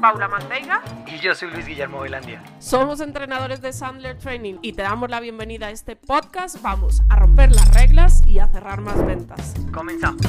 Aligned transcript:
Paula 0.00 0.28
Manteiga. 0.28 0.82
Y 1.06 1.18
yo 1.18 1.34
soy 1.34 1.50
Luis 1.50 1.66
Guillermo 1.66 2.00
Velandia. 2.00 2.42
Somos 2.58 3.00
entrenadores 3.00 3.60
de 3.60 3.72
Sandler 3.72 4.16
Training 4.18 4.54
y 4.62 4.72
te 4.72 4.82
damos 4.82 5.10
la 5.10 5.20
bienvenida 5.20 5.66
a 5.66 5.70
este 5.70 5.94
podcast. 5.94 6.60
Vamos 6.62 7.02
a 7.10 7.16
romper 7.16 7.52
las 7.52 7.72
reglas 7.74 8.26
y 8.26 8.38
a 8.38 8.48
cerrar 8.48 8.80
más 8.80 9.04
ventas. 9.04 9.54
Comenzamos. 9.72 10.22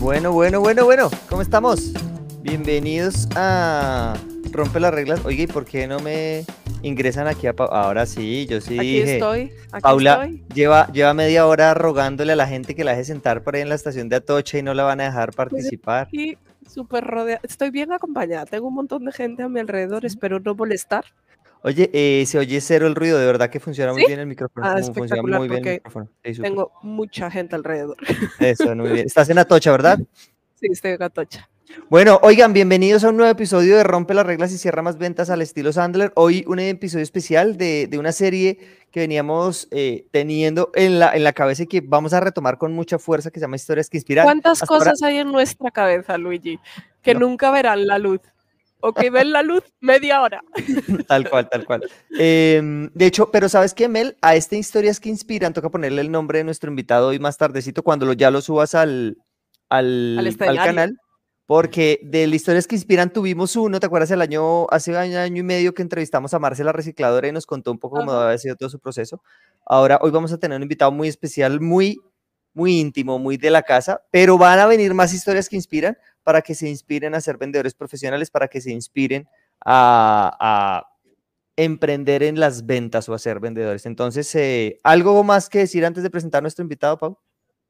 Bueno, 0.00 0.32
bueno, 0.32 0.60
bueno, 0.60 0.84
bueno. 0.84 1.10
¿Cómo 1.28 1.42
estamos? 1.42 1.92
Bienvenidos 2.42 3.28
a 3.34 4.14
Rompe 4.52 4.80
las 4.80 4.94
reglas. 4.94 5.24
Oye, 5.24 5.42
¿y 5.42 5.46
por 5.46 5.64
qué 5.64 5.86
no 5.86 5.98
me 6.00 6.44
ingresan 6.82 7.26
aquí 7.26 7.46
a 7.46 7.54
Ahora 7.56 8.06
sí, 8.06 8.46
yo 8.46 8.60
sí. 8.60 8.78
Aquí 8.78 8.98
estoy. 8.98 9.52
Aquí 9.72 9.82
Paula 9.82 10.24
estoy. 10.24 10.44
Lleva, 10.54 10.86
lleva 10.92 11.14
media 11.14 11.46
hora 11.46 11.74
rogándole 11.74 12.32
a 12.32 12.36
la 12.36 12.46
gente 12.46 12.74
que 12.74 12.84
la 12.84 12.92
deje 12.92 13.04
sentar 13.04 13.42
por 13.42 13.54
ahí 13.54 13.62
en 13.62 13.68
la 13.68 13.74
estación 13.74 14.08
de 14.08 14.16
Atocha 14.16 14.58
y 14.58 14.62
no 14.62 14.74
la 14.74 14.84
van 14.84 15.00
a 15.00 15.04
dejar 15.04 15.32
participar. 15.32 16.08
Súper 16.68 17.04
rodeada. 17.04 17.40
Estoy 17.42 17.70
bien 17.70 17.92
acompañada. 17.92 18.46
Tengo 18.46 18.68
un 18.68 18.74
montón 18.74 19.04
de 19.04 19.12
gente 19.12 19.42
a 19.42 19.48
mi 19.48 19.60
alrededor. 19.60 20.04
Espero 20.04 20.40
no 20.40 20.54
molestar. 20.54 21.04
Oye, 21.62 21.90
eh, 21.92 22.24
se 22.26 22.38
oye 22.38 22.60
cero 22.60 22.86
el 22.86 22.94
ruido, 22.94 23.18
de 23.18 23.26
verdad 23.26 23.50
que 23.50 23.58
funciona 23.58 23.92
muy 23.92 24.02
¿Sí? 24.02 24.06
bien 24.06 24.20
el 24.20 24.26
micrófono. 24.26 24.66
Ah, 24.66 24.74
como 24.74 24.84
funciona 24.84 25.04
espectacular, 25.06 25.40
muy 25.40 25.48
bien 25.48 25.58
el 25.58 25.62
porque 25.62 25.74
micrófono. 25.74 26.10
Sí, 26.24 26.34
súper. 26.34 26.50
Tengo 26.50 26.72
mucha 26.82 27.30
gente 27.30 27.56
alrededor. 27.56 27.96
Eso, 28.38 28.74
muy 28.76 28.90
bien. 28.90 29.06
Estás 29.06 29.28
en 29.30 29.38
Atocha, 29.38 29.72
¿verdad? 29.72 29.98
Sí, 30.54 30.68
estoy 30.70 30.92
en 30.92 31.02
Atocha. 31.02 31.48
Bueno, 31.88 32.18
oigan, 32.22 32.52
bienvenidos 32.52 33.04
a 33.04 33.10
un 33.10 33.16
nuevo 33.16 33.30
episodio 33.30 33.76
de 33.76 33.84
Rompe 33.84 34.12
las 34.14 34.26
Reglas 34.26 34.52
y 34.52 34.58
Cierra 34.58 34.82
Más 34.82 34.98
Ventas 34.98 35.30
al 35.30 35.40
estilo 35.42 35.72
Sandler. 35.72 36.12
Hoy 36.16 36.44
un 36.48 36.58
episodio 36.58 37.02
especial 37.04 37.56
de, 37.56 37.86
de 37.86 37.98
una 37.98 38.10
serie 38.12 38.58
que 38.90 39.00
veníamos 39.00 39.68
eh, 39.70 40.06
teniendo 40.10 40.70
en 40.74 40.98
la, 40.98 41.14
en 41.14 41.22
la 41.22 41.32
cabeza 41.32 41.62
y 41.62 41.66
que 41.66 41.80
vamos 41.82 42.12
a 42.12 42.20
retomar 42.20 42.58
con 42.58 42.72
mucha 42.72 42.98
fuerza, 42.98 43.30
que 43.30 43.38
se 43.38 43.44
llama 43.44 43.56
Historias 43.56 43.88
que 43.88 43.98
Inspiran. 43.98 44.24
¿Cuántas 44.24 44.62
Hasta 44.62 44.74
ahora- 44.74 44.90
cosas 44.90 45.02
hay 45.02 45.18
en 45.18 45.30
nuestra 45.30 45.70
cabeza, 45.70 46.18
Luigi, 46.18 46.58
que 47.02 47.14
No. 47.14 47.20
nunca 47.20 47.50
verán 47.52 47.86
la 47.86 47.98
luz? 47.98 48.20
O 48.80 48.92
que 48.92 49.10
ven 49.10 49.32
la 49.32 49.42
luz 49.42 49.62
media 49.80 50.20
hora. 50.22 50.42
Tal 51.08 51.28
cual, 51.30 51.48
tal 51.48 51.64
cual. 51.64 51.82
Em, 52.18 52.90
de 52.94 53.06
hecho, 53.06 53.30
pero 53.30 53.48
¿sabes 53.48 53.72
qué, 53.74 53.88
Mel? 53.88 54.16
A 54.20 54.36
este 54.36 54.56
Historias 54.58 55.00
que 55.00 55.08
Inspiran 55.08 55.52
toca 55.54 55.70
ponerle 55.70 56.02
el 56.02 56.10
nombre 56.10 56.38
de 56.38 56.44
nuestro 56.44 56.68
invitado 56.70 57.08
hoy 57.08 57.18
más 57.18 57.38
tardecito 57.38 57.82
cuando 57.82 58.06
lo, 58.06 58.12
ya 58.12 58.30
lo 58.30 58.40
subas 58.42 58.74
al, 58.74 59.16
al, 59.70 60.18
Al 60.18 60.56
canal. 60.56 60.98
Porque 61.46 62.00
de 62.02 62.26
las 62.26 62.34
historias 62.34 62.66
que 62.66 62.74
inspiran 62.74 63.12
tuvimos 63.12 63.54
uno, 63.54 63.78
¿te 63.78 63.86
acuerdas 63.86 64.10
el 64.10 64.20
año, 64.20 64.68
hace 64.70 64.96
año, 64.96 65.18
año 65.18 65.40
y 65.40 65.42
medio 65.44 65.74
que 65.74 65.82
entrevistamos 65.82 66.34
a 66.34 66.40
Marcela 66.40 66.72
Recicladora 66.72 67.28
y 67.28 67.32
nos 67.32 67.46
contó 67.46 67.70
un 67.70 67.78
poco 67.78 67.98
cómo 67.98 68.10
Ajá. 68.10 68.26
había 68.26 68.38
sido 68.38 68.56
todo 68.56 68.68
su 68.68 68.80
proceso? 68.80 69.22
Ahora, 69.64 69.98
hoy 70.02 70.10
vamos 70.10 70.32
a 70.32 70.38
tener 70.38 70.56
un 70.56 70.62
invitado 70.62 70.90
muy 70.90 71.06
especial, 71.06 71.60
muy, 71.60 72.00
muy 72.52 72.80
íntimo, 72.80 73.20
muy 73.20 73.36
de 73.36 73.50
la 73.50 73.62
casa, 73.62 74.02
pero 74.10 74.38
van 74.38 74.58
a 74.58 74.66
venir 74.66 74.92
más 74.92 75.14
historias 75.14 75.48
que 75.48 75.56
inspiran 75.56 75.96
para 76.24 76.42
que 76.42 76.56
se 76.56 76.68
inspiren 76.68 77.14
a 77.14 77.20
ser 77.20 77.36
vendedores 77.38 77.74
profesionales, 77.74 78.30
para 78.30 78.48
que 78.48 78.60
se 78.60 78.72
inspiren 78.72 79.28
a, 79.64 80.36
a 80.40 80.96
emprender 81.56 82.22
en 82.22 82.38
las 82.38 82.66
ventas 82.66 83.08
o 83.08 83.14
a 83.14 83.18
ser 83.18 83.40
vendedores. 83.40 83.86
Entonces, 83.86 84.32
eh, 84.34 84.80
¿algo 84.82 85.22
más 85.24 85.48
que 85.48 85.60
decir 85.60 85.84
antes 85.86 86.02
de 86.02 86.10
presentar 86.10 86.40
a 86.40 86.42
nuestro 86.42 86.62
invitado, 86.62 86.98
Pau? 86.98 87.18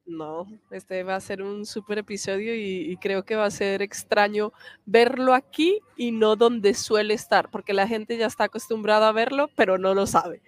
No, 0.07 0.47
este 0.71 1.03
va 1.03 1.15
a 1.15 1.19
ser 1.19 1.41
un 1.41 1.65
súper 1.65 1.97
episodio 1.97 2.55
y, 2.55 2.91
y 2.91 2.95
creo 2.97 3.23
que 3.25 3.35
va 3.35 3.45
a 3.45 3.51
ser 3.51 3.81
extraño 3.81 4.53
verlo 4.85 5.33
aquí 5.33 5.81
y 5.97 6.11
no 6.11 6.37
donde 6.37 6.73
suele 6.75 7.13
estar, 7.13 7.49
porque 7.51 7.73
la 7.73 7.87
gente 7.87 8.15
ya 8.17 8.27
está 8.27 8.45
acostumbrada 8.45 9.09
a 9.09 9.11
verlo, 9.11 9.49
pero 9.55 9.77
no 9.77 9.93
lo 9.93 10.07
sabe. 10.07 10.41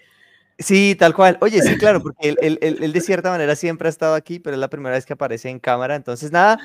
Sí, 0.58 0.96
tal 0.98 1.14
cual. 1.14 1.38
Oye, 1.42 1.62
sí, 1.62 1.78
claro, 1.78 2.00
porque 2.04 2.30
él, 2.30 2.38
él- 2.42 2.60
él- 2.62 2.84
él 2.84 2.94
de 2.94 3.02
cierta 3.02 3.30
manera 3.32 3.56
siempre 3.56 3.88
ha 3.88 3.92
estado 3.92 4.16
aquí, 4.16 4.40
pero 4.40 4.56
es 4.56 4.60
la 4.62 4.70
primera 4.70 4.96
vez 4.96 5.06
que 5.06 5.14
aparece 5.14 5.50
en 5.50 5.60
cámara. 5.60 5.96
Entonces, 5.96 6.32
nada, 6.32 6.58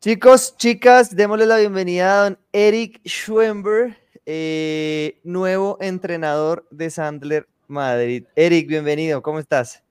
chicos, 0.00 0.56
chicas, 0.56 1.14
démosle 1.14 1.46
la 1.46 1.58
bienvenida 1.58 2.20
a 2.20 2.24
don 2.24 2.38
Eric 2.52 3.00
Schwember, 3.06 3.96
eh, 4.26 5.20
nuevo 5.22 5.78
entrenador 5.80 6.66
de 6.72 6.90
Sandler 6.90 7.46
Madrid. 7.68 8.24
Eric, 8.34 8.66
bienvenido, 8.66 9.22
¿cómo 9.22 9.38
estás? 9.38 9.84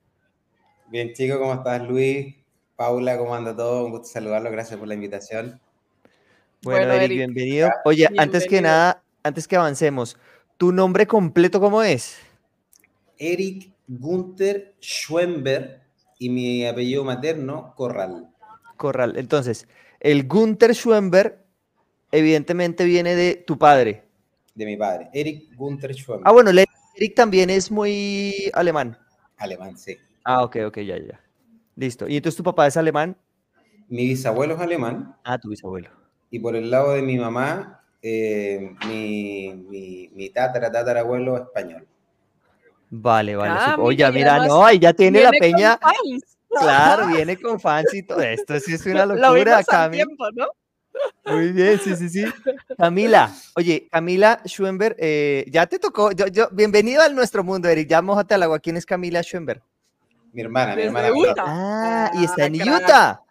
Bien, 0.88 1.14
chicos, 1.14 1.40
¿cómo 1.40 1.54
estás, 1.54 1.82
Luis? 1.88 2.36
Paula, 2.76 3.18
¿cómo 3.18 3.34
anda 3.34 3.56
todo? 3.56 3.86
Un 3.86 3.92
gusto 3.92 4.08
saludarlos, 4.08 4.52
gracias 4.52 4.78
por 4.78 4.88
la 4.88 4.94
invitación. 4.94 5.60
Bueno, 6.62 6.80
Bueno, 6.88 6.94
Eric, 6.94 7.04
Eric, 7.06 7.18
bienvenido. 7.18 7.70
Oye, 7.86 8.08
antes 8.18 8.46
que 8.46 8.62
nada, 8.62 9.02
antes 9.24 9.48
que 9.48 9.56
avancemos, 9.56 10.18
¿tu 10.58 10.72
nombre 10.72 11.08
completo 11.08 11.60
cómo 11.60 11.82
es? 11.82 12.18
Eric 13.18 13.72
Gunther 13.88 14.76
Schwember 14.80 15.82
y 16.20 16.30
mi 16.30 16.66
apellido 16.68 17.04
materno, 17.04 17.74
Corral. 17.76 18.30
Corral. 18.78 19.18
Entonces, 19.18 19.68
el 20.00 20.28
Gunther 20.28 20.76
Schwember 20.76 21.44
evidentemente 22.12 22.86
viene 22.86 23.16
de 23.16 23.36
tu 23.36 23.58
padre. 23.58 24.04
de 24.54 24.66
mi 24.66 24.78
padre. 24.78 25.10
Eric 25.14 25.56
Gunther 25.56 25.94
Schwember. 25.96 26.28
Ah, 26.28 26.32
bueno, 26.32 26.52
Eric 26.52 27.16
también 27.16 27.50
es 27.50 27.72
muy 27.72 28.52
alemán. 28.54 28.98
Alemán, 29.38 29.78
sí. 29.78 29.98
Ah, 30.26 30.44
ok, 30.44 30.58
ok, 30.68 30.78
ya, 30.80 30.98
ya. 30.98 31.20
Listo. 31.76 32.08
¿Y 32.08 32.18
entonces 32.18 32.36
tu 32.38 32.44
papá 32.44 32.66
es 32.66 32.76
alemán? 32.78 33.16
Mi 33.88 34.08
bisabuelo 34.08 34.56
es 34.56 34.60
alemán 34.60 35.16
Ah, 35.24 35.38
tu 35.38 35.50
bisabuelo. 35.50 35.90
y 36.32 36.40
por 36.40 36.56
el 36.56 36.72
lado 36.72 36.94
de 36.94 37.04
mi 37.04 37.18
mamá, 37.18 37.84
eh, 38.02 38.74
mi, 38.88 39.54
mi, 39.70 40.10
mi 40.14 40.30
tatara, 40.32 40.72
tatarabuelo 40.72 41.38
español. 41.38 41.88
Vale, 42.90 43.36
vale. 43.36 43.54
Ah, 43.56 43.76
Oye, 43.80 44.12
mira, 44.12 44.40
no, 44.46 44.66
ahí 44.66 44.80
ya 44.80 44.94
tiene 44.94 45.22
la 45.22 45.32
peña. 45.32 45.80
Claro, 46.50 47.06
viene 47.08 47.40
con 47.40 47.60
fans 47.60 47.94
y 47.94 48.02
todo 48.04 48.22
esto. 48.22 48.60
Sí, 48.60 48.74
es 48.74 48.86
una 48.88 49.06
Lo 49.06 49.16
locura, 49.16 49.34
vimos 49.34 49.54
al 49.54 49.66
Cami. 49.66 49.98
tiempo, 49.98 50.26
¿no? 50.34 50.48
Muy 51.26 51.52
bien, 51.52 51.80
sí, 51.80 51.96
sí, 51.96 52.10
sí. 52.10 52.26
Camila, 52.78 53.32
oye, 53.56 53.88
Camila 53.92 54.42
Schwember, 54.46 54.96
eh, 54.98 55.46
ya 55.52 55.68
te 55.68 55.78
tocó. 55.78 56.12
Yo, 56.14 56.28
yo, 56.28 56.48
bienvenido 56.52 57.02
al 57.02 57.14
nuestro 57.16 57.44
mundo, 57.44 57.68
Eric. 57.68 57.90
Ya 57.90 58.02
mojate 58.02 58.34
al 58.34 58.44
agua. 58.44 58.60
¿Quién 58.60 58.78
es 58.78 58.86
Camila 58.86 59.22
Schwember? 59.22 59.62
Mi 60.36 60.42
hermana, 60.42 60.76
mi 60.76 60.82
hermana. 60.82 61.14
Utah. 61.14 61.44
Ah, 61.48 62.12
y 62.14 62.26
está 62.26 62.46
en. 62.48 62.62
Utah. 62.62 63.22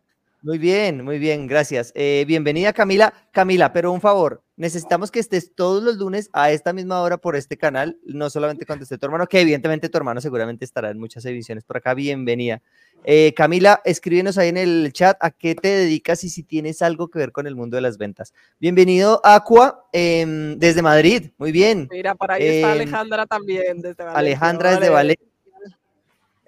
Muy 0.40 0.56
bien, 0.56 1.04
muy 1.04 1.18
bien, 1.18 1.46
gracias. 1.46 1.92
Eh, 1.94 2.24
bienvenida 2.26 2.72
Camila. 2.72 3.12
Camila, 3.30 3.74
pero 3.74 3.92
un 3.92 4.00
favor, 4.00 4.42
necesitamos 4.56 5.10
que 5.10 5.18
estés 5.20 5.54
todos 5.54 5.82
los 5.82 5.96
lunes 5.96 6.30
a 6.32 6.50
esta 6.50 6.72
misma 6.72 7.02
hora 7.02 7.18
por 7.18 7.36
este 7.36 7.58
canal, 7.58 7.98
no 8.06 8.30
solamente 8.30 8.64
cuando 8.64 8.84
esté 8.84 8.96
tu 8.96 9.04
hermano, 9.04 9.26
que 9.26 9.40
evidentemente 9.40 9.90
tu 9.90 9.98
hermano 9.98 10.22
seguramente 10.22 10.64
estará 10.64 10.90
en 10.90 10.98
muchas 10.98 11.26
ediciones 11.26 11.64
por 11.64 11.76
acá. 11.76 11.92
Bienvenida. 11.92 12.62
Eh, 13.04 13.34
Camila, 13.36 13.82
escríbenos 13.84 14.38
ahí 14.38 14.48
en 14.48 14.56
el 14.56 14.90
chat 14.94 15.18
a 15.20 15.30
qué 15.30 15.54
te 15.54 15.68
dedicas 15.68 16.24
y 16.24 16.30
si 16.30 16.42
tienes 16.42 16.80
algo 16.80 17.08
que 17.08 17.18
ver 17.18 17.32
con 17.32 17.46
el 17.46 17.54
mundo 17.54 17.76
de 17.76 17.82
las 17.82 17.98
ventas. 17.98 18.32
Bienvenido, 18.58 19.20
Aqua, 19.24 19.84
em, 19.92 20.58
desde 20.58 20.80
Madrid. 20.80 21.32
Muy 21.36 21.52
bien. 21.52 21.86
Mira, 21.90 22.14
por 22.14 22.32
ahí 22.32 22.42
está 22.46 22.68
Em, 22.68 22.80
Alejandra 22.80 23.26
también. 23.26 23.82
Desde 23.82 24.04
Valencia. 24.04 24.18
Alejandra 24.18 24.70
desde 24.70 24.88
Vale. 24.88 24.94
Valencia. 24.94 25.33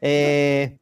Eh, 0.01 0.77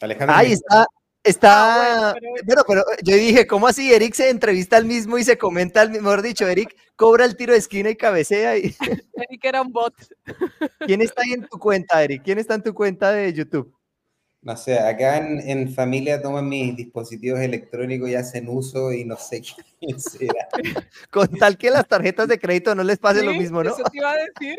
Alejandra. 0.00 0.38
Ahí 0.38 0.52
está, 0.52 0.86
está. 1.22 2.10
Ah, 2.10 2.12
bueno, 2.12 2.34
pero... 2.46 2.64
pero- 2.66 2.84
pero 2.86 2.98
yo 3.02 3.16
dije, 3.16 3.46
¿cómo 3.46 3.66
así? 3.66 3.92
Eric 3.92 4.14
se 4.14 4.28
entrevista 4.30 4.76
al 4.76 4.84
mismo 4.84 5.18
y 5.18 5.24
se 5.24 5.38
comenta 5.38 5.80
al 5.80 5.90
mismo. 5.90 6.04
Mejor 6.04 6.22
dicho, 6.22 6.46
Eric 6.46 6.76
cobra 6.96 7.24
el 7.24 7.36
tiro 7.36 7.52
de 7.52 7.58
esquina 7.58 7.90
y 7.90 7.96
cabecea. 7.96 8.56
Y... 8.58 8.74
Eric 9.14 9.44
era 9.44 9.62
un 9.62 9.72
bot. 9.72 9.94
¿Quién 10.86 11.00
está 11.00 11.22
ahí 11.22 11.32
en 11.32 11.46
tu 11.48 11.58
cuenta, 11.58 12.02
Eric? 12.04 12.22
¿Quién 12.22 12.38
está 12.38 12.54
en 12.54 12.62
tu 12.62 12.72
cuenta 12.74 13.10
de 13.12 13.32
YouTube? 13.32 13.73
No 14.44 14.56
sé, 14.58 14.78
acá 14.78 15.16
en, 15.16 15.40
en 15.48 15.72
familia 15.72 16.20
toman 16.20 16.46
mis 16.48 16.76
dispositivos 16.76 17.40
electrónicos 17.40 18.10
y 18.10 18.14
hacen 18.14 18.46
uso 18.48 18.92
y 18.92 19.04
no 19.04 19.16
sé 19.16 19.40
quién 19.80 19.98
será. 19.98 20.48
Con 21.10 21.28
tal 21.38 21.56
que 21.56 21.70
las 21.70 21.88
tarjetas 21.88 22.28
de 22.28 22.38
crédito 22.38 22.74
no 22.74 22.84
les 22.84 22.98
pase 22.98 23.22
lo 23.24 23.32
mismo, 23.32 23.64
¿no? 23.64 23.70
Eso 23.70 23.82
te 23.84 23.96
iba 23.96 24.12
a 24.12 24.16
decir. 24.16 24.58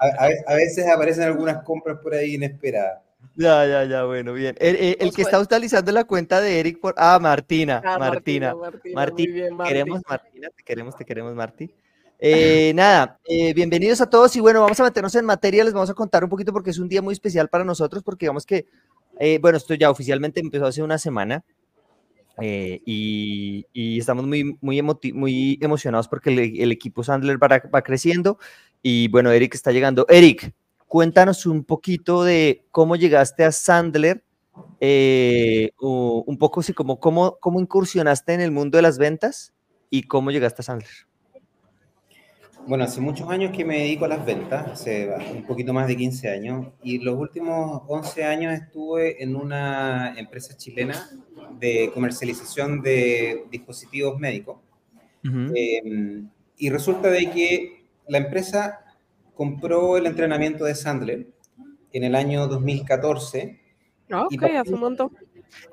A, 0.00 0.06
a- 0.26 0.52
a 0.52 0.54
veces 0.54 0.86
aparecen 0.86 1.24
algunas 1.24 1.64
compras 1.64 1.98
por 2.00 2.14
ahí 2.14 2.36
inesperadas. 2.36 3.00
Ya, 3.34 3.66
ya, 3.66 3.84
ya, 3.84 4.04
bueno, 4.04 4.32
bien. 4.32 4.54
El, 4.60 4.76
el- 4.76 4.96
el 5.00 5.06
Nos 5.08 5.16
que 5.16 5.22
está 5.22 5.40
utilizando 5.40 5.90
la 5.92 6.04
cuenta 6.04 6.40
de 6.40 6.60
Eric 6.60 6.78
por. 6.80 6.94
Ah, 6.96 7.18
Martina. 7.20 7.82
Ah, 7.84 7.98
Martina. 7.98 8.54
Martina, 8.54 8.94
Marti, 8.94 9.22
muy 9.24 9.32
bien, 9.32 9.56
Marti. 9.56 9.72
queremos, 9.72 10.02
Martina, 10.08 10.48
te 10.56 10.62
queremos, 10.62 10.96
te 10.96 11.04
queremos, 11.04 11.34
Marti. 11.34 11.74
Eh, 12.22 12.72
nada, 12.74 13.18
eh, 13.26 13.52
bienvenidos 13.54 14.00
a 14.00 14.08
todos 14.10 14.34
y 14.36 14.40
bueno, 14.40 14.60
vamos 14.60 14.78
a 14.78 14.84
meternos 14.84 15.14
en 15.14 15.24
materia, 15.24 15.64
les 15.64 15.72
vamos 15.72 15.90
a 15.90 15.94
contar 15.94 16.22
un 16.22 16.30
poquito 16.30 16.52
porque 16.52 16.70
es 16.70 16.78
un 16.78 16.88
día 16.88 17.00
muy 17.02 17.12
especial 17.12 17.48
para 17.48 17.64
nosotros, 17.64 18.02
porque 18.02 18.24
digamos 18.26 18.44
que, 18.46 18.66
eh, 19.20 19.38
bueno, 19.40 19.58
esto 19.58 19.74
ya 19.74 19.90
oficialmente 19.90 20.40
empezó 20.40 20.66
hace 20.66 20.82
una 20.82 20.98
semana 20.98 21.44
eh, 22.40 22.80
y, 22.86 23.66
estamos 23.98 24.26
muy, 24.26 24.56
muy, 24.62 24.82
muy 25.12 25.58
emocionados 25.60 26.08
porque 26.08 26.30
el, 26.30 26.60
el 26.60 26.72
equipo 26.72 27.04
Sandler 27.04 27.40
va, 27.40 27.62
va 27.72 27.82
creciendo 27.82 28.38
y 28.82 29.08
bueno, 29.08 29.30
Eric 29.30 29.54
está 29.54 29.72
llegando. 29.72 30.06
Eric, 30.08 30.54
cuéntanos 30.88 31.44
un 31.44 31.64
poquito 31.64 32.24
de 32.24 32.64
cómo 32.70 32.96
llegaste 32.96 33.44
a 33.44 33.52
Sandler, 33.52 34.24
eh, 34.80 35.70
un 35.78 36.38
poco 36.38 36.60
así 36.60 36.72
como 36.72 36.98
cómo, 36.98 37.38
cómo 37.40 37.60
incursionaste 37.60 38.32
en 38.32 38.40
el 38.40 38.50
mundo 38.50 38.78
de 38.78 38.82
las 38.82 38.98
ventas 38.98 39.52
y 39.90 40.04
cómo 40.04 40.30
llegaste 40.30 40.62
a 40.62 40.64
Sandler. 40.64 41.09
Bueno, 42.66 42.84
hace 42.84 43.00
muchos 43.00 43.28
años 43.28 43.50
que 43.56 43.64
me 43.64 43.78
dedico 43.78 44.04
a 44.04 44.08
las 44.08 44.24
ventas, 44.24 44.68
hace 44.70 45.10
un 45.34 45.44
poquito 45.44 45.72
más 45.72 45.88
de 45.88 45.96
15 45.96 46.28
años, 46.30 46.68
y 46.82 46.98
los 46.98 47.18
últimos 47.18 47.82
11 47.88 48.24
años 48.24 48.52
estuve 48.54 49.22
en 49.22 49.34
una 49.34 50.14
empresa 50.16 50.56
chilena 50.56 51.08
de 51.58 51.90
comercialización 51.92 52.80
de 52.82 53.44
dispositivos 53.50 54.18
médicos. 54.20 54.58
Ujú. 55.24 55.52
Eh, 55.54 56.22
y 56.58 56.70
resulta 56.70 57.08
de 57.10 57.30
que 57.30 57.84
la 58.06 58.18
empresa 58.18 58.84
compró 59.34 59.96
el 59.96 60.06
entrenamiento 60.06 60.64
de 60.64 60.74
Sandler 60.74 61.26
en 61.92 62.04
el 62.04 62.14
año 62.14 62.46
2014. 62.46 63.58
Ah, 64.10 64.26
ok, 64.26 64.42
hace 64.42 64.74
un 64.74 64.80
montón. 64.80 65.10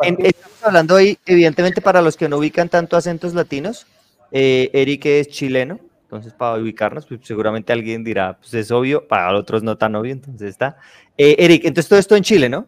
En- 0.01 0.17
estamos 0.25 0.63
hablando 0.63 0.95
hoy, 0.95 1.17
evidentemente, 1.25 1.81
para 1.81 2.01
los 2.01 2.17
que 2.17 2.27
no 2.29 2.37
ubican 2.37 2.69
tanto 2.69 2.97
acentos 2.97 3.33
latinos, 3.33 3.85
eh, 4.31 4.69
Eric 4.73 5.05
es 5.05 5.27
chileno, 5.27 5.79
entonces 6.07 6.31
para 6.31 6.57
ubicarnos, 6.61 7.05
pues 7.05 7.19
seguramente 7.23 7.73
alguien 7.73 8.01
dirá, 8.01 8.37
pues 8.37 8.53
es 8.53 8.71
obvio, 8.71 9.05
para 9.09 9.35
otros 9.35 9.61
no 9.61 9.77
tan 9.77 9.93
obvio, 9.95 10.13
entonces 10.13 10.49
está. 10.51 10.77
Eh, 11.17 11.35
Eric, 11.37 11.65
entonces 11.65 11.89
todo 11.89 11.99
esto 11.99 12.15
en 12.15 12.23
Chile, 12.23 12.47
¿no? 12.47 12.65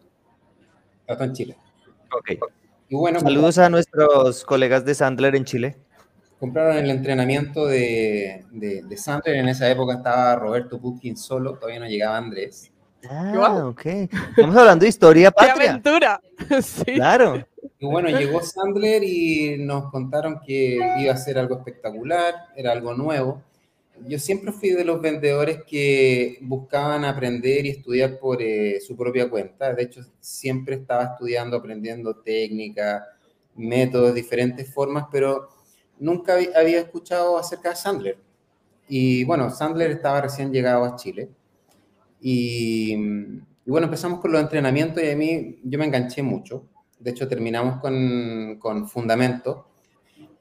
Acá 1.08 1.24
en 1.24 1.32
Chile. 1.32 1.56
Ok. 2.12 2.32
Y 2.90 2.96
bueno, 2.96 3.18
Saludos 3.20 3.56
a 3.56 3.70
nuestros 3.70 4.44
colegas 4.44 4.84
de 4.84 4.94
Sandler 4.94 5.34
en 5.36 5.44
Chile. 5.46 5.76
compraron 6.38 6.76
el 6.76 6.90
entrenamiento 6.90 7.66
de, 7.66 8.44
de, 8.50 8.82
de 8.82 8.96
Sandler. 8.98 9.36
En 9.36 9.48
esa 9.48 9.70
época 9.70 9.94
estaba 9.94 10.36
Roberto 10.36 10.78
Putkin 10.78 11.16
solo, 11.16 11.54
todavía 11.54 11.80
no 11.80 11.86
llegaba 11.86 12.18
Andrés. 12.18 12.70
Ah, 13.08 13.66
ok. 13.66 13.86
Estamos 13.86 14.56
hablando 14.56 14.82
de 14.84 14.88
historia 14.88 15.30
¡Qué 15.30 15.46
patria. 15.46 15.70
aventura! 15.70 16.20
sí. 16.62 16.84
Claro. 16.94 17.46
Y 17.78 17.86
bueno, 17.86 18.08
llegó 18.10 18.42
Sandler 18.42 19.02
y 19.02 19.56
nos 19.58 19.90
contaron 19.90 20.40
que 20.44 20.78
iba 20.98 21.12
a 21.12 21.16
ser 21.16 21.38
algo 21.38 21.56
espectacular, 21.56 22.34
era 22.56 22.72
algo 22.72 22.94
nuevo. 22.94 23.42
Yo 24.06 24.18
siempre 24.18 24.52
fui 24.52 24.70
de 24.70 24.84
los 24.84 25.00
vendedores 25.00 25.62
que 25.66 26.38
buscaban 26.42 27.04
aprender 27.04 27.66
y 27.66 27.70
estudiar 27.70 28.18
por 28.18 28.40
eh, 28.40 28.80
su 28.80 28.96
propia 28.96 29.28
cuenta. 29.28 29.72
De 29.74 29.82
hecho, 29.82 30.00
siempre 30.20 30.76
estaba 30.76 31.04
estudiando, 31.04 31.56
aprendiendo 31.56 32.14
técnica, 32.16 33.06
métodos, 33.56 34.14
diferentes 34.14 34.72
formas, 34.72 35.06
pero 35.10 35.48
nunca 35.98 36.34
habí- 36.34 36.50
había 36.54 36.80
escuchado 36.80 37.36
acerca 37.38 37.70
de 37.70 37.76
Sandler. 37.76 38.18
Y 38.88 39.24
bueno, 39.24 39.50
Sandler 39.50 39.90
estaba 39.90 40.22
recién 40.22 40.50
llegado 40.52 40.84
a 40.84 40.96
Chile. 40.96 41.28
Y, 42.20 42.92
y 42.94 43.70
bueno, 43.70 43.86
empezamos 43.86 44.20
con 44.20 44.32
los 44.32 44.40
entrenamientos 44.40 45.02
y 45.02 45.10
a 45.10 45.16
mí 45.16 45.60
yo 45.64 45.78
me 45.78 45.86
enganché 45.86 46.22
mucho. 46.22 46.68
De 46.98 47.10
hecho, 47.12 47.26
terminamos 47.28 47.80
con, 47.80 48.56
con 48.58 48.88
fundamento. 48.88 49.66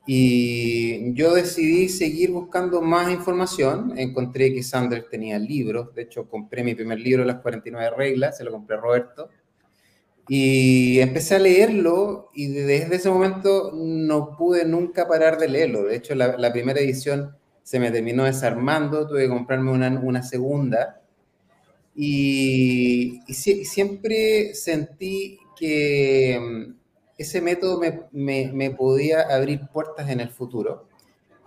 Y 0.05 1.13
yo 1.13 1.35
decidí 1.35 1.87
seguir 1.87 2.31
buscando 2.31 2.81
más 2.81 3.11
información. 3.11 3.93
Encontré 3.97 4.53
que 4.53 4.63
Sandler 4.63 5.07
tenía 5.09 5.37
libros. 5.37 5.93
De 5.93 6.01
hecho, 6.01 6.27
compré 6.27 6.63
mi 6.63 6.73
primer 6.73 6.99
libro, 6.99 7.23
Las 7.23 7.41
49 7.41 7.95
Reglas, 7.95 8.37
se 8.37 8.43
lo 8.43 8.51
compré 8.51 8.77
a 8.77 8.79
Roberto. 8.79 9.29
Y 10.27 10.99
empecé 10.99 11.35
a 11.35 11.39
leerlo 11.39 12.29
y 12.33 12.47
desde 12.47 12.95
ese 12.95 13.09
momento 13.09 13.71
no 13.73 14.35
pude 14.37 14.65
nunca 14.65 15.07
parar 15.07 15.37
de 15.37 15.47
leerlo. 15.47 15.83
De 15.83 15.95
hecho, 15.95 16.15
la, 16.15 16.37
la 16.37 16.51
primera 16.51 16.79
edición 16.79 17.35
se 17.63 17.79
me 17.79 17.91
terminó 17.91 18.23
desarmando, 18.23 19.07
tuve 19.07 19.21
que 19.21 19.29
comprarme 19.29 19.71
una, 19.71 19.89
una 19.99 20.23
segunda. 20.23 20.98
Y, 22.01 23.19
y 23.27 23.33
sie- 23.33 23.65
siempre 23.65 24.53
sentí 24.55 25.37
que 25.57 26.39
mm, 26.41 26.75
ese 27.17 27.41
método 27.41 27.79
me, 27.79 28.03
me- 28.13 28.51
me 28.53 28.71
podía 28.71 29.21
abrir 29.23 29.61
puertas 29.73 30.09
en 30.09 30.21
el 30.21 30.29
futuro. 30.29 30.87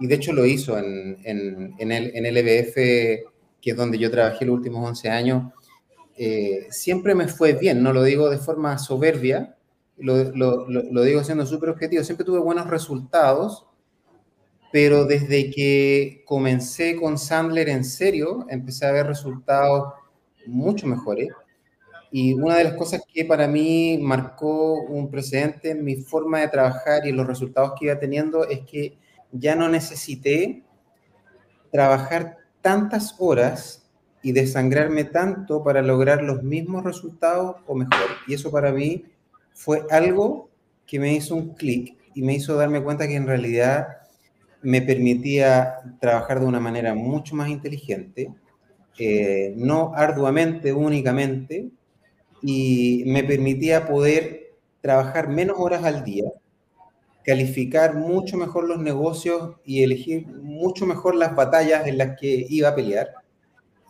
Y 0.00 0.06
de 0.08 0.16
hecho 0.16 0.32
lo 0.32 0.46
hizo 0.46 0.78
en, 0.78 1.18
en, 1.24 1.74
en 1.78 1.92
el, 1.92 2.12
en 2.16 2.26
LBF, 2.26 3.24
que 3.62 3.70
es 3.72 3.76
donde 3.76 3.98
yo 3.98 4.10
trabajé 4.10 4.44
los 4.46 4.56
últimos 4.56 4.86
11 4.88 5.08
años. 5.10 5.52
Eh, 6.16 6.66
siempre 6.70 7.14
me 7.14 7.28
fue 7.28 7.54
bien, 7.54 7.82
no 7.82 7.92
lo 7.92 8.02
digo 8.04 8.30
de 8.30 8.38
forma 8.38 8.78
soberbia, 8.78 9.56
lo, 9.98 10.24
lo- 10.34 10.68
lo- 10.68 10.82
lo 10.84 11.02
digo 11.04 11.24
siendo 11.24 11.46
súper 11.46 11.70
objetivo. 11.70 12.04
Siempre 12.04 12.26
tuve 12.26 12.40
buenos 12.40 12.68
resultados, 12.68 13.66
pero 14.72 15.04
desde 15.04 15.50
que 15.50 16.22
comencé 16.26 16.96
con 16.96 17.18
Sandler 17.18 17.68
en 17.68 17.84
serio, 17.84 18.46
empecé 18.48 18.86
a 18.86 18.92
ver 18.92 19.06
resultados 19.06 19.92
mucho 20.46 20.86
mejores. 20.86 21.28
Y 22.10 22.34
una 22.34 22.56
de 22.56 22.64
las 22.64 22.74
cosas 22.74 23.02
que 23.12 23.24
para 23.24 23.48
mí 23.48 23.98
marcó 24.00 24.74
un 24.82 25.10
precedente 25.10 25.70
en 25.70 25.84
mi 25.84 25.96
forma 25.96 26.40
de 26.40 26.48
trabajar 26.48 27.06
y 27.06 27.12
los 27.12 27.26
resultados 27.26 27.72
que 27.78 27.86
iba 27.86 27.98
teniendo 27.98 28.46
es 28.46 28.60
que 28.60 28.98
ya 29.32 29.56
no 29.56 29.68
necesité 29.68 30.62
trabajar 31.70 32.36
tantas 32.60 33.16
horas 33.18 33.88
y 34.22 34.32
desangrarme 34.32 35.04
tanto 35.04 35.64
para 35.64 35.82
lograr 35.82 36.22
los 36.22 36.42
mismos 36.42 36.84
resultados 36.84 37.56
o 37.66 37.74
mejor. 37.74 38.08
Y 38.28 38.34
eso 38.34 38.50
para 38.50 38.72
mí 38.72 39.04
fue 39.52 39.84
algo 39.90 40.50
que 40.86 41.00
me 41.00 41.14
hizo 41.14 41.34
un 41.34 41.54
clic 41.54 41.96
y 42.14 42.22
me 42.22 42.34
hizo 42.34 42.54
darme 42.56 42.82
cuenta 42.82 43.08
que 43.08 43.16
en 43.16 43.26
realidad 43.26 43.88
me 44.62 44.80
permitía 44.80 45.74
trabajar 46.00 46.40
de 46.40 46.46
una 46.46 46.60
manera 46.60 46.94
mucho 46.94 47.34
más 47.34 47.48
inteligente, 47.48 48.32
eh, 48.98 49.54
no 49.56 49.92
arduamente 49.94 50.72
únicamente, 50.72 51.70
y 52.42 53.04
me 53.06 53.24
permitía 53.24 53.86
poder 53.86 54.54
trabajar 54.80 55.28
menos 55.28 55.56
horas 55.58 55.84
al 55.84 56.04
día, 56.04 56.32
calificar 57.24 57.94
mucho 57.94 58.36
mejor 58.36 58.64
los 58.68 58.78
negocios 58.78 59.56
y 59.64 59.82
elegir 59.82 60.26
mucho 60.26 60.86
mejor 60.86 61.14
las 61.14 61.36
batallas 61.36 61.86
en 61.86 61.98
las 61.98 62.18
que 62.20 62.46
iba 62.48 62.68
a 62.68 62.74
pelear. 62.74 63.10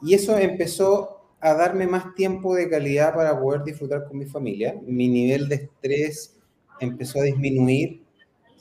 Y 0.03 0.15
eso 0.15 0.37
empezó 0.37 1.23
a 1.41 1.55
darme 1.55 1.87
más 1.87 2.15
tiempo 2.15 2.55
de 2.55 2.69
calidad 2.69 3.15
para 3.15 3.39
poder 3.39 3.65
disfrutar 3.65 4.07
con 4.07 4.19
mi 4.19 4.27
familia. 4.27 4.77
Mi 4.87 5.09
nivel 5.09 5.49
de 5.49 5.57
estrés 5.57 6.37
empezó 6.79 7.21
a 7.21 7.25
disminuir 7.25 8.03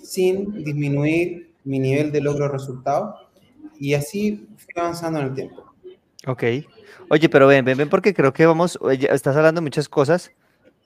sin 0.02 0.64
disminuir 0.64 1.52
mi 1.64 1.80
nivel 1.80 2.12
de 2.12 2.22
logro 2.22 2.46
de 2.46 2.52
resultados. 2.54 3.16
Y 3.80 3.94
así 3.94 4.48
fui 4.58 4.74
avanzando 4.78 5.20
en 5.20 5.26
el 5.28 5.34
tiempo. 5.34 5.71
Ok. 6.28 6.44
Oye, 7.10 7.30
pero 7.30 7.48
ven, 7.48 7.66
ven, 7.66 7.78
ven, 7.78 7.90
porque 7.90 8.14
creo 8.14 8.32
que 8.34 8.46
vamos, 8.46 8.80
estás 9.10 9.36
hablando 9.36 9.62
muchas 9.62 9.90
cosas. 9.90 10.32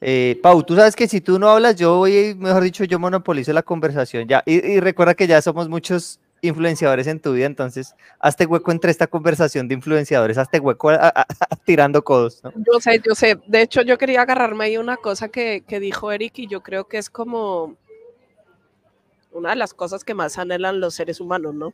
Eh, 0.01 0.39
Pau, 0.41 0.63
tú 0.63 0.75
sabes 0.75 0.95
que 0.95 1.07
si 1.07 1.21
tú 1.21 1.39
no 1.39 1.49
hablas, 1.49 1.75
yo 1.75 1.97
voy, 1.97 2.35
mejor 2.35 2.63
dicho, 2.63 2.83
yo 2.83 2.99
monopolizo 2.99 3.53
la 3.53 3.63
conversación 3.63 4.27
ya. 4.27 4.43
Y, 4.45 4.79
recuerda 4.79 5.13
que 5.13 5.27
ya 5.27 5.41
somos 5.41 5.69
muchos 5.69 6.19
influenciadores 6.41 7.07
en 7.07 7.19
tu 7.19 7.33
vida, 7.33 7.47
entonces 7.47 7.95
hazte 8.19 8.45
hueco 8.45 8.71
entre 8.71 8.91
esta 8.91 9.07
conversación 9.07 9.67
de 9.67 9.73
influenciadores, 9.73 10.37
hazte 10.37 10.59
hueco 10.59 10.91
tirando 11.65 12.03
codos. 12.03 12.41
Yo 12.55 12.79
sé, 12.79 13.01
yo 13.03 13.15
sé. 13.15 13.39
De 13.47 13.61
hecho, 13.61 13.81
yo 13.81 13.97
quería 13.97 14.21
agarrarme 14.21 14.65
ahí 14.65 14.77
una 14.77 14.97
cosa 14.97 15.29
que, 15.29 15.63
que 15.67 15.79
dijo 15.79 16.11
Eric 16.11 16.39
y 16.39 16.47
yo 16.47 16.61
creo 16.61 16.87
que 16.87 16.97
es 16.97 17.09
como 17.09 17.75
una 19.31 19.51
de 19.51 19.55
las 19.57 19.73
cosas 19.73 20.03
que 20.03 20.13
más 20.13 20.37
anhelan 20.37 20.79
los 20.79 20.95
seres 20.95 21.19
humanos, 21.19 21.53
¿no? 21.55 21.73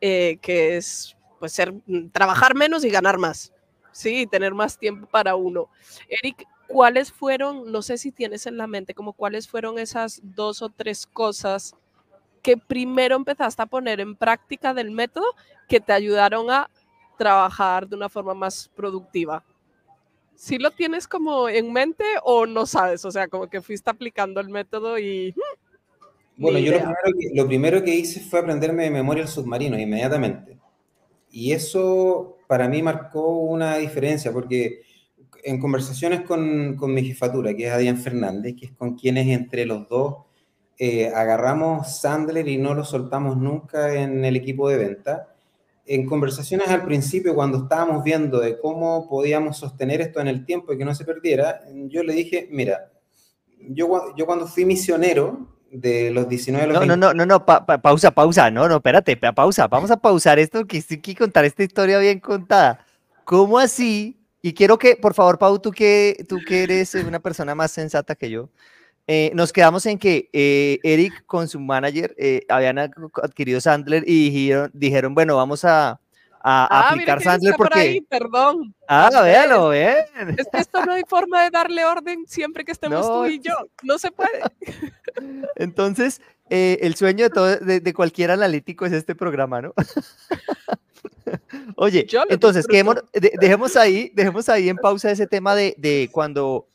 Eh, 0.00 0.38
que 0.42 0.76
es 0.76 1.15
pues 1.38 1.52
ser, 1.52 1.72
mm, 1.72 2.08
trabajar 2.12 2.54
menos 2.54 2.84
y 2.84 2.90
ganar 2.90 3.18
más, 3.18 3.52
¿sí? 3.92 4.22
Y 4.22 4.26
tener 4.26 4.54
más 4.54 4.78
tiempo 4.78 5.06
para 5.06 5.36
uno. 5.36 5.68
Eric, 6.08 6.46
¿cuáles 6.66 7.12
fueron, 7.12 7.70
no 7.70 7.82
sé 7.82 7.98
si 7.98 8.12
tienes 8.12 8.46
en 8.46 8.56
la 8.56 8.66
mente, 8.66 8.94
como 8.94 9.12
cuáles 9.12 9.48
fueron 9.48 9.78
esas 9.78 10.20
dos 10.22 10.62
o 10.62 10.68
tres 10.68 11.06
cosas 11.06 11.74
que 12.42 12.56
primero 12.56 13.16
empezaste 13.16 13.62
a 13.62 13.66
poner 13.66 14.00
en 14.00 14.14
práctica 14.14 14.72
del 14.72 14.90
método 14.90 15.26
que 15.68 15.80
te 15.80 15.92
ayudaron 15.92 16.50
a 16.50 16.70
trabajar 17.18 17.88
de 17.88 17.96
una 17.96 18.08
forma 18.08 18.34
más 18.34 18.70
productiva? 18.74 19.44
¿Sí 20.36 20.58
lo 20.58 20.70
tienes 20.70 21.08
como 21.08 21.48
en 21.48 21.72
mente 21.72 22.04
o 22.22 22.44
no 22.46 22.66
sabes? 22.66 23.04
O 23.04 23.10
sea, 23.10 23.26
como 23.26 23.48
que 23.48 23.62
fuiste 23.62 23.90
aplicando 23.90 24.40
el 24.40 24.50
método 24.50 24.98
y... 24.98 25.34
Bueno, 26.36 26.58
yo 26.58 26.72
lo 26.72 26.78
primero, 26.78 27.18
que, 27.18 27.30
lo 27.34 27.46
primero 27.46 27.82
que 27.82 27.94
hice 27.94 28.20
fue 28.20 28.40
aprenderme 28.40 28.84
de 28.84 28.90
memoria 28.90 29.22
el 29.22 29.28
submarino 29.28 29.78
inmediatamente. 29.78 30.58
Y 31.38 31.52
eso 31.52 32.38
para 32.46 32.66
mí 32.66 32.82
marcó 32.82 33.40
una 33.40 33.76
diferencia, 33.76 34.32
porque 34.32 34.80
en 35.44 35.60
conversaciones 35.60 36.22
con, 36.22 36.76
con 36.76 36.94
mi 36.94 37.04
jefatura, 37.04 37.54
que 37.54 37.66
es 37.66 37.72
Adrián 37.72 37.98
Fernández, 37.98 38.54
que 38.58 38.64
es 38.64 38.72
con 38.72 38.96
quienes 38.96 39.26
entre 39.26 39.66
los 39.66 39.86
dos 39.86 40.24
eh, 40.78 41.12
agarramos 41.14 42.00
Sandler 42.00 42.48
y 42.48 42.56
no 42.56 42.72
lo 42.72 42.84
soltamos 42.86 43.36
nunca 43.36 43.92
en 44.02 44.24
el 44.24 44.34
equipo 44.34 44.70
de 44.70 44.78
venta. 44.78 45.34
En 45.84 46.06
conversaciones 46.06 46.68
al 46.68 46.86
principio, 46.86 47.34
cuando 47.34 47.64
estábamos 47.64 48.02
viendo 48.02 48.40
de 48.40 48.58
cómo 48.58 49.06
podíamos 49.06 49.58
sostener 49.58 50.00
esto 50.00 50.20
en 50.20 50.28
el 50.28 50.46
tiempo 50.46 50.72
y 50.72 50.78
que 50.78 50.86
no 50.86 50.94
se 50.94 51.04
perdiera, 51.04 51.60
yo 51.88 52.02
le 52.02 52.14
dije, 52.14 52.48
mira, 52.50 52.92
yo, 53.60 54.14
yo 54.16 54.24
cuando 54.24 54.46
fui 54.46 54.64
misionero 54.64 55.54
de 55.70 56.10
los 56.10 56.28
19 56.28 56.64
a 56.64 56.66
los 56.68 56.74
No, 56.74 56.80
20, 56.80 56.96
no, 56.96 57.06
no, 57.08 57.14
no, 57.14 57.26
no, 57.26 57.44
pa- 57.46 57.64
pa- 57.66 57.78
pausa, 57.80 58.10
pausa, 58.10 58.50
no, 58.50 58.68
no, 58.68 58.76
espérate, 58.76 59.16
pa- 59.16 59.32
pausa, 59.32 59.66
vamos 59.68 59.90
a 59.90 59.96
pausar 59.96 60.38
esto, 60.38 60.66
que 60.66 60.82
hay 60.88 60.98
que 60.98 61.14
contar 61.14 61.44
esta 61.44 61.62
historia 61.62 61.98
bien 61.98 62.20
contada. 62.20 62.84
¿Cómo 63.24 63.58
así? 63.58 64.18
Y 64.42 64.52
quiero 64.54 64.78
que, 64.78 64.94
por 64.96 65.12
favor, 65.14 65.38
Pau, 65.38 65.58
tú 65.58 65.72
que, 65.72 66.24
tú 66.28 66.38
que 66.46 66.62
eres 66.62 66.94
eh, 66.94 67.04
una 67.04 67.18
persona 67.18 67.54
más 67.54 67.72
sensata 67.72 68.14
que 68.14 68.30
yo, 68.30 68.48
eh, 69.08 69.30
nos 69.34 69.52
quedamos 69.52 69.84
en 69.86 69.98
que 69.98 70.30
eh, 70.32 70.78
Eric 70.82 71.24
con 71.26 71.48
su 71.48 71.58
manager 71.60 72.14
eh, 72.18 72.42
habían 72.48 72.78
ad- 72.78 72.90
adquirido 73.22 73.60
Sandler 73.60 74.04
y 74.06 74.30
dijeron, 74.30 74.70
dijeron 74.74 75.14
bueno, 75.14 75.36
vamos 75.36 75.64
a, 75.64 76.00
a 76.48 76.66
Ah, 76.70 76.90
aplicar 76.90 77.20
Sandler 77.22 77.52
está 77.52 77.56
por 77.64 77.76
ahí, 77.76 78.00
porque... 78.00 78.08
perdón. 78.08 78.74
Ah, 78.86 79.10
véalo, 79.22 79.70
bien. 79.70 79.96
Es 80.38 80.46
que 80.52 80.58
esto 80.58 80.84
no 80.86 80.92
hay 80.92 81.02
forma 81.08 81.42
de 81.42 81.50
darle 81.50 81.84
orden 81.84 82.24
siempre 82.28 82.64
que 82.64 82.70
estemos 82.72 83.04
No, 83.06 83.22
tú 83.22 83.26
y 83.26 83.40
yo. 83.40 83.54
No 83.82 83.98
se 83.98 84.12
puede. 84.12 84.42
Entonces, 85.56 86.20
eh, 86.48 86.78
el 86.82 86.94
sueño 86.94 87.24
de, 87.24 87.30
todo, 87.30 87.56
de, 87.56 87.80
de 87.80 87.94
cualquier 87.94 88.30
analítico 88.30 88.86
es 88.86 88.92
este 88.92 89.16
programa, 89.16 89.60
¿no? 89.60 89.74
Oye, 91.76 92.06
entonces, 92.28 92.66
de- 92.66 93.32
dejemos 93.40 93.76
ahí, 93.76 94.10
dejemos 94.14 94.48
ahí 94.48 94.68
en 94.68 94.76
pausa 94.76 95.10
ese 95.10 95.26
tema 95.26 95.54
de, 95.54 95.74
de 95.76 96.08
cuando, 96.12 96.68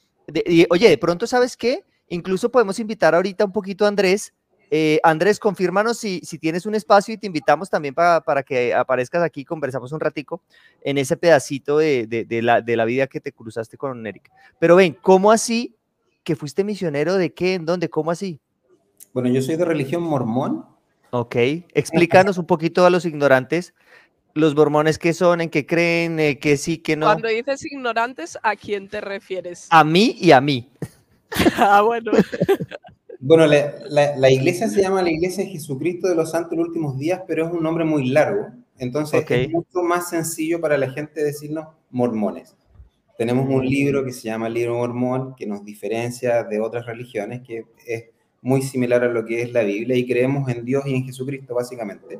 oye, 0.69 0.89
de 0.89 0.97
pronto, 0.97 1.25
¿sabes 1.25 1.55
qué? 1.55 1.83
Incluso 2.09 2.51
podemos 2.51 2.77
invitar 2.79 3.15
ahorita 3.15 3.45
un 3.45 3.53
poquito 3.53 3.85
a 3.85 3.87
Andrés. 3.87 4.33
Eh, 4.73 5.01
Andrés, 5.03 5.37
confírmanos 5.37 5.97
si, 5.97 6.21
si 6.23 6.39
tienes 6.39 6.65
un 6.65 6.75
espacio 6.75 7.13
y 7.13 7.17
te 7.17 7.27
invitamos 7.27 7.69
también 7.69 7.93
para, 7.93 8.21
para 8.21 8.41
que 8.41 8.73
aparezcas 8.73 9.21
aquí, 9.21 9.43
conversamos 9.43 9.91
un 9.91 9.99
ratico 9.99 10.41
en 10.81 10.97
ese 10.97 11.17
pedacito 11.17 11.77
de, 11.77 12.07
de- 12.07 12.23
de 12.23 12.41
la, 12.41 12.61
de 12.61 12.77
la 12.77 12.85
vida 12.85 13.07
que 13.07 13.19
te 13.19 13.33
cruzaste 13.33 13.75
con 13.75 14.07
Eric. 14.07 14.31
Pero 14.59 14.77
ven, 14.77 14.97
¿cómo 15.01 15.29
así 15.29 15.75
que 16.23 16.37
fuiste 16.37 16.63
misionero? 16.63 17.15
¿De 17.17 17.33
qué? 17.33 17.55
¿En 17.55 17.65
dónde? 17.65 17.89
¿Cómo 17.89 18.11
así? 18.11 18.39
Bueno, 19.11 19.27
yo 19.27 19.41
soy 19.41 19.57
de 19.57 19.65
religión 19.65 20.03
mormón. 20.03 20.65
Ok, 21.09 21.35
explícanos 21.73 22.37
un 22.37 22.45
poquito 22.45 22.85
a 22.85 22.89
los 22.89 23.03
ignorantes, 23.03 23.73
los 24.33 24.55
mormones 24.55 24.97
qué 24.97 25.11
son, 25.13 25.41
en 25.41 25.49
qué 25.49 25.65
creen, 25.65 26.17
eh, 26.21 26.39
qué 26.39 26.55
sí, 26.55 26.77
qué 26.77 26.95
no. 26.95 27.07
Cuando 27.07 27.27
dices 27.27 27.65
ignorantes, 27.65 28.39
¿a 28.41 28.55
quién 28.55 28.87
te 28.87 29.01
refieres? 29.01 29.67
A 29.69 29.83
mí 29.83 30.15
y 30.17 30.31
a 30.31 30.39
mí. 30.39 30.69
Ah, 31.57 31.81
bueno. 31.81 32.11
Bueno, 33.21 33.45
la, 33.45 33.75
la- 33.89 34.15
la 34.17 34.31
iglesia 34.31 34.67
se 34.67 34.81
llama 34.81 35.01
la 35.03 35.11
Iglesia 35.11 35.43
de 35.43 35.51
Jesucristo 35.51 36.07
de 36.07 36.15
los 36.15 36.31
Santos 36.31 36.57
los 36.57 36.67
Últimos 36.67 36.97
Días, 36.97 37.21
pero 37.27 37.45
es 37.45 37.53
un 37.53 37.61
nombre 37.63 37.85
muy 37.85 38.09
largo. 38.09 38.47
Entonces 38.79 39.21
Ok. 39.21 39.31
es 39.31 39.49
mucho 39.51 39.83
más 39.83 40.09
sencillo 40.09 40.59
para 40.59 40.77
la 40.77 40.89
gente 40.89 41.23
decirnos 41.23 41.67
mormones. 41.91 42.55
Tenemos 43.17 43.47
un 43.47 43.63
libro 43.65 44.03
que 44.03 44.11
se 44.11 44.23
llama 44.23 44.47
el 44.47 44.55
libro 44.55 44.75
mormón, 44.77 45.35
que 45.35 45.45
nos 45.45 45.63
diferencia 45.63 46.43
de 46.43 46.59
otras 46.59 46.85
religiones, 46.87 47.41
que 47.45 47.65
es 47.85 48.05
muy 48.41 48.63
similar 48.63 49.03
a 49.03 49.09
lo 49.09 49.23
que 49.25 49.43
es 49.43 49.51
la 49.53 49.61
Biblia, 49.61 49.95
y 49.95 50.07
creemos 50.07 50.49
en 50.49 50.65
Dios 50.65 50.85
y 50.87 50.95
en 50.95 51.03
Jesucristo, 51.05 51.53
básicamente. 51.53 52.19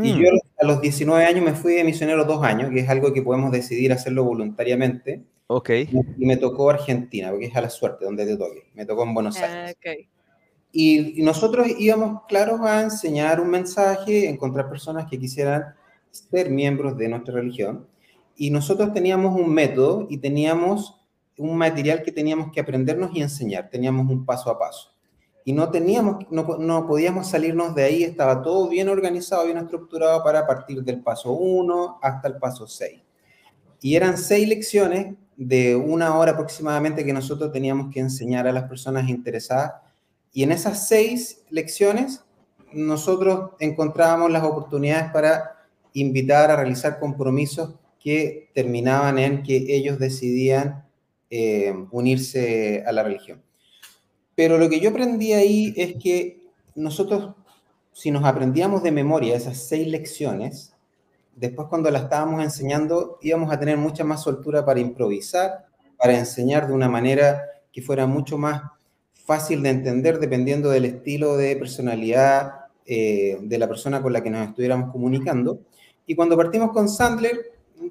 Y 0.00 0.12
Mm, 0.12 0.22
yo 0.22 0.30
a 0.58 0.66
los 0.66 0.80
19 0.80 1.24
años 1.24 1.44
me 1.44 1.54
fui 1.54 1.74
de 1.74 1.84
misionero 1.84 2.24
dos 2.24 2.42
años, 2.42 2.70
que 2.70 2.80
es 2.80 2.88
algo 2.88 3.12
que 3.12 3.22
podemos 3.22 3.52
decidir 3.52 3.92
hacerlo 3.92 4.24
voluntariamente. 4.24 5.24
ok, 5.46 5.70
Y 6.18 6.26
me 6.26 6.36
tocó 6.36 6.70
Argentina, 6.70 7.30
porque 7.30 7.46
es 7.46 7.56
a 7.56 7.60
la 7.60 7.70
suerte 7.70 8.04
donde 8.04 8.26
te 8.26 8.36
toque. 8.36 8.64
Me 8.74 8.84
tocó 8.84 9.04
en 9.04 9.14
Buenos 9.14 9.36
Aires. 9.36 9.76
Ah, 9.84 9.90
ok. 9.90 10.08
Y, 10.72 11.20
y 11.20 11.22
nosotros 11.22 11.66
íbamos, 11.78 12.22
claro, 12.28 12.64
a 12.64 12.82
enseñar 12.82 13.40
un 13.40 13.50
mensaje, 13.50 14.28
encontrar 14.28 14.68
personas 14.68 15.06
que 15.08 15.18
quisieran 15.18 15.74
ser 16.10 16.50
miembros 16.50 16.96
de 16.96 17.08
nuestra 17.08 17.34
religión. 17.34 17.86
Y 18.36 18.50
nosotros 18.50 18.92
teníamos 18.92 19.38
un 19.40 19.52
método 19.52 20.06
y 20.10 20.18
teníamos 20.18 21.00
un 21.38 21.56
material 21.56 22.02
que 22.02 22.12
teníamos 22.12 22.52
que 22.52 22.60
aprendernos 22.60 23.10
y 23.14 23.22
enseñar. 23.22 23.70
Teníamos 23.70 24.10
un 24.10 24.26
paso 24.26 24.50
a 24.50 24.58
paso. 24.58 24.97
Y 25.44 25.52
no 25.52 25.70
teníamos, 25.70 26.26
no, 26.30 26.44
no 26.58 26.86
podíamos 26.86 27.28
salirnos 27.28 27.74
de 27.74 27.84
ahí, 27.84 28.02
estaba 28.04 28.42
todo 28.42 28.68
bien 28.68 28.88
organizado, 28.88 29.44
bien 29.44 29.58
estructurado 29.58 30.22
para 30.22 30.46
partir 30.46 30.82
del 30.82 31.02
paso 31.02 31.32
1 31.32 32.00
hasta 32.02 32.28
el 32.28 32.36
paso 32.36 32.66
6. 32.66 33.00
Y 33.80 33.96
eran 33.96 34.18
seis 34.18 34.46
lecciones 34.46 35.14
de 35.36 35.76
una 35.76 36.18
hora 36.18 36.32
aproximadamente 36.32 37.04
que 37.04 37.12
nosotros 37.12 37.52
teníamos 37.52 37.92
que 37.92 38.00
enseñar 38.00 38.46
a 38.46 38.52
las 38.52 38.64
personas 38.64 39.08
interesadas 39.08 39.74
y 40.32 40.42
en 40.42 40.52
esas 40.52 40.88
seis 40.88 41.42
lecciones, 41.50 42.24
nosotros 42.72 43.52
encontrábamos 43.60 44.30
las 44.30 44.44
oportunidades 44.44 45.10
para 45.10 45.66
invitar 45.94 46.50
a 46.50 46.56
realizar 46.56 47.00
compromisos 47.00 47.74
que 47.98 48.50
terminaban 48.54 49.18
en 49.18 49.42
que 49.42 49.56
ellos 49.68 49.98
decidían 49.98 50.86
eh, 51.30 51.74
unirse 51.90 52.84
a 52.86 52.92
la 52.92 53.02
religión. 53.02 53.42
Pero 54.38 54.56
lo 54.56 54.68
que 54.68 54.78
yo 54.78 54.90
aprendí 54.90 55.32
ahí 55.32 55.74
es 55.76 55.96
que 56.00 56.38
nosotros, 56.76 57.34
si 57.92 58.12
nos 58.12 58.24
aprendíamos 58.24 58.84
de 58.84 58.92
memoria 58.92 59.34
esas 59.34 59.56
seis 59.66 59.88
lecciones, 59.88 60.74
después 61.34 61.66
cuando 61.66 61.90
las 61.90 62.04
estábamos 62.04 62.44
enseñando 62.44 63.18
íbamos 63.20 63.52
a 63.52 63.58
tener 63.58 63.76
mucha 63.78 64.04
más 64.04 64.22
soltura 64.22 64.64
para 64.64 64.78
improvisar, 64.78 65.66
para 65.96 66.16
enseñar 66.16 66.68
de 66.68 66.72
una 66.72 66.88
manera 66.88 67.42
que 67.72 67.82
fuera 67.82 68.06
mucho 68.06 68.38
más 68.38 68.62
fácil 69.12 69.60
de 69.64 69.70
entender 69.70 70.20
dependiendo 70.20 70.70
del 70.70 70.84
estilo 70.84 71.36
de 71.36 71.56
personalidad 71.56 72.66
eh, 72.86 73.38
de 73.42 73.58
la 73.58 73.66
persona 73.66 74.00
con 74.00 74.12
la 74.12 74.22
que 74.22 74.30
nos 74.30 74.50
estuviéramos 74.50 74.92
comunicando. 74.92 75.62
Y 76.06 76.14
cuando 76.14 76.36
partimos 76.36 76.70
con 76.70 76.88
Sandler, 76.88 77.40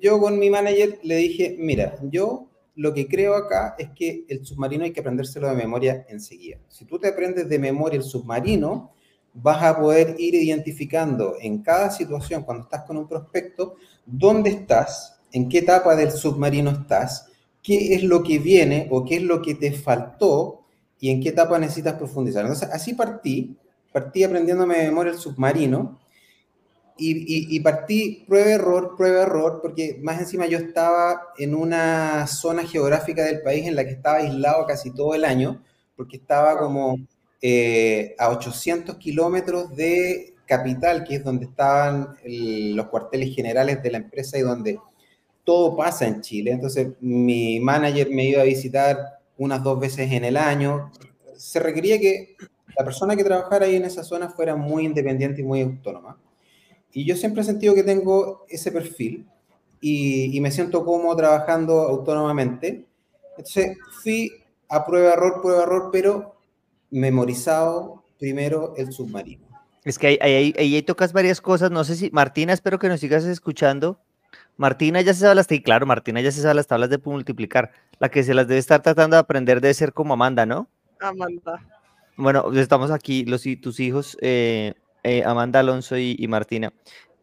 yo 0.01 0.17
con 0.17 0.39
mi 0.39 0.49
manager 0.49 0.97
le 1.03 1.17
dije, 1.17 1.57
mira, 1.59 1.97
yo 2.03 2.47
lo 2.77 2.93
que 2.93 3.07
creo 3.07 3.35
acá 3.35 3.75
es 3.77 3.89
que 3.89 4.23
el 4.29 4.45
submarino 4.45 4.83
hay 4.83 4.91
que 4.91 4.99
aprendérselo 4.99 5.49
de 5.49 5.55
memoria 5.55 6.05
enseguida. 6.09 6.59
Si 6.69 6.85
tú 6.85 6.99
te 6.99 7.07
aprendes 7.07 7.49
de 7.49 7.57
memoria 7.59 7.97
el 7.97 8.03
submarino, 8.03 8.91
vas 9.33 9.63
a 9.63 9.79
poder 9.79 10.15
ir 10.19 10.35
identificando 10.35 11.35
en 11.41 11.63
cada 11.63 11.89
situación, 11.89 12.43
cuando 12.43 12.63
estás 12.63 12.83
con 12.83 12.97
un 12.97 13.07
prospecto, 13.07 13.75
dónde 14.05 14.51
estás, 14.51 15.19
en 15.31 15.49
qué 15.49 15.59
etapa 15.59 15.95
del 15.95 16.11
submarino 16.11 16.69
estás, 16.69 17.29
qué 17.63 17.95
es 17.95 18.03
lo 18.03 18.23
que 18.23 18.37
viene 18.37 18.87
o 18.91 19.03
qué 19.03 19.17
es 19.17 19.23
lo 19.23 19.41
que 19.41 19.55
te 19.55 19.71
faltó 19.71 20.61
y 20.99 21.09
en 21.09 21.19
qué 21.19 21.29
etapa 21.29 21.57
necesitas 21.57 21.95
profundizar. 21.95 22.43
Entonces, 22.43 22.69
así 22.71 22.93
partí, 22.93 23.57
partí 23.91 24.23
aprendiéndome 24.23 24.77
de 24.77 24.85
memoria 24.85 25.13
el 25.13 25.17
submarino 25.17 25.99
y, 26.97 27.11
y, 27.11 27.55
y 27.55 27.59
partí 27.59 28.25
prueba, 28.27 28.51
error, 28.51 28.95
prueba, 28.97 29.23
error, 29.23 29.59
porque 29.61 29.99
más 30.01 30.19
encima 30.19 30.45
yo 30.47 30.57
estaba 30.57 31.21
en 31.37 31.55
una 31.55 32.27
zona 32.27 32.63
geográfica 32.63 33.23
del 33.23 33.41
país 33.41 33.67
en 33.67 33.75
la 33.75 33.83
que 33.85 33.91
estaba 33.91 34.17
aislado 34.17 34.65
casi 34.65 34.91
todo 34.91 35.13
el 35.13 35.25
año, 35.25 35.63
porque 35.95 36.17
estaba 36.17 36.57
como 36.57 36.97
eh, 37.41 38.15
a 38.17 38.29
800 38.29 38.97
kilómetros 38.97 39.75
de 39.75 40.35
capital, 40.45 41.03
que 41.03 41.15
es 41.15 41.23
donde 41.23 41.45
estaban 41.45 42.15
el, 42.23 42.75
los 42.75 42.87
cuarteles 42.87 43.35
generales 43.35 43.83
de 43.83 43.91
la 43.91 43.97
empresa 43.97 44.37
y 44.37 44.41
donde 44.41 44.79
todo 45.43 45.75
pasa 45.75 46.07
en 46.07 46.21
Chile. 46.21 46.51
Entonces, 46.51 46.89
mi 46.99 47.59
manager 47.59 48.09
me 48.09 48.25
iba 48.25 48.41
a 48.41 48.45
visitar 48.45 48.97
unas 49.37 49.63
dos 49.63 49.79
veces 49.79 50.11
en 50.11 50.25
el 50.25 50.37
año. 50.37 50.91
Se 51.35 51.59
requería 51.59 51.99
que 51.99 52.35
la 52.77 52.83
persona 52.83 53.15
que 53.15 53.23
trabajara 53.23 53.65
ahí 53.65 53.75
en 53.75 53.85
esa 53.85 54.03
zona 54.03 54.29
fuera 54.29 54.55
muy 54.55 54.85
independiente 54.85 55.41
y 55.41 55.43
muy 55.43 55.61
autónoma. 55.61 56.17
Y 56.97 57.05
yo 57.05 57.15
siempre 57.15 57.43
he 57.43 57.45
sentido 57.45 57.75
que 57.75 57.83
tengo 57.83 58.47
ese 58.49 58.71
perfil 58.71 59.27
y, 59.79 60.35
y 60.35 60.41
me 60.41 60.49
siento 60.49 60.83
cómodo 60.83 61.15
trabajando 61.15 61.81
autónomamente. 61.81 62.87
Entonces, 63.37 63.77
fui 64.01 64.31
a 64.67 64.83
prueba, 64.83 65.13
error, 65.13 65.39
prueba, 65.43 65.61
error, 65.61 65.89
pero 65.91 66.39
memorizado 66.89 68.03
primero 68.17 68.73
el 68.77 68.91
submarino. 68.91 69.45
Es 69.85 69.99
que 69.99 70.07
ahí, 70.07 70.17
ahí, 70.21 70.55
ahí, 70.57 70.73
ahí 70.73 70.81
tocas 70.81 71.13
varias 71.13 71.39
cosas. 71.39 71.69
No 71.69 71.83
sé 71.83 71.95
si, 71.95 72.09
Martina, 72.09 72.51
espero 72.51 72.79
que 72.79 72.89
nos 72.89 72.99
sigas 72.99 73.25
escuchando. 73.25 73.99
Martina 74.55 74.99
ya 75.01 75.13
se 75.13 75.19
sabe 75.19 75.35
las, 75.35 75.51
y 75.51 75.61
claro, 75.61 75.85
Martina 75.85 76.19
ya 76.19 76.31
se 76.31 76.41
sabe 76.41 76.55
las 76.55 76.65
tablas 76.65 76.89
de 76.89 76.97
multiplicar. 76.97 77.73
La 77.99 78.09
que 78.09 78.23
se 78.23 78.33
las 78.33 78.47
debe 78.47 78.57
estar 78.57 78.81
tratando 78.81 79.17
de 79.17 79.19
aprender 79.19 79.61
debe 79.61 79.75
ser 79.75 79.93
como 79.93 80.15
Amanda, 80.15 80.47
¿no? 80.47 80.67
Amanda. 80.99 81.63
Bueno, 82.15 82.51
estamos 82.53 82.89
aquí, 82.89 83.23
los, 83.23 83.45
y 83.45 83.55
tus 83.55 83.79
hijos, 83.79 84.17
eh, 84.19 84.73
eh, 85.07 85.23
Amanda 85.25 85.59
Alonso 85.59 85.97
y, 85.97 86.15
y 86.17 86.27
Martina. 86.27 86.73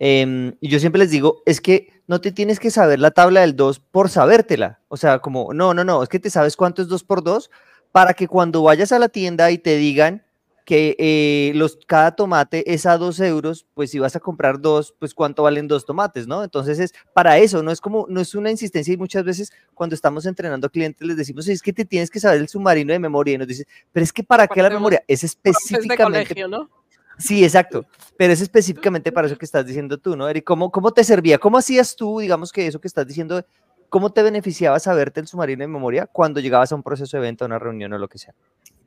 Eh, 0.01 0.55
y 0.61 0.69
yo 0.69 0.79
siempre 0.81 0.99
les 0.99 1.11
digo, 1.11 1.43
es 1.47 1.61
que 1.61 2.03
no 2.07 2.21
te 2.21 2.33
tienes 2.33 2.61
que 2.61 2.71
saber 2.71 2.99
la 2.99 3.11
tabla 3.11 3.41
del 3.41 3.57
2 3.57 3.81
por 3.81 4.11
sabértela. 4.11 4.81
O 4.89 4.97
sea, 4.97 5.21
como, 5.21 5.55
no, 5.55 5.75
no, 5.75 5.85
no, 5.85 6.03
es 6.03 6.09
que 6.09 6.19
te 6.19 6.31
sabes 6.31 6.57
cuánto 6.57 6.83
es 6.83 6.89
2 6.89 7.05
por 7.05 7.23
2 7.23 7.51
para 7.93 8.15
que 8.15 8.29
cuando 8.29 8.63
vayas 8.63 8.93
a 8.93 8.99
la 8.99 9.09
tienda 9.09 9.51
y 9.51 9.59
te 9.59 9.77
digan 9.77 10.25
que 10.65 10.97
eh, 10.99 11.53
los, 11.55 11.79
cada 11.87 12.17
tomate 12.17 12.73
es 12.73 12.87
a 12.87 12.97
2 12.97 13.21
euros, 13.21 13.67
pues 13.75 13.91
si 13.91 13.99
vas 13.99 14.17
a 14.17 14.21
comprar 14.21 14.61
dos, 14.61 14.95
pues 14.99 15.13
cuánto 15.13 15.43
valen 15.43 15.69
dos 15.69 15.85
tomates, 15.85 16.27
¿no? 16.27 16.43
Entonces 16.43 16.79
es 16.79 16.95
para 17.13 17.37
eso, 17.37 17.63
no 17.63 17.71
es 17.71 17.83
como, 17.83 18.07
no 18.09 18.21
es 18.21 18.35
una 18.35 18.51
insistencia 18.51 18.95
y 18.95 18.97
muchas 18.97 19.25
veces 19.25 19.53
cuando 19.75 19.95
estamos 19.95 20.25
entrenando 20.25 20.67
a 20.67 20.71
clientes 20.71 21.07
les 21.07 21.19
decimos, 21.19 21.47
es 21.49 21.61
que 21.61 21.75
te 21.75 21.85
tienes 21.85 22.11
que 22.11 22.19
saber 22.19 22.41
el 22.41 22.49
submarino 22.49 22.95
de 22.95 22.99
memoria 22.99 23.35
y 23.35 23.39
nos 23.39 23.47
dicen, 23.47 23.67
pero 23.93 24.05
es 24.05 24.13
que 24.13 24.25
para 24.25 24.49
qué 24.49 24.63
la 24.63 24.71
memoria, 24.71 25.05
es 25.07 25.23
específicamente... 25.23 26.35
Colegio, 26.35 26.49
¿no? 26.49 26.71
Sí, 27.19 27.45
exacto, 27.45 27.87
pero 28.17 28.33
es 28.33 28.41
específicamente 28.41 29.13
para 29.13 29.27
eso 29.27 29.39
que 29.39 29.45
estás 29.45 29.65
diciendo 29.65 29.99
tú, 29.99 30.17
¿no, 30.17 30.29
Eric? 30.29 30.45
¿Cómo, 30.45 30.71
¿Cómo 30.71 30.93
te 30.93 31.05
servía? 31.05 31.39
¿Cómo 31.39 31.59
hacías 31.59 31.95
tú, 31.95 32.19
digamos 32.19 32.53
que 32.53 32.67
eso 32.67 32.81
que 32.81 32.89
estás 32.89 33.07
diciendo, 33.07 33.45
cómo 33.89 34.11
te 34.11 34.23
beneficiaba 34.23 34.79
saberte 34.81 35.21
el 35.21 35.27
submarino 35.27 35.63
de 35.63 35.69
memoria 35.69 36.07
cuando 36.07 36.41
llegabas 36.41 36.73
a 36.73 36.75
un 36.75 36.83
proceso 36.83 37.17
de 37.17 37.23
venta, 37.23 37.45
a 37.45 37.47
una 37.47 37.59
reunión 37.59 37.93
o 37.93 37.99
lo 37.99 38.09
que 38.09 38.19
sea? 38.19 38.35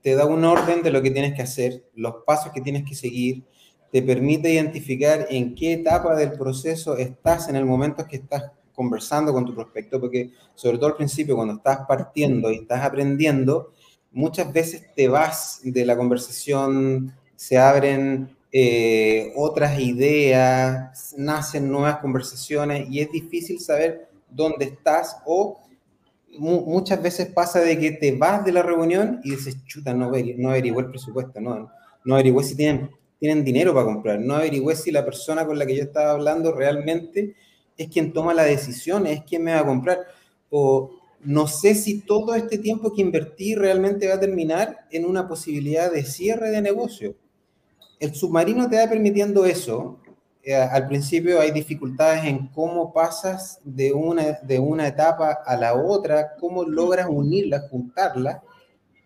te 0.08 0.16
da 0.16 0.26
un 0.26 0.46
orden 0.46 0.84
de 0.84 0.92
lo 0.92 1.02
que 1.02 1.12
tienes 1.12 1.34
que 1.34 1.42
hacer, 1.42 1.84
los 1.96 2.24
pasos 2.26 2.54
que 2.54 2.62
tienes 2.62 2.86
que 2.88 2.96
seguir, 2.96 3.44
te 3.92 4.02
permite 4.02 4.50
identificar 4.50 5.28
en 5.30 5.54
qué 5.54 5.74
etapa 5.74 6.16
del 6.16 6.32
proceso 6.32 6.96
estás 6.96 7.50
en 7.50 7.58
el 7.58 7.66
momento 7.66 8.06
que 8.08 8.16
estás 8.16 8.52
conversando 8.74 9.34
con 9.34 9.46
tu 9.46 9.54
prospecto, 9.54 10.00
porque 10.00 10.32
sobre 10.56 10.78
todo 10.78 10.88
al 10.88 10.96
principio, 10.96 11.36
cuando 11.36 11.56
estás 11.56 11.80
partiendo 11.88 12.52
y 12.52 12.60
estás 12.60 12.86
aprendiendo, 12.86 13.74
muchas 14.12 14.54
veces 14.54 14.86
te 14.96 15.08
vas 15.08 15.60
de 15.64 15.86
la 15.86 15.98
conversación, 15.98 17.14
se 17.38 17.58
abren 17.58 18.36
eh, 18.52 19.32
otras 19.36 19.80
ideas, 19.80 21.14
nacen 21.18 21.72
nuevas 21.72 22.00
conversaciones 22.00 22.90
y 22.90 23.00
es 23.00 23.12
difícil 23.12 23.60
saber 23.60 24.10
dónde 24.30 24.66
estás 24.66 25.18
o 25.26 25.62
muchas 26.40 27.02
veces 27.02 27.28
pasa 27.28 27.60
de 27.62 27.80
que 27.80 27.92
te 27.92 28.12
vas 28.16 28.44
de 28.44 28.52
la 28.52 28.64
reunión 28.64 29.22
y 29.24 29.32
dices, 29.32 29.64
chuta, 29.66 29.94
no, 29.94 30.12
no 30.12 30.50
averigué 30.50 30.80
el 30.80 30.90
presupuesto, 30.90 31.40
no, 31.40 31.72
no 32.04 32.16
averigué 32.16 32.44
si 32.44 32.56
tienen, 32.56 32.92
tienen 33.20 33.44
dinero 33.44 33.74
para 33.74 33.86
comprar, 33.86 34.20
no 34.20 34.36
averigüé 34.36 34.76
si 34.76 34.92
la 34.92 35.06
persona 35.06 35.46
con 35.46 35.58
la 35.58 35.66
que 35.66 35.76
yo 35.76 35.84
estaba 35.84 36.12
hablando 36.12 36.52
realmente 36.52 37.36
es 37.78 37.88
quien 37.90 38.14
toma 38.14 38.34
la 38.34 38.44
decisión, 38.44 39.08
es 39.08 39.24
quien 39.24 39.44
me 39.44 39.54
va 39.54 39.60
a 39.60 39.66
comprar, 39.66 40.00
o 40.50 40.92
no 41.22 41.48
sé 41.48 41.76
si 41.76 42.02
todo 42.02 42.36
este 42.36 42.58
tiempo 42.58 42.94
que 42.94 43.02
invertí 43.02 43.56
realmente 43.56 44.08
va 44.08 44.16
a 44.16 44.20
terminar 44.20 44.88
en 44.92 45.06
una 45.06 45.28
posibilidad 45.28 45.92
de 45.92 46.04
cierre 46.04 46.50
de 46.50 46.62
negocio. 46.62 47.16
El 48.00 48.14
submarino 48.14 48.70
te 48.70 48.78
va 48.78 48.90
permitiendo 48.90 49.46
eso, 49.46 50.00
eh, 50.48 50.56
al 50.56 50.88
principio 50.88 51.42
hay 51.42 51.52
dificultades 51.52 52.24
en 52.24 52.48
cómo 52.48 52.94
pasas 52.94 53.60
de 53.66 53.92
una, 53.92 54.40
de 54.44 54.60
una 54.60 54.88
etapa 54.88 55.40
a 55.46 55.58
la 55.58 55.74
otra, 55.74 56.36
cómo 56.40 56.64
logras 56.64 57.08
unirlas, 57.10 57.70
juntarlas. 57.70 58.42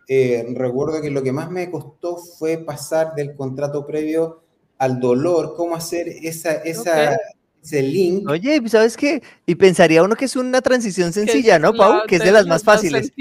Eh, 0.08 0.46
recuerdo 0.56 1.02
que 1.02 1.10
lo 1.10 1.24
que 1.24 1.32
más 1.32 1.50
me 1.50 1.72
costó 1.72 2.18
fue 2.18 2.60
pasar 2.60 3.16
del 3.16 3.36
contrato 3.36 3.88
previo 3.88 4.44
al 4.78 5.00
dolor, 5.00 5.56
cómo 5.56 5.76
hacer 5.76 6.10
esa, 6.10 6.54
esa, 6.54 7.18
ese 7.64 7.82
link. 7.82 8.30
Oye, 8.30 8.62
¿sabes 8.68 8.96
qué? 8.96 9.24
Y 9.48 9.56
pensaría 9.56 10.04
uno 10.04 10.16
que 10.16 10.26
es 10.26 10.36
una 10.36 10.62
transición 10.62 11.12
sencilla, 11.12 11.58
¿no, 11.58 11.74
Pau? 11.74 12.06
que 12.08 12.18
es 12.18 12.24
de 12.24 12.32
las 12.32 12.46
más 12.46 12.64
fáciles. 12.64 13.12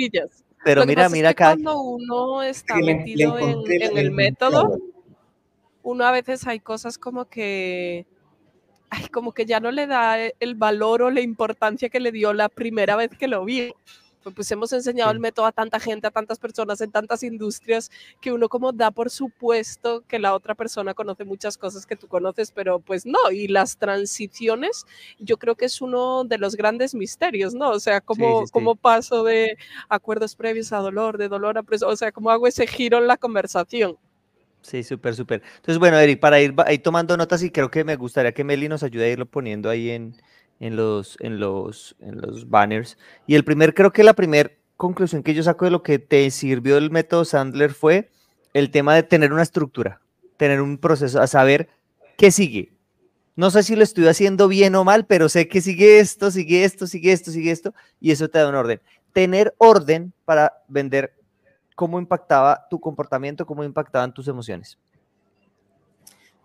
Pero 0.62 0.84
mira, 0.84 1.08
mira 1.08 1.30
acá. 1.30 1.52
Cuando 1.52 1.80
uno 1.80 2.42
está 2.42 2.76
metido 2.76 3.38
en, 3.38 3.96
el 3.96 4.10
método, 4.10 4.78
uno 5.90 6.04
a 6.04 6.12
veces 6.12 6.47
hay 6.47 6.61
cosas 6.61 6.99
como 6.99 7.26
que, 7.26 8.06
ay, 8.90 9.09
como 9.09 9.32
que 9.32 9.47
ya 9.47 9.61
no 9.61 9.70
le 9.70 9.87
da 9.87 10.16
el 10.18 10.54
valor 10.54 11.02
o 11.02 11.11
la 11.11 11.20
importancia 11.20 11.88
que 11.88 12.00
le 12.00 12.12
dio 12.12 12.32
la 12.32 12.49
primera 12.49 12.97
vez 12.97 13.11
que 13.18 13.28
lo 13.28 13.44
vio. 13.44 13.75
Pues, 14.23 14.35
pues 14.35 14.50
hemos 14.50 14.73
enseñado 14.73 15.11
el 15.11 15.18
método 15.18 15.47
a 15.47 15.52
tanta 15.52 15.80
gente, 15.80 16.06
a 16.06 16.11
tantas 16.11 16.38
personas 16.38 16.80
en 16.80 16.90
tantas 16.90 17.23
industrias, 17.23 17.90
que 18.20 18.32
uno 18.32 18.49
como 18.49 18.73
da 18.73 18.90
por 18.90 19.11
supuesto 19.11 20.02
que 20.06 20.18
la 20.18 20.35
otra 20.35 20.54
persona 20.54 20.94
conoce 20.94 21.25
muchas 21.25 21.56
cosas 21.56 21.87
que 21.87 21.97
tú 21.97 22.06
conoces, 22.06 22.52
pero 22.52 22.80
pues 22.80 23.06
no, 23.06 23.30
y 23.32 23.49
las 23.49 23.78
transiciones 23.78 24.85
yo 25.18 25.38
creo 25.38 25.54
que 25.54 25.64
es 25.66 25.80
uno 25.80 26.25
de 26.25 26.38
los 26.38 26.54
grandes 26.54 26.94
misterios, 26.94 27.54
¿no? 27.54 27.70
O 27.70 27.80
sea, 27.80 28.00
cómo, 28.00 28.44
cómo 28.52 28.76
paso 28.76 29.25
de 29.25 29.56
acuerdos 29.88 30.37
previos 30.37 30.73
a 30.73 30.78
dolor, 30.78 31.16
de 31.16 31.28
dolor 31.28 31.56
a 31.59 31.64
o 31.87 31.97
sea, 31.97 32.12
cómo 32.12 32.30
hago 32.30 32.47
ese 32.47 32.66
giro 32.66 32.99
en 32.99 33.06
la 33.06 33.16
conversación. 33.16 33.97
Sí, 34.62 34.83
súper, 34.83 35.14
súper. 35.14 35.43
Entonces, 35.57 35.79
bueno, 35.79 35.99
Eric, 35.99 36.21
para 36.21 36.40
ir 36.40 36.55
ahí 36.67 36.79
tomando 36.79 37.17
notas 37.17 37.43
y 37.43 37.50
creo 37.50 37.71
que 37.71 37.85
me 37.85 37.97
gustaría 37.97 38.33
que 38.33 38.45
Meli 38.45 38.69
nos 38.69 38.83
ayude 38.83 39.07
a 39.07 39.09
irlo 39.09 39.26
poniendo 39.26 39.71
ahí 39.71 39.90
en, 39.90 40.14
en, 40.61 40.76
los, 40.76 41.17
en, 41.21 41.40
los, 41.40 41.97
en 42.00 42.21
los 42.21 42.49
banners. 42.49 42.99
Y 43.26 43.35
el 43.35 43.45
primer, 43.45 43.75
creo 43.75 43.93
que 43.93 44.05
la 44.05 44.14
primera 44.14 44.50
conclusión 44.76 45.23
que 45.23 45.35
yo 45.35 45.43
saco 45.43 45.64
de 45.64 45.71
lo 45.71 45.83
que 45.83 45.99
te 45.99 46.31
sirvió 46.31 46.76
el 46.79 46.90
método 46.90 47.25
Sandler 47.25 47.73
fue 47.73 48.11
el 48.55 48.71
tema 48.71 48.95
de 48.95 49.02
tener 49.02 49.33
una 49.33 49.43
estructura, 49.43 50.00
tener 50.37 50.61
un 50.61 50.79
proceso, 50.79 51.21
a 51.21 51.26
saber 51.26 51.69
qué 52.17 52.31
sigue. 52.31 52.73
No 53.37 53.50
sé 53.50 53.62
si 53.62 53.76
lo 53.76 53.83
estoy 53.83 54.07
haciendo 54.07 54.49
bien 54.49 54.75
o 54.75 54.85
mal, 54.85 55.07
pero 55.07 55.29
sé 55.29 55.49
que 55.49 55.61
sigue 55.61 56.00
esto, 56.00 56.31
sigue 56.31 56.64
esto, 56.64 56.87
sigue 56.87 57.12
esto, 57.12 57.31
sigue 57.31 57.50
esto, 57.50 57.75
y 58.00 58.11
eso 58.11 58.29
te 58.29 58.38
da 58.38 58.49
un 58.49 58.55
orden. 58.55 58.81
Tener 59.12 59.55
orden 59.59 60.12
para 60.25 60.52
vender 60.69 61.14
cómo 61.80 61.99
impactaba 61.99 62.66
tu 62.68 62.78
comportamiento, 62.78 63.46
cómo 63.46 63.64
impactaban 63.64 64.12
tus 64.12 64.28
emociones. 64.28 64.78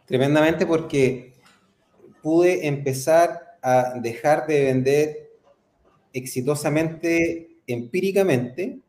Tremendamente 0.06 0.66
porque 0.66 1.34
pude 2.22 2.66
empezar 2.66 3.58
a 3.62 3.96
dejar 4.00 4.48
de 4.48 4.64
vender 4.64 5.32
exitosamente, 6.14 7.50
empíricamente, 7.68 8.80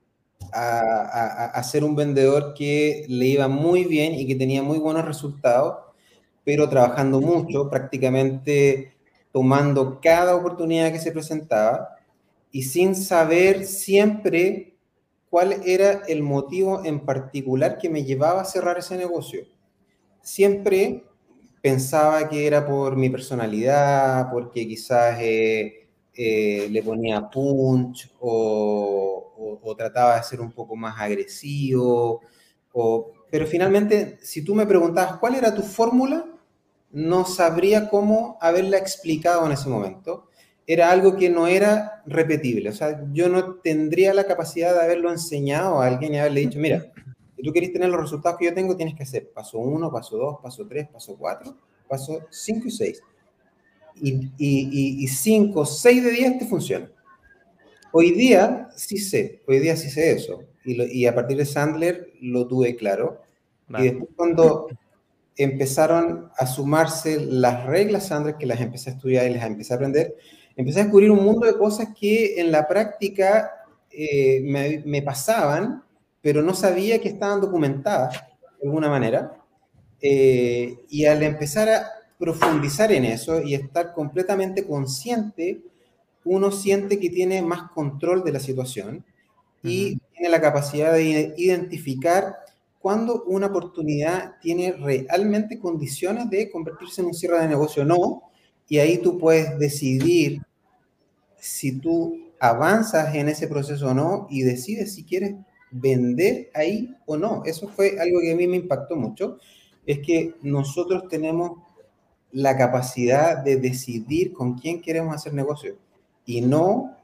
a, 0.52 1.60
ser 1.64 1.82
un 1.82 1.96
vendedor 1.96 2.54
que 2.54 3.04
le 3.08 3.26
iba 3.26 3.48
muy 3.48 3.84
bien 3.84 4.14
y 4.14 4.24
que 4.24 4.36
tenía 4.36 4.62
muy 4.62 4.78
buenos 4.78 5.04
resultados, 5.04 5.78
pero 6.44 6.68
trabajando 6.68 7.20
mucho, 7.20 7.68
prácticamente 7.68 8.92
tomando 9.32 10.00
cada 10.00 10.36
oportunidad 10.36 10.92
que 10.92 11.00
se 11.00 11.10
presentaba 11.10 11.88
y 12.52 12.62
sin 12.62 12.94
saber 12.94 13.64
siempre 13.64 14.75
cuál 15.36 15.60
era 15.66 16.00
el 16.08 16.22
motivo 16.22 16.82
en 16.82 17.04
particular 17.04 17.76
que 17.76 17.90
me 17.90 18.04
llevaba 18.04 18.40
a 18.40 18.46
cerrar 18.46 18.78
ese 18.78 18.96
negocio. 18.96 19.44
Siempre 20.22 21.04
pensaba 21.60 22.26
que 22.26 22.46
era 22.46 22.66
por 22.66 22.96
mi 22.96 23.10
personalidad, 23.10 24.30
porque 24.32 24.66
quizás 24.66 25.18
eh, 25.20 25.90
eh, 26.14 26.68
le 26.70 26.82
ponía 26.82 27.28
punch 27.28 28.14
o, 28.18 29.74
trataba 29.76 30.16
de 30.16 30.22
ser 30.22 30.40
un 30.40 30.52
poco 30.52 30.74
más 30.74 30.98
agresivo. 30.98 32.22
pero 33.30 33.46
finalmente, 33.46 34.16
si 34.22 34.42
tú 34.42 34.54
me 34.54 34.64
preguntabas 34.64 35.18
cuál 35.18 35.34
era 35.34 35.54
tu 35.54 35.60
fórmula, 35.60 36.24
no 36.92 37.26
sabría 37.26 37.90
cómo 37.90 38.38
haberla 38.40 38.78
explicado 38.78 39.44
en 39.44 39.52
ese 39.52 39.68
momento 39.68 40.30
era 40.66 40.90
algo 40.90 41.16
que 41.16 41.30
no 41.30 41.46
era 41.46 42.02
repetible. 42.06 42.70
O 42.70 42.72
sea, 42.72 43.04
yo 43.12 43.28
no 43.28 43.54
tendría 43.56 44.12
la 44.12 44.24
capacidad 44.24 44.74
de 44.74 44.80
haberlo 44.80 45.10
enseñado 45.10 45.80
a 45.80 45.86
alguien 45.86 46.14
y 46.14 46.18
haberle 46.18 46.40
dicho, 46.40 46.58
mira, 46.58 46.92
si 47.36 47.42
tú 47.42 47.52
quieres 47.52 47.72
tener 47.72 47.88
los 47.88 48.00
resultados 48.00 48.38
que 48.38 48.46
yo 48.46 48.54
tengo, 48.54 48.76
tienes 48.76 48.94
que 48.94 49.04
hacer 49.04 49.30
paso 49.30 49.58
1, 49.58 49.92
paso 49.92 50.16
2, 50.16 50.38
paso 50.42 50.66
3, 50.66 50.88
paso 50.88 51.16
4, 51.16 51.56
paso 51.88 52.20
5 52.30 52.66
y 52.66 52.70
6. 52.70 53.02
Y 54.38 55.06
5, 55.06 55.64
6 55.64 56.04
de 56.04 56.10
10 56.10 56.38
te 56.38 56.46
funciona. 56.46 56.90
Hoy 57.92 58.10
día 58.10 58.68
sí 58.76 58.98
sé, 58.98 59.42
hoy 59.46 59.60
día 59.60 59.76
sí 59.76 59.88
sé 59.88 60.10
eso. 60.12 60.42
Y, 60.64 61.00
y 61.00 61.06
a 61.06 61.14
partir 61.14 61.36
de 61.36 61.46
Sandler 61.46 62.12
lo 62.20 62.46
tuve 62.46 62.74
claro. 62.76 63.22
Y 63.78 63.84
después 63.84 64.10
cuando 64.16 64.68
empezaron 65.36 66.30
a 66.36 66.46
sumarse 66.46 67.20
las 67.20 67.66
reglas 67.66 68.08
Sandler, 68.08 68.36
que 68.36 68.46
las 68.46 68.60
empecé 68.60 68.90
a 68.90 68.94
estudiar 68.94 69.30
y 69.30 69.34
las 69.34 69.46
empecé 69.46 69.72
a 69.72 69.76
aprender, 69.76 70.16
empecé 70.56 70.80
a 70.80 70.84
descubrir 70.84 71.10
un 71.10 71.22
mundo 71.22 71.46
de 71.46 71.56
cosas 71.56 71.88
que 71.98 72.40
en 72.40 72.50
la 72.50 72.66
práctica 72.66 73.50
eh, 73.90 74.40
me, 74.84 75.02
pasaban, 75.02 75.82
pero 76.22 76.42
no 76.42 76.54
sabía 76.54 77.00
que 77.00 77.08
estaban 77.08 77.40
documentadas 77.40 78.14
de 78.60 78.66
alguna 78.66 78.88
manera. 78.88 79.32
Eh, 80.00 80.78
y 80.88 81.04
al 81.04 81.22
empezar 81.22 81.68
a 81.68 81.86
profundizar 82.18 82.90
en 82.92 83.04
eso 83.04 83.42
y 83.42 83.54
estar 83.54 83.92
completamente 83.92 84.66
consciente, 84.66 85.60
uno 86.24 86.50
siente 86.50 86.98
que 86.98 87.10
tiene 87.10 87.42
más 87.42 87.70
control 87.70 88.24
de 88.24 88.32
la 88.32 88.40
situación 88.40 89.04
y 89.62 89.98
tiene 90.12 90.28
la 90.28 90.40
capacidad 90.40 90.92
de 90.92 91.34
identificar 91.36 92.36
cuando 92.78 93.24
una 93.24 93.46
oportunidad 93.46 94.36
tiene 94.40 94.72
realmente 94.72 95.58
condiciones 95.58 96.30
de 96.30 96.50
convertirse 96.50 97.00
en 97.00 97.08
un 97.08 97.14
cierre 97.14 97.40
de 97.40 97.48
negocio 97.48 97.82
o 97.82 97.86
no, 97.86 98.22
y 98.68 98.78
ahí 98.78 98.98
tú 98.98 99.18
puedes 99.18 99.58
decidir 99.58 100.42
si 101.38 101.78
tú 101.78 102.18
avanzas 102.40 103.14
en 103.14 103.28
ese 103.28 103.48
proceso 103.48 103.88
o 103.88 103.94
no 103.94 104.26
y 104.30 104.42
decides 104.42 104.94
si 104.94 105.04
quieres 105.04 105.34
vender 105.70 106.50
ahí 106.54 106.94
o 107.06 107.16
no. 107.16 107.42
Eso 107.44 107.68
fue 107.68 107.98
algo 108.00 108.20
que 108.20 108.32
a 108.32 108.36
mí 108.36 108.46
me 108.46 108.56
impactó 108.56 108.96
mucho, 108.96 109.38
es 109.86 110.00
que 110.00 110.34
nosotros 110.42 111.04
tenemos 111.08 111.52
la 112.32 112.56
capacidad 112.56 113.38
de 113.38 113.56
decidir 113.56 114.32
con 114.32 114.58
quién 114.58 114.82
queremos 114.82 115.14
hacer 115.14 115.32
negocio 115.32 115.76
y 116.24 116.40
no 116.40 116.96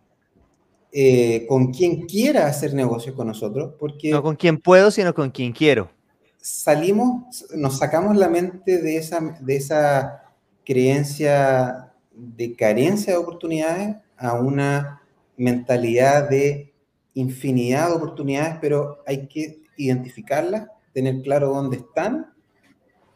eh, 0.91 1.47
con 1.49 1.73
quién 1.73 2.07
quiera 2.07 2.47
hacer 2.47 2.75
negocio 2.75 3.15
con 3.15 3.29
nosotros, 3.29 3.75
porque... 3.79 4.11
No 4.11 4.23
con 4.23 4.37
quién 4.37 4.59
puedo, 4.59 4.91
sino 4.91 5.15
con 5.15 5.31
quién 5.31 5.53
quiero. 5.53 5.91
Salimos, 6.37 7.47
nos 7.55 7.79
sacamos 7.79 8.17
la 8.17 8.29
mente 8.29 8.83
de 8.83 8.97
esa, 8.99 9.39
de 9.41 9.57
esa 9.57 10.32
creencia 10.65 11.93
de 12.13 12.55
carencia 12.55 13.15
de 13.15 13.19
oportunidades 13.19 13.97
a 14.17 14.35
una 14.35 15.03
mentalidad 15.37 16.29
de 16.29 16.73
infinidad 17.15 17.89
de 17.89 17.95
oportunidades, 17.95 18.59
pero 18.61 19.03
hay 19.07 19.27
que 19.27 19.63
identificarlas, 19.77 20.69
tener 20.93 21.23
claro 21.23 21.49
dónde 21.49 21.79
están 21.79 22.33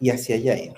y 0.01 0.11
hacia 0.11 0.37
allá 0.37 0.59
ir. 0.59 0.75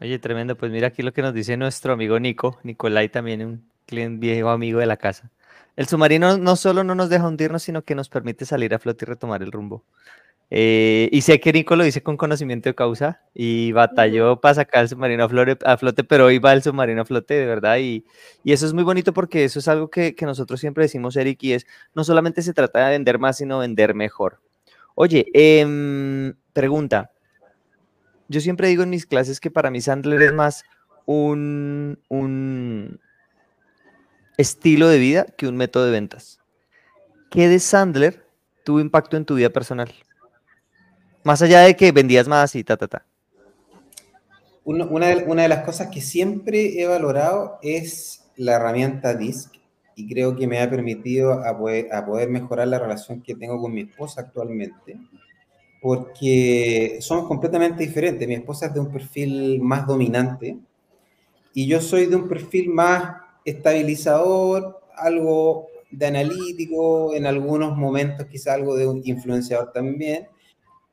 Oye, 0.00 0.18
tremendo. 0.18 0.56
Pues 0.56 0.70
mira 0.70 0.88
aquí 0.88 1.02
lo 1.02 1.12
que 1.12 1.22
nos 1.22 1.32
dice 1.32 1.56
nuestro 1.56 1.92
amigo 1.92 2.18
Nico, 2.20 2.58
Nicolai 2.62 3.08
también, 3.08 3.42
un 3.42 4.20
viejo 4.20 4.50
amigo 4.50 4.80
de 4.80 4.86
la 4.86 4.96
casa. 4.96 5.30
El 5.74 5.86
submarino 5.86 6.38
no 6.38 6.56
solo 6.56 6.84
no 6.84 6.94
nos 6.94 7.08
deja 7.08 7.26
hundirnos, 7.26 7.62
sino 7.62 7.82
que 7.82 7.94
nos 7.94 8.08
permite 8.08 8.46
salir 8.46 8.74
a 8.74 8.78
flote 8.78 9.04
y 9.04 9.08
retomar 9.08 9.42
el 9.42 9.52
rumbo. 9.52 9.84
Eh, 10.48 11.08
y 11.10 11.22
sé 11.22 11.40
que 11.40 11.52
Nico 11.52 11.74
lo 11.74 11.82
dice 11.82 12.02
con 12.02 12.16
conocimiento 12.16 12.68
de 12.68 12.74
causa 12.74 13.20
y 13.34 13.72
batalló 13.72 14.40
para 14.40 14.54
sacar 14.54 14.82
el 14.82 14.88
submarino 14.88 15.24
a, 15.24 15.76
flote, 15.76 16.04
pero 16.04 16.26
hoy 16.26 16.38
va 16.38 16.52
el 16.52 16.62
submarino 16.62 17.02
a 17.02 17.04
flote, 17.04 17.34
de 17.34 17.46
verdad. 17.46 17.78
Y, 17.78 18.04
eso 18.44 18.66
es 18.66 18.72
muy 18.72 18.84
bonito 18.84 19.12
porque 19.12 19.44
eso 19.44 19.58
es 19.58 19.68
algo 19.68 19.90
que, 19.90 20.14
nosotros 20.22 20.60
siempre 20.60 20.84
decimos, 20.84 21.16
Eric, 21.16 21.42
y 21.42 21.52
es, 21.54 21.66
no 21.94 22.04
solamente 22.04 22.42
se 22.42 22.54
trata 22.54 22.86
de 22.86 22.92
vender 22.92 23.18
más, 23.18 23.38
sino 23.38 23.58
vender 23.58 23.94
mejor. 23.94 24.40
Oye, 24.94 25.26
em, 25.34 26.34
pregunta, 26.52 27.10
yo 28.28 28.40
siempre 28.40 28.68
digo 28.68 28.82
en 28.82 28.90
mis 28.90 29.06
clases 29.06 29.40
que 29.40 29.50
para 29.50 29.70
mí 29.70 29.80
Sandler 29.80 30.22
es 30.22 30.32
más 30.32 30.64
un, 31.06 31.98
un 32.08 33.00
estilo 34.36 34.88
de 34.88 34.98
vida 34.98 35.26
que 35.36 35.48
un 35.48 35.56
método 35.56 35.84
de 35.86 35.90
ventas. 35.90 36.40
¿Qué 37.30 37.48
de 37.48 37.58
Sandler 37.58 38.26
tuvo 38.64 38.80
impacto 38.80 39.16
en 39.16 39.24
tu 39.24 39.34
vida 39.34 39.50
personal? 39.50 39.92
Más 41.26 41.42
allá 41.42 41.62
de 41.62 41.74
que 41.74 41.90
vendías 41.90 42.28
más 42.28 42.54
y 42.54 42.62
ta, 42.62 42.76
ta, 42.76 42.86
ta. 42.86 43.04
Una, 44.62 45.08
de, 45.08 45.24
una 45.24 45.42
de 45.42 45.48
las 45.48 45.64
cosas 45.64 45.88
que 45.88 46.00
siempre 46.00 46.80
he 46.80 46.86
valorado 46.86 47.58
es 47.62 48.30
la 48.36 48.52
herramienta 48.52 49.12
DISC 49.12 49.52
y 49.96 50.06
creo 50.08 50.36
que 50.36 50.46
me 50.46 50.60
ha 50.60 50.70
permitido 50.70 51.32
a 51.44 51.58
poder, 51.58 51.92
a 51.92 52.06
poder 52.06 52.30
mejorar 52.30 52.68
la 52.68 52.78
relación 52.78 53.22
que 53.22 53.34
tengo 53.34 53.60
con 53.60 53.74
mi 53.74 53.80
esposa 53.80 54.20
actualmente, 54.20 55.00
porque 55.82 56.98
somos 57.00 57.26
completamente 57.26 57.82
diferentes. 57.82 58.28
Mi 58.28 58.34
esposa 58.34 58.66
es 58.66 58.74
de 58.74 58.78
un 58.78 58.92
perfil 58.92 59.60
más 59.60 59.84
dominante 59.84 60.56
y 61.52 61.66
yo 61.66 61.80
soy 61.80 62.06
de 62.06 62.14
un 62.14 62.28
perfil 62.28 62.68
más 62.68 63.16
estabilizador, 63.44 64.80
algo 64.94 65.66
de 65.90 66.06
analítico, 66.06 67.14
en 67.14 67.26
algunos 67.26 67.76
momentos 67.76 68.26
quizá 68.26 68.54
algo 68.54 68.76
de 68.76 68.86
un 68.86 69.02
influenciador 69.04 69.72
también, 69.72 70.28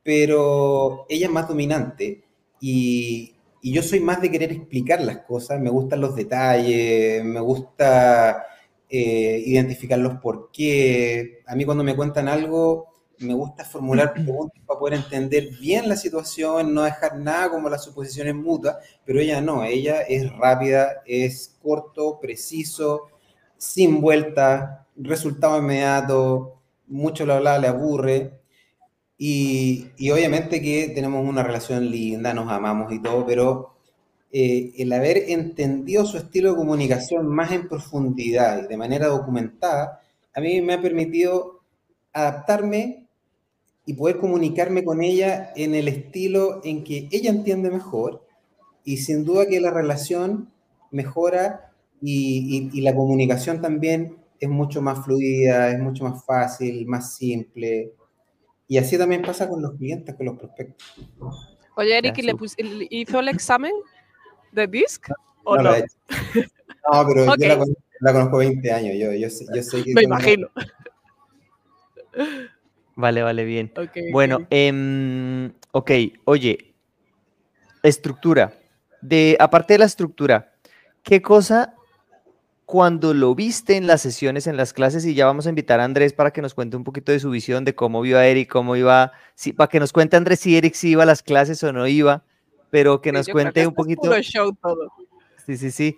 pero 0.04 1.06
ella 1.08 1.26
es 1.26 1.32
más 1.32 1.48
dominante 1.48 2.24
y, 2.60 3.34
y 3.62 3.72
yo 3.72 3.82
soy 3.82 4.00
más 4.00 4.20
de 4.20 4.30
querer 4.30 4.52
explicar 4.52 5.00
las 5.02 5.18
cosas, 5.20 5.60
me 5.60 5.70
gustan 5.70 6.00
los 6.00 6.14
detalles, 6.14 7.24
me 7.24 7.40
gusta 7.40 8.44
eh, 8.88 9.42
identificar 9.46 9.98
los 9.98 10.16
por 10.20 10.50
qué. 10.52 11.42
A 11.46 11.56
mí 11.56 11.64
cuando 11.64 11.82
me 11.82 11.96
cuentan 11.96 12.28
algo, 12.28 12.88
me 13.18 13.34
gusta 13.34 13.64
formular 13.64 14.12
preguntas 14.14 14.60
para 14.66 14.78
poder 14.78 14.94
entender 14.94 15.48
bien 15.60 15.88
la 15.88 15.96
situación, 15.96 16.74
no 16.74 16.82
dejar 16.82 17.18
nada 17.18 17.50
como 17.50 17.68
las 17.68 17.84
suposiciones 17.84 18.34
mutuas, 18.34 18.76
pero 19.04 19.20
ella 19.20 19.40
no, 19.40 19.64
ella 19.64 20.02
es 20.02 20.30
rápida, 20.36 21.02
es 21.06 21.56
corto, 21.62 22.20
preciso, 22.20 23.08
sin 23.56 24.00
vuelta, 24.00 24.86
resultado 24.96 25.58
inmediato, 25.58 26.60
mucho 26.86 27.24
lo 27.26 27.34
hablaba, 27.34 27.58
le 27.58 27.68
aburre. 27.68 28.40
Y, 29.16 29.86
y, 29.96 30.10
obviamente 30.10 30.60
que 30.60 30.90
tenemos 30.94 31.26
una 31.26 31.42
relación 31.42 31.88
linda, 31.90 32.34
nos 32.34 32.50
amamos 32.50 32.92
y 32.92 33.00
todo, 33.00 33.24
pero 33.24 33.74
eh, 34.32 34.72
el 34.78 34.92
haber 34.92 35.30
entendido 35.30 36.04
su 36.04 36.16
estilo 36.16 36.50
de 36.50 36.56
comunicación 36.56 37.26
más 37.28 37.52
en 37.52 37.68
profundidad 37.68 38.64
y 38.64 38.66
de 38.66 38.76
manera 38.76 39.06
documentada, 39.06 40.00
a 40.34 40.40
mí 40.40 40.60
me 40.60 40.74
ha 40.74 40.82
permitido 40.82 41.60
adaptarme 42.12 43.06
y 43.86 43.94
poder 43.94 44.18
comunicarme 44.18 44.84
con 44.84 45.02
ella 45.02 45.52
en 45.54 45.74
el 45.74 45.86
estilo 45.88 46.60
en 46.64 46.82
que 46.82 47.08
ella 47.12 47.30
entiende 47.30 47.70
mejor 47.70 48.26
y 48.84 48.96
sin 48.96 49.24
duda 49.24 49.46
que 49.46 49.60
la 49.60 49.70
relación 49.70 50.50
mejora 50.90 51.72
y, 52.02 52.70
y, 52.72 52.78
y 52.78 52.80
la 52.82 52.94
comunicación 52.94 53.60
también 53.60 54.16
es 54.40 54.48
mucho 54.48 54.82
más 54.82 55.04
fluida, 55.04 55.70
es 55.70 55.78
mucho 55.78 56.04
más 56.04 56.24
fácil, 56.24 56.86
más 56.86 57.14
simple. 57.14 57.92
Y 58.68 58.78
así 58.78 58.96
también 58.98 59.22
pasa 59.22 59.48
con 59.48 59.62
los 59.62 59.74
clientes, 59.76 60.14
con 60.14 60.26
los 60.26 60.38
prospectos. 60.38 60.86
Oye, 61.76 61.98
Eric, 61.98 62.18
¿y 62.18 62.22
le 62.22 62.34
pus- 62.34 62.54
y- 62.56 63.00
¿hizo 63.00 63.20
el 63.20 63.28
examen 63.28 63.72
de 64.52 64.66
DISC? 64.66 65.10
¿O 65.44 65.56
No 65.56 65.62
no? 65.62 65.74
he 65.74 65.84
pero 67.06 67.36
yo 67.36 67.48
la, 67.48 67.58
conozco- 67.58 67.82
la 68.00 68.12
conozco 68.12 68.36
20 68.38 68.72
años. 68.72 68.94
Yo, 68.98 69.12
yo, 69.12 69.28
sé- 69.30 69.46
yo 69.54 69.62
sé 69.62 69.82
que 69.82 69.94
Me 69.94 70.06
una- 70.06 70.16
imagino. 70.16 70.48
Vale, 72.96 73.22
vale, 73.22 73.44
bien. 73.44 73.72
Bueno, 74.12 74.36
ok. 74.36 74.46
em, 74.50 75.52
ok, 75.72 75.90
oye, 76.26 76.74
estructura. 77.82 78.54
De, 79.00 79.36
aparte 79.40 79.74
de 79.74 79.78
la 79.80 79.84
estructura, 79.86 80.52
¿qué 81.02 81.20
cosa 81.20 81.73
cuando 82.66 83.12
lo 83.14 83.34
viste 83.34 83.76
en 83.76 83.86
las 83.86 84.00
sesiones, 84.00 84.46
en 84.46 84.56
las 84.56 84.72
clases, 84.72 85.04
y 85.04 85.14
ya 85.14 85.26
vamos 85.26 85.46
a 85.46 85.50
invitar 85.50 85.80
a 85.80 85.84
Andrés 85.84 86.12
para 86.12 86.32
que 86.32 86.40
nos 86.42 86.54
cuente 86.54 86.76
un 86.76 86.84
poquito 86.84 87.12
de 87.12 87.20
su 87.20 87.30
visión, 87.30 87.64
de 87.64 87.74
cómo 87.74 88.00
vio 88.00 88.18
a 88.18 88.26
Eric, 88.26 88.50
cómo 88.50 88.74
iba, 88.76 89.12
si, 89.34 89.52
para 89.52 89.68
que 89.68 89.80
nos 89.80 89.92
cuente 89.92 90.16
Andrés 90.16 90.40
si 90.40 90.56
Eric 90.56 90.74
sí 90.74 90.90
iba 90.90 91.02
a 91.02 91.06
las 91.06 91.22
clases 91.22 91.62
o 91.62 91.72
no 91.72 91.86
iba, 91.86 92.24
pero 92.70 93.00
que 93.00 93.10
Sí, 93.10 93.14
nos 93.16 93.28
cuente 93.28 93.60
que 93.60 93.66
un 93.66 93.74
poquito. 93.74 94.02
puro 94.02 94.20
show 94.22 94.52
todo. 94.60 94.92
Sí, 95.44 95.56
sí, 95.58 95.70
sí. 95.70 95.96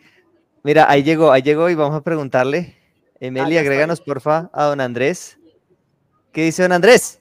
Mira, 0.64 0.90
ahí 0.90 1.02
llegó, 1.04 1.30
ahí 1.30 1.42
llegó 1.42 1.70
y 1.70 1.74
vamos 1.76 1.96
a 1.96 2.02
preguntarle. 2.02 2.76
Emily, 3.20 3.56
agréganos 3.56 4.00
porfa 4.00 4.50
a 4.52 4.64
don 4.64 4.80
Andrés. 4.80 5.38
¿Qué 6.32 6.42
dice 6.44 6.62
don 6.62 6.72
Andrés? 6.72 7.20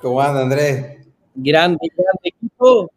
¿Cómo 0.00 0.22
anda, 0.22 0.42
Andrés? 0.42 1.04
Grande, 1.34 1.78
grande 1.94 2.20
equipo. 2.22 2.90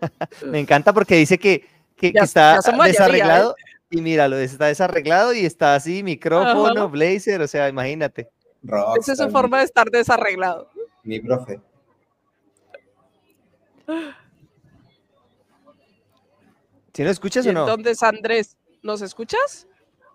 Me 0.46 0.58
encanta 0.60 0.92
porque 0.92 1.16
dice 1.16 1.38
que, 1.38 1.66
que- 1.94 2.10
Ya- 2.12 2.20
que 2.20 2.24
está 2.24 2.72
mayoría, 2.74 3.40
¿eh? 3.42 3.44
Y 3.90 4.00
míralo, 4.00 4.36
está 4.38 4.66
desarreglado 4.66 5.34
y 5.34 5.44
está 5.44 5.74
así, 5.74 6.04
micrófono, 6.04 6.82
Ajá. 6.82 6.86
blazer, 6.86 7.42
o 7.42 7.48
sea, 7.48 7.68
imagínate. 7.68 8.28
Esa 8.98 9.12
es 9.12 9.18
su 9.18 9.28
forma 9.30 9.58
de 9.58 9.64
estar 9.64 9.90
desarreglado. 9.90 10.70
Mi 11.02 11.18
profe. 11.18 11.60
¿Si 16.94 17.02
no 17.04 17.10
escuchas 17.10 17.44
¿Y 17.46 17.48
o 17.48 17.52
no? 17.52 17.60
entonces, 17.68 18.02
Andrés, 18.02 18.56
¿nos 18.82 19.00
escuchas? 19.02 19.66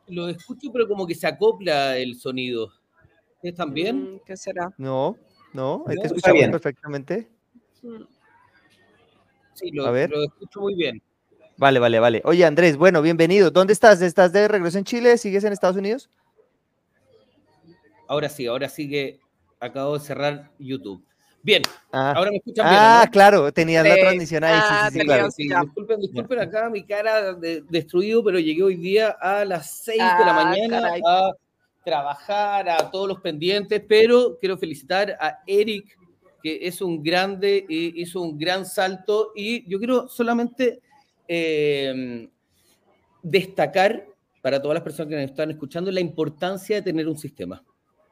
Lo 0.08 0.28
escucho, 0.30 0.70
pero 0.72 0.88
como 0.88 1.06
que 1.08 1.16
se 1.16 1.26
acopla 1.28 1.98
el 1.98 2.16
sonido. 2.16 2.72
¿Ustedes 3.36 3.56
también? 3.56 4.16
Mm, 4.16 4.20
¿Qué 4.26 4.38
será? 4.38 4.74
No, 4.78 5.18
no, 5.54 5.84
ahí 5.88 5.96
No, 5.96 6.02
te 6.02 6.08
escuchamos 6.08 6.38
bien. 6.40 6.52
perfectamente. 6.52 7.30
Mm. 7.82 8.04
Sí, 9.54 9.70
A 9.72 9.74
lo, 9.76 9.92
ver. 9.92 10.10
lo 10.12 10.24
escucho 10.24 10.60
muy 10.62 10.76
bien. 10.76 11.02
Vale, 11.58 11.80
vale, 11.80 12.00
vale. 12.00 12.22
Oye, 12.26 12.46
Andrés, 12.46 12.76
bueno, 12.78 13.02
bienvenido. 13.02 13.50
¿Dónde 13.50 13.74
estás? 13.74 14.02
¿Estás 14.02 14.34
de 14.34 14.48
regreso 14.48 14.78
en 14.78 14.84
Chile? 14.84 15.18
¿Sigues 15.18 15.44
en 15.46 15.54
Estados 15.54 15.78
Unidos? 15.78 16.10
Ahora 18.08 18.30
sí, 18.30 18.46
ahora 18.46 18.68
sí 18.70 18.90
que 18.90 19.20
acabo 19.60 19.98
de 19.98 20.00
cerrar 20.06 20.52
YouTube. 20.60 21.04
Bien, 21.42 21.62
Ah, 21.92 22.14
ahora 22.16 22.32
me 22.32 22.38
escuchan 22.38 22.68
bien. 22.70 22.82
ah 22.82 23.02
¿o 23.04 23.06
no? 23.06 23.12
claro, 23.12 23.52
tenías 23.54 23.88
la 23.88 23.96
transmisión 23.96 24.44
ahí. 24.44 24.54
Ah, 24.56 24.88
sí, 24.88 24.94
sí, 24.94 25.00
tenías- 25.00 25.18
claro. 25.18 25.32
Sí, 25.32 25.48
disculpen, 25.48 26.00
disculpen 26.02 26.40
acá 26.40 26.70
mi 26.70 26.84
cara 26.84 27.34
de- 27.34 27.62
destruido, 27.70 28.24
pero 28.24 28.40
llegué 28.40 28.64
hoy 28.64 28.76
día 28.76 29.10
a 29.22 29.46
las 29.46 29.84
6 29.84 30.00
de 30.18 30.26
la 30.26 30.32
Ah, 30.32 30.44
mañana 30.44 30.82
caray. 30.82 31.02
a 31.08 31.32
trabajar, 31.86 32.68
a 32.70 32.90
todos 32.92 33.08
los 33.08 33.22
pendientes, 33.22 33.82
pero 33.88 34.38
quiero 34.40 34.58
felicitar 34.58 35.16
a 35.20 35.40
Eric, 35.48 35.98
que 36.44 36.60
es 36.68 36.82
un 36.82 37.02
grande, 37.02 37.64
y 37.70 38.02
hizo 38.02 38.22
un 38.22 38.38
gran 38.38 38.66
salto, 38.66 39.32
y 39.36 39.68
yo 39.70 39.78
quiero 39.78 40.08
solamente 40.08 40.82
eh, 41.28 42.28
destacar 43.24 44.06
para 44.42 44.62
todas 44.62 44.76
las 44.76 44.84
personas 44.84 45.10
que 45.10 45.16
nos 45.16 45.26
están 45.26 45.52
escuchando 45.52 45.92
la 45.92 46.00
importancia 46.00 46.76
de 46.78 46.82
tener 46.82 47.08
un 47.08 47.18
sistema 47.18 47.64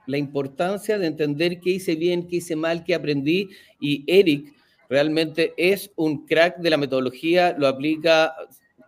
la 0.06 0.18
importancia 0.18 0.98
de 1.00 1.08
entender 1.08 1.62
qué 1.62 1.70
hice 1.70 1.96
bien, 1.96 2.28
qué 2.28 2.36
hice 2.36 2.58
mal, 2.58 2.84
qué 2.84 2.94
aprendí. 2.94 3.50
Y 3.80 4.04
Eric 4.06 4.54
realmente 4.90 5.54
es 5.56 5.92
un 5.96 6.26
crack 6.26 6.58
de 6.58 6.70
la 6.70 6.76
metodología, 6.76 7.56
lo 7.58 7.68
aplica 7.70 8.34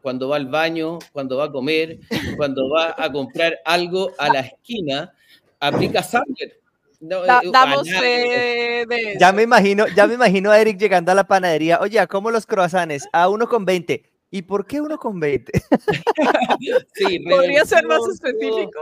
cuando 0.02 0.28
va 0.28 0.36
al 0.36 0.48
baño, 0.48 1.00
cuando 1.14 1.38
va 1.38 1.46
a 1.46 1.52
comer, 1.54 2.00
cuando 2.36 2.70
va 2.70 2.94
a 2.98 3.10
comprar 3.12 3.58
algo 3.64 4.12
a 4.18 4.28
la 4.28 4.42
esquina, 4.42 5.14
aplica 5.58 6.04
Sandler. 6.04 6.60
No, 7.00 7.22
Da- 7.22 7.40
eh, 7.44 7.50
damos 7.50 7.88
a 7.88 7.92
nadie. 7.94 8.00
fe 8.02 8.86
de 8.88 9.18
Ya 9.18 9.28
eso. 9.30 9.36
me 9.38 9.44
imagino, 9.44 9.86
ya 9.96 10.08
me 10.08 10.16
imagino 10.16 10.52
a 10.52 10.60
Eric 10.60 10.78
llegando 10.78 11.14
a 11.14 11.16
la 11.16 11.24
panadería. 11.26 11.80
Oye, 11.80 11.98
¿a 11.98 12.08
¿cómo 12.08 12.30
los 12.30 12.46
croissants? 12.46 13.08
A 13.14 13.30
uno 13.30 13.48
con 13.48 13.64
20. 13.64 14.04
¿Y 14.36 14.42
por 14.42 14.68
qué 14.68 14.82
uno 14.82 14.98
con 14.98 15.18
20? 15.18 15.50
Sí, 16.94 17.20
Podría 17.30 17.64
ser 17.64 17.86
más 17.86 18.02
específico. 18.14 18.82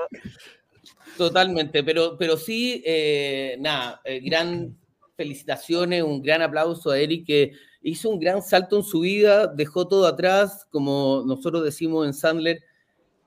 Totalmente, 1.15 1.83
pero, 1.83 2.17
pero 2.17 2.37
sí, 2.37 2.81
eh, 2.83 3.55
nada, 3.59 4.01
eh, 4.03 4.19
gran 4.21 4.75
felicitaciones, 5.15 6.01
un 6.01 6.23
gran 6.23 6.41
aplauso 6.41 6.89
a 6.89 6.97
Eric 6.97 7.27
que 7.27 7.51
hizo 7.83 8.09
un 8.09 8.19
gran 8.19 8.41
salto 8.41 8.77
en 8.77 8.83
su 8.83 9.01
vida, 9.01 9.45
dejó 9.45 9.87
todo 9.87 10.07
atrás, 10.07 10.65
como 10.71 11.23
nosotros 11.23 11.63
decimos 11.63 12.07
en 12.07 12.15
Sandler, 12.15 12.63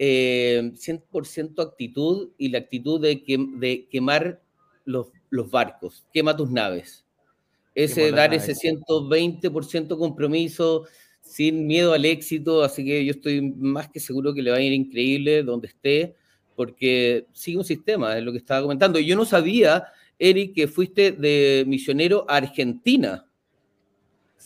eh, 0.00 0.72
100% 0.74 1.62
actitud 1.62 2.30
y 2.38 2.48
la 2.48 2.58
actitud 2.58 3.00
de, 3.00 3.22
que, 3.22 3.38
de 3.38 3.86
quemar 3.88 4.42
los, 4.84 5.12
los 5.30 5.48
barcos, 5.48 6.04
quema 6.12 6.36
tus 6.36 6.50
naves. 6.50 7.04
Ese, 7.76 8.10
dar 8.10 8.34
ese 8.34 8.54
120% 8.54 9.96
compromiso, 9.98 10.86
sin 11.26 11.66
miedo 11.66 11.92
al 11.92 12.04
éxito, 12.04 12.62
así 12.62 12.84
que 12.84 13.04
yo 13.04 13.10
estoy 13.10 13.42
más 13.42 13.88
que 13.88 14.00
seguro 14.00 14.32
que 14.32 14.42
le 14.42 14.50
va 14.50 14.56
a 14.56 14.60
ir 14.60 14.72
increíble 14.72 15.42
donde 15.42 15.68
esté 15.68 16.14
porque 16.54 17.26
sigue 17.32 17.58
un 17.58 17.64
sistema, 17.64 18.16
es 18.16 18.24
lo 18.24 18.32
que 18.32 18.38
estaba 18.38 18.62
comentando. 18.62 18.98
Yo 18.98 19.14
no 19.14 19.26
sabía, 19.26 19.84
Eric, 20.18 20.54
que 20.54 20.66
fuiste 20.66 21.12
de 21.12 21.64
misionero 21.66 22.24
a 22.28 22.36
Argentina. 22.36 23.26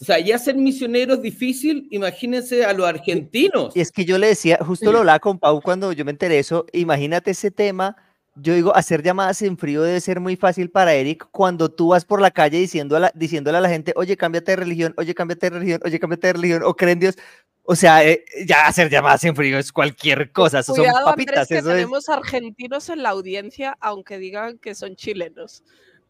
O 0.01 0.05
sea, 0.05 0.19
ya 0.19 0.39
ser 0.39 0.57
misionero 0.57 1.15
es 1.15 1.23
difícil, 1.23 1.87
imagínense 1.91 2.65
a 2.65 2.73
los 2.73 2.87
argentinos. 2.87 3.77
Y 3.77 3.81
es 3.81 3.93
que 3.93 4.05
yo 4.05 4.19
le 4.19 4.29
decía, 4.29 4.59
justo 4.61 4.91
lo 4.91 5.01
hablaba 5.01 5.21
con 5.21 5.39
Pau 5.39 5.61
cuando 5.61 5.93
yo 5.93 6.05
me 6.05 6.11
enteré 6.11 6.39
eso, 6.39 6.67
imagínate 6.73 7.31
ese 7.31 7.51
tema 7.51 7.97
yo 8.41 8.55
digo, 8.55 8.75
hacer 8.75 9.03
llamadas 9.03 9.43
en 9.43 9.57
frío 9.59 9.83
debe 9.83 10.01
ser 10.01 10.21
muy 10.21 10.37
fácil 10.37 10.71
para 10.71 10.95
Eric 10.95 11.29
cuando 11.31 11.71
tú 11.71 11.89
vas 11.89 12.05
por 12.05 12.21
la 12.21 12.31
calle 12.31 12.59
diciendo 12.59 12.97
a 12.97 13.01
la, 13.01 13.13
diciéndole 13.15 13.59
a 13.59 13.61
la 13.61 13.69
gente, 13.69 13.93
oye, 13.97 14.17
cámbiate 14.17 14.53
de 14.53 14.57
religión, 14.57 14.95
oye, 14.97 15.15
cámbiate 15.15 15.51
de 15.51 15.59
religión, 15.59 15.81
oye, 15.85 15.99
cámbiate 15.99 16.27
de 16.29 16.33
religión, 16.35 16.63
o 16.65 16.75
creen 16.75 17.01
Dios. 17.01 17.17
O 17.65 17.77
sea, 17.77 18.05
eh, 18.05 18.25
ya 18.47 18.67
hacer 18.67 18.91
llamadas 18.91 19.23
en 19.25 19.37
frío 19.37 19.59
es 19.59 19.71
cualquier 19.73 20.33
cosa, 20.33 20.61
eso 20.61 20.75
Cuidado, 20.75 20.97
son 20.99 21.05
papitas. 21.07 21.35
Andrés, 21.37 21.49
que 21.49 21.57
eso 21.59 21.71
es- 21.71 21.77
tenemos 21.77 22.09
argentinos 22.09 22.89
en 22.89 23.03
la 23.03 23.11
audiencia, 23.11 23.77
aunque 23.81 24.19
digan 24.19 24.59
que 24.59 24.75
son 24.75 24.97
chilenos. 24.97 25.63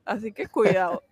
Así 0.04 0.32
que 0.32 0.46
cuidado. 0.46 1.02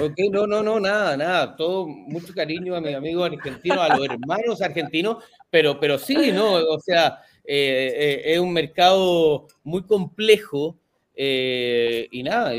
Ok, 0.00 0.14
no, 0.32 0.46
no, 0.46 0.62
no, 0.62 0.80
nada, 0.80 1.16
nada. 1.16 1.56
Todo 1.56 1.86
mucho 1.86 2.32
cariño 2.34 2.74
a 2.74 2.80
mis 2.80 2.94
amigos 2.94 3.30
argentinos, 3.32 3.78
a 3.78 3.96
los 3.96 4.04
hermanos 4.04 4.60
argentinos, 4.62 5.22
pero, 5.50 5.78
pero 5.78 5.98
sí, 5.98 6.32
¿no? 6.32 6.54
O 6.54 6.80
sea, 6.80 7.18
eh, 7.44 7.92
eh, 7.96 8.22
es 8.24 8.38
un 8.38 8.52
mercado 8.52 9.48
muy 9.62 9.82
complejo 9.82 10.78
eh, 11.14 12.08
y 12.10 12.22
nada, 12.22 12.52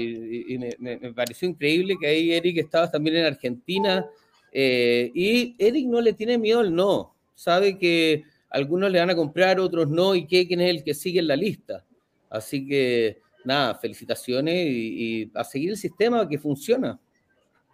me 0.77 1.13
pareció 1.13 1.47
increíble 1.47 1.95
que 1.99 2.07
ahí 2.07 2.31
Eric 2.31 2.57
estabas 2.57 2.91
también 2.91 3.15
en 3.17 3.25
Argentina 3.25 4.05
eh, 4.51 5.11
y 5.15 5.55
Eric 5.57 5.87
no 5.87 6.01
le 6.01 6.13
tiene 6.13 6.37
miedo 6.37 6.59
al 6.59 6.75
no, 6.75 7.15
sabe 7.33 7.77
que 7.77 8.23
algunos 8.49 8.91
le 8.91 8.99
van 8.99 9.09
a 9.09 9.15
comprar, 9.15 9.59
otros 9.59 9.89
no, 9.89 10.13
y 10.13 10.27
que 10.27 10.45
quién 10.45 10.61
es 10.61 10.69
el 10.69 10.83
que 10.83 10.93
sigue 10.93 11.19
en 11.19 11.27
la 11.27 11.37
lista. 11.37 11.85
Así 12.29 12.67
que 12.67 13.19
nada, 13.45 13.75
felicitaciones 13.75 14.67
y, 14.67 15.23
y 15.23 15.31
a 15.33 15.43
seguir 15.43 15.71
el 15.71 15.77
sistema 15.77 16.27
que 16.27 16.37
funciona. 16.37 16.99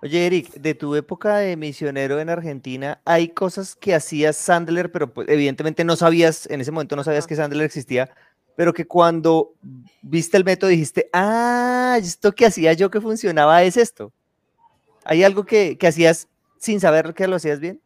Oye, 0.01 0.27
Eric, 0.27 0.53
de 0.53 0.75
tu 0.75 0.93
época 0.95 1.37
de 1.37 1.57
misionero 1.57 2.19
en 2.19 2.29
Argentina, 2.29 3.01
hay 3.03 3.29
cosas 3.29 3.75
que 3.75 3.95
hacías 3.95 4.35
Sandler, 4.35 4.91
pero 4.91 5.11
pues, 5.11 5.27
evidentemente 5.27 5.83
no 5.83 5.95
sabías, 5.95 6.47
en 6.51 6.61
ese 6.61 6.71
momento 6.71 6.95
no 6.95 7.03
sabías 7.03 7.25
que 7.25 7.35
Sandler 7.35 7.65
existía, 7.65 8.11
pero 8.55 8.73
que 8.73 8.85
cuando 8.85 9.55
viste 10.03 10.37
el 10.37 10.45
método 10.45 10.69
dijiste, 10.69 11.09
ah, 11.13 11.97
esto 11.99 12.33
que 12.33 12.45
hacía 12.45 12.73
yo 12.73 12.91
que 12.91 13.01
funcionaba 13.01 13.63
es 13.63 13.75
esto. 13.75 14.13
¿Hay 15.03 15.23
algo 15.23 15.45
que, 15.45 15.79
que 15.79 15.87
hacías 15.87 16.27
sin 16.59 16.79
saber 16.79 17.15
que 17.15 17.27
lo 17.27 17.37
hacías 17.37 17.59
bien? 17.59 17.81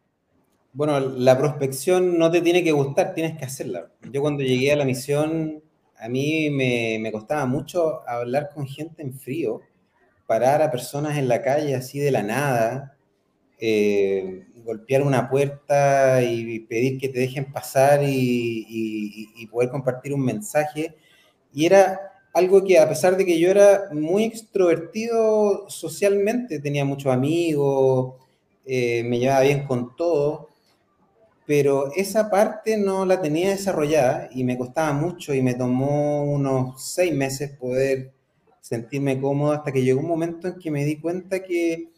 Bueno, 0.74 1.00
la 1.00 1.38
prospección 1.38 2.18
no 2.18 2.30
te 2.30 2.42
tiene 2.42 2.62
que 2.62 2.72
gustar, 2.72 3.14
tienes 3.14 3.38
que 3.38 3.46
hacerla. 3.46 3.90
Yo 4.10 4.20
cuando 4.20 4.42
llegué 4.42 4.72
a 4.72 4.76
la 4.76 4.84
misión, 4.84 5.62
a 5.98 6.08
mí 6.08 6.50
me, 6.50 6.98
me 7.00 7.10
costaba 7.10 7.46
mucho 7.46 8.06
hablar 8.06 8.50
con 8.54 8.66
gente 8.66 9.02
en 9.02 9.14
frío, 9.14 9.60
parar 10.26 10.62
a 10.62 10.70
personas 10.70 11.18
en 11.18 11.28
la 11.28 11.42
calle 11.42 11.74
así 11.74 11.98
de 11.98 12.10
la 12.10 12.22
nada, 12.22 12.96
eh, 13.60 14.46
golpear 14.64 15.02
una 15.02 15.28
puerta 15.30 16.22
y 16.22 16.60
pedir 16.60 16.98
que 16.98 17.08
te 17.08 17.20
dejen 17.20 17.52
pasar 17.52 18.02
y, 18.04 18.08
y- 18.68 19.28
y 19.36 19.46
poder 19.48 19.70
compartir 19.70 20.14
un 20.14 20.24
mensaje. 20.24 20.94
Y 21.54 21.66
era 21.66 22.00
algo 22.34 22.64
que 22.64 22.78
a 22.78 22.88
pesar 22.88 23.16
de 23.16 23.26
que 23.26 23.38
yo 23.40 23.50
era 23.50 23.88
muy 23.92 24.24
extrovertido 24.24 25.68
socialmente, 25.70 26.60
tenía 26.60 26.84
muchos 26.84 27.12
amigos, 27.12 28.14
eh, 28.66 29.04
me 29.04 29.18
llevaba 29.18 29.42
bien 29.42 29.66
con 29.66 29.94
todos, 29.96 30.46
pero 31.46 31.92
esa 31.96 32.30
parte 32.30 32.76
no 32.76 33.04
la 33.04 33.20
tenía 33.20 33.50
desarrollada 33.50 34.28
y 34.32 34.44
me 34.44 34.56
costaba 34.56 34.92
mucho 34.92 35.34
y 35.34 35.42
me 35.42 35.54
tomó 35.54 36.22
unos 36.24 36.82
seis 36.94 37.12
meses 37.14 37.50
poder 37.58 38.12
sentirme 38.62 39.20
cómodo 39.20 39.52
hasta 39.52 39.72
que 39.72 39.82
llegó 39.82 40.00
un 40.00 40.06
momento 40.06 40.48
en 40.48 40.58
que 40.58 40.70
me 40.70 40.84
di 40.84 40.96
cuenta 40.96 41.42
que 41.42 41.90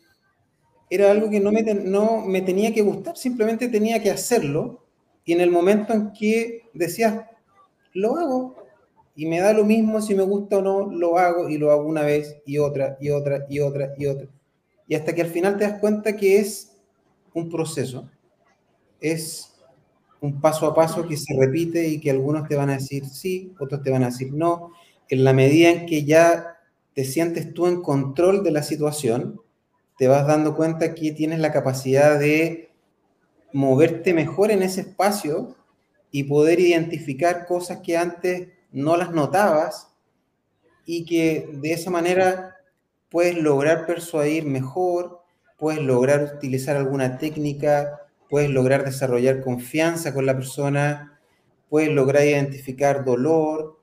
era 0.88 1.10
algo 1.10 1.30
que 1.30 1.38
no 1.38 1.52
me, 1.52 1.62
no 1.62 2.22
me 2.22 2.40
tenía 2.40 2.72
que 2.72 2.82
gustar, 2.82 3.16
simplemente 3.16 3.68
tenía 3.68 4.02
que 4.02 4.10
hacerlo 4.10 4.82
y 5.24 5.34
en 5.34 5.42
el 5.42 5.50
momento 5.50 5.92
en 5.92 6.12
que 6.12 6.62
decías, 6.72 7.26
lo 7.92 8.16
hago 8.16 8.56
y 9.14 9.26
me 9.26 9.40
da 9.40 9.52
lo 9.52 9.64
mismo 9.64 10.00
si 10.00 10.14
me 10.14 10.22
gusta 10.22 10.58
o 10.58 10.62
no, 10.62 10.90
lo 10.90 11.18
hago 11.18 11.48
y 11.48 11.58
lo 11.58 11.70
hago 11.70 11.86
una 11.86 12.02
vez 12.02 12.38
y 12.46 12.58
otra 12.58 12.96
y 12.98 13.10
otra 13.10 13.46
y 13.48 13.60
otra 13.60 13.94
y 13.98 14.06
otra. 14.06 14.26
Y 14.88 14.94
hasta 14.94 15.14
que 15.14 15.22
al 15.22 15.28
final 15.28 15.58
te 15.58 15.64
das 15.64 15.78
cuenta 15.78 16.16
que 16.16 16.38
es 16.38 16.76
un 17.34 17.50
proceso, 17.50 18.10
es 19.00 19.54
un 20.20 20.40
paso 20.40 20.66
a 20.66 20.74
paso 20.74 21.06
que 21.06 21.18
se 21.18 21.34
repite 21.38 21.86
y 21.86 22.00
que 22.00 22.10
algunos 22.10 22.48
te 22.48 22.56
van 22.56 22.70
a 22.70 22.74
decir 22.74 23.04
sí, 23.04 23.52
otros 23.60 23.82
te 23.82 23.90
van 23.90 24.02
a 24.02 24.06
decir 24.06 24.32
no. 24.32 24.72
En 25.10 25.24
la 25.24 25.34
medida 25.34 25.70
en 25.70 25.86
que 25.86 26.04
ya 26.04 26.53
te 26.94 27.04
sientes 27.04 27.52
tú 27.52 27.66
en 27.66 27.82
control 27.82 28.42
de 28.44 28.52
la 28.52 28.62
situación, 28.62 29.40
te 29.98 30.08
vas 30.08 30.26
dando 30.26 30.56
cuenta 30.56 30.94
que 30.94 31.12
tienes 31.12 31.40
la 31.40 31.52
capacidad 31.52 32.18
de 32.18 32.70
moverte 33.52 34.14
mejor 34.14 34.50
en 34.50 34.62
ese 34.62 34.82
espacio 34.82 35.54
y 36.10 36.24
poder 36.24 36.60
identificar 36.60 37.46
cosas 37.46 37.80
que 37.80 37.96
antes 37.96 38.48
no 38.72 38.96
las 38.96 39.12
notabas 39.12 39.88
y 40.86 41.04
que 41.04 41.48
de 41.52 41.72
esa 41.72 41.90
manera 41.90 42.56
puedes 43.08 43.36
lograr 43.36 43.86
persuadir 43.86 44.44
mejor, 44.44 45.22
puedes 45.56 45.80
lograr 45.80 46.34
utilizar 46.36 46.76
alguna 46.76 47.18
técnica, 47.18 48.00
puedes 48.28 48.50
lograr 48.50 48.84
desarrollar 48.84 49.40
confianza 49.40 50.12
con 50.12 50.26
la 50.26 50.34
persona, 50.34 51.20
puedes 51.68 51.90
lograr 51.90 52.24
identificar 52.24 53.04
dolor 53.04 53.80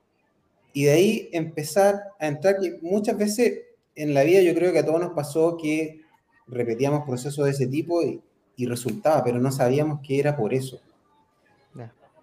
y 0.74 0.86
de 0.86 0.92
ahí 0.92 1.30
empezar 1.32 2.02
a 2.20 2.28
entrar 2.28 2.60
que 2.60 2.80
muchas 2.82 3.18
veces 3.18 3.62
en 3.96 4.14
la 4.14 4.24
vida 4.24 4.42
yo 4.42 4.54
creo 4.54 4.72
que 4.72 4.80
a 4.80 4.86
todos 4.86 5.00
nos 5.02 5.14
pasó 5.14 5.58
que 5.58 6.02
repetíamos 6.48 7.06
procesos 7.06 7.46
de 7.46 7.52
ese 7.52 7.68
tipo 7.68 8.02
y, 8.04 8.22
y 8.56 8.66
resultaba, 8.66 9.24
pero 9.24 9.40
no 9.40 9.52
sabíamos 9.52 10.00
que 10.02 10.20
era 10.20 10.36
por 10.36 10.54
eso. 10.54 10.80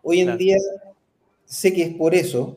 Hoy 0.03 0.21
en 0.21 0.27
claro. 0.27 0.39
día 0.39 0.57
sé 1.45 1.73
que 1.73 1.83
es 1.83 1.95
por 1.95 2.15
eso 2.15 2.57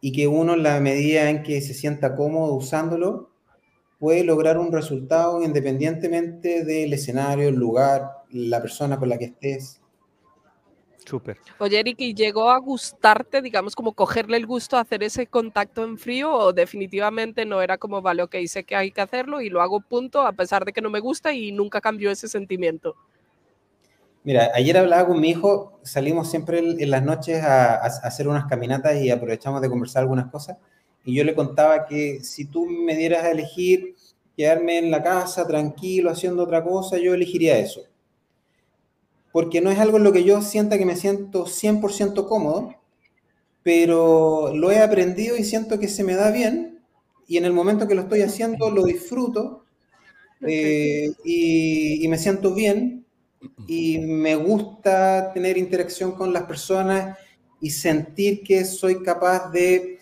y 0.00 0.12
que 0.12 0.26
uno 0.26 0.54
en 0.54 0.62
la 0.62 0.80
medida 0.80 1.30
en 1.30 1.42
que 1.42 1.60
se 1.60 1.74
sienta 1.74 2.16
cómodo 2.16 2.54
usándolo 2.54 3.30
puede 3.98 4.24
lograr 4.24 4.58
un 4.58 4.72
resultado 4.72 5.42
independientemente 5.44 6.64
del 6.64 6.92
escenario, 6.92 7.48
el 7.48 7.54
lugar, 7.54 8.24
la 8.30 8.60
persona 8.60 8.98
con 8.98 9.08
la 9.08 9.16
que 9.16 9.26
estés. 9.26 9.80
Súper. 11.04 11.38
Oye, 11.58 11.80
Eric, 11.80 12.00
¿y 12.00 12.14
llegó 12.14 12.50
a 12.50 12.58
gustarte, 12.58 13.42
digamos, 13.42 13.74
como 13.74 13.92
cogerle 13.92 14.36
el 14.36 14.46
gusto 14.46 14.76
a 14.76 14.80
hacer 14.80 15.02
ese 15.02 15.26
contacto 15.26 15.84
en 15.84 15.98
frío 15.98 16.32
o 16.32 16.52
definitivamente 16.52 17.44
no 17.44 17.60
era 17.60 17.78
como, 17.78 18.00
vale, 18.02 18.22
ok, 18.22 18.36
sé 18.46 18.64
que 18.64 18.76
hay 18.76 18.90
que 18.90 19.00
hacerlo 19.00 19.40
y 19.40 19.50
lo 19.50 19.60
hago 19.60 19.80
punto, 19.80 20.22
a 20.22 20.32
pesar 20.32 20.64
de 20.64 20.72
que 20.72 20.80
no 20.80 20.90
me 20.90 21.00
gusta 21.00 21.32
y 21.32 21.52
nunca 21.52 21.80
cambió 21.80 22.10
ese 22.10 22.28
sentimiento? 22.28 22.94
Mira, 24.24 24.52
ayer 24.54 24.76
hablaba 24.78 25.08
con 25.08 25.20
mi 25.20 25.30
hijo, 25.30 25.80
salimos 25.82 26.30
siempre 26.30 26.60
en 26.60 26.90
las 26.90 27.02
noches 27.02 27.42
a, 27.42 27.74
a 27.74 27.86
hacer 27.86 28.28
unas 28.28 28.46
caminatas 28.46 28.96
y 29.00 29.10
aprovechamos 29.10 29.60
de 29.60 29.68
conversar 29.68 30.02
algunas 30.02 30.30
cosas. 30.30 30.58
Y 31.04 31.14
yo 31.14 31.24
le 31.24 31.34
contaba 31.34 31.86
que 31.86 32.20
si 32.22 32.44
tú 32.44 32.66
me 32.66 32.94
dieras 32.94 33.24
a 33.24 33.32
elegir 33.32 33.96
quedarme 34.36 34.78
en 34.78 34.90
la 34.90 35.02
casa 35.02 35.46
tranquilo 35.46 36.10
haciendo 36.10 36.44
otra 36.44 36.62
cosa, 36.62 36.98
yo 36.98 37.14
elegiría 37.14 37.58
eso. 37.58 37.82
Porque 39.32 39.60
no 39.60 39.70
es 39.70 39.78
algo 39.78 39.96
en 39.96 40.04
lo 40.04 40.12
que 40.12 40.24
yo 40.24 40.42
sienta 40.42 40.78
que 40.78 40.84
me 40.84 40.96
siento 40.96 41.46
100% 41.46 42.28
cómodo, 42.28 42.74
pero 43.62 44.54
lo 44.54 44.70
he 44.70 44.78
aprendido 44.78 45.36
y 45.36 45.44
siento 45.44 45.78
que 45.78 45.88
se 45.88 46.04
me 46.04 46.14
da 46.14 46.30
bien. 46.30 46.80
Y 47.26 47.38
en 47.38 47.44
el 47.44 47.52
momento 47.52 47.88
que 47.88 47.94
lo 47.94 48.02
estoy 48.02 48.22
haciendo, 48.22 48.70
lo 48.70 48.84
disfruto 48.84 49.64
eh, 50.42 51.12
y, 51.24 52.04
y 52.04 52.08
me 52.08 52.18
siento 52.18 52.52
bien 52.54 53.06
y 53.66 53.98
me 53.98 54.36
gusta 54.36 55.32
tener 55.32 55.56
interacción 55.56 56.12
con 56.12 56.32
las 56.32 56.44
personas 56.44 57.18
y 57.60 57.70
sentir 57.70 58.42
que 58.42 58.64
soy 58.64 59.02
capaz 59.02 59.50
de 59.50 60.00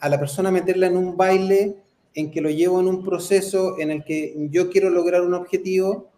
a 0.00 0.08
la 0.08 0.18
persona 0.18 0.50
meterla 0.50 0.86
en 0.86 0.96
un 0.96 1.16
baile 1.16 1.76
en 2.14 2.30
que 2.30 2.40
lo 2.40 2.50
llevo 2.50 2.80
en 2.80 2.88
un 2.88 3.04
proceso 3.04 3.78
en 3.78 3.90
el 3.90 4.04
que 4.04 4.34
yo 4.50 4.70
quiero 4.70 4.90
lograr 4.90 5.22
un 5.22 5.34
objetivo, 5.34 6.10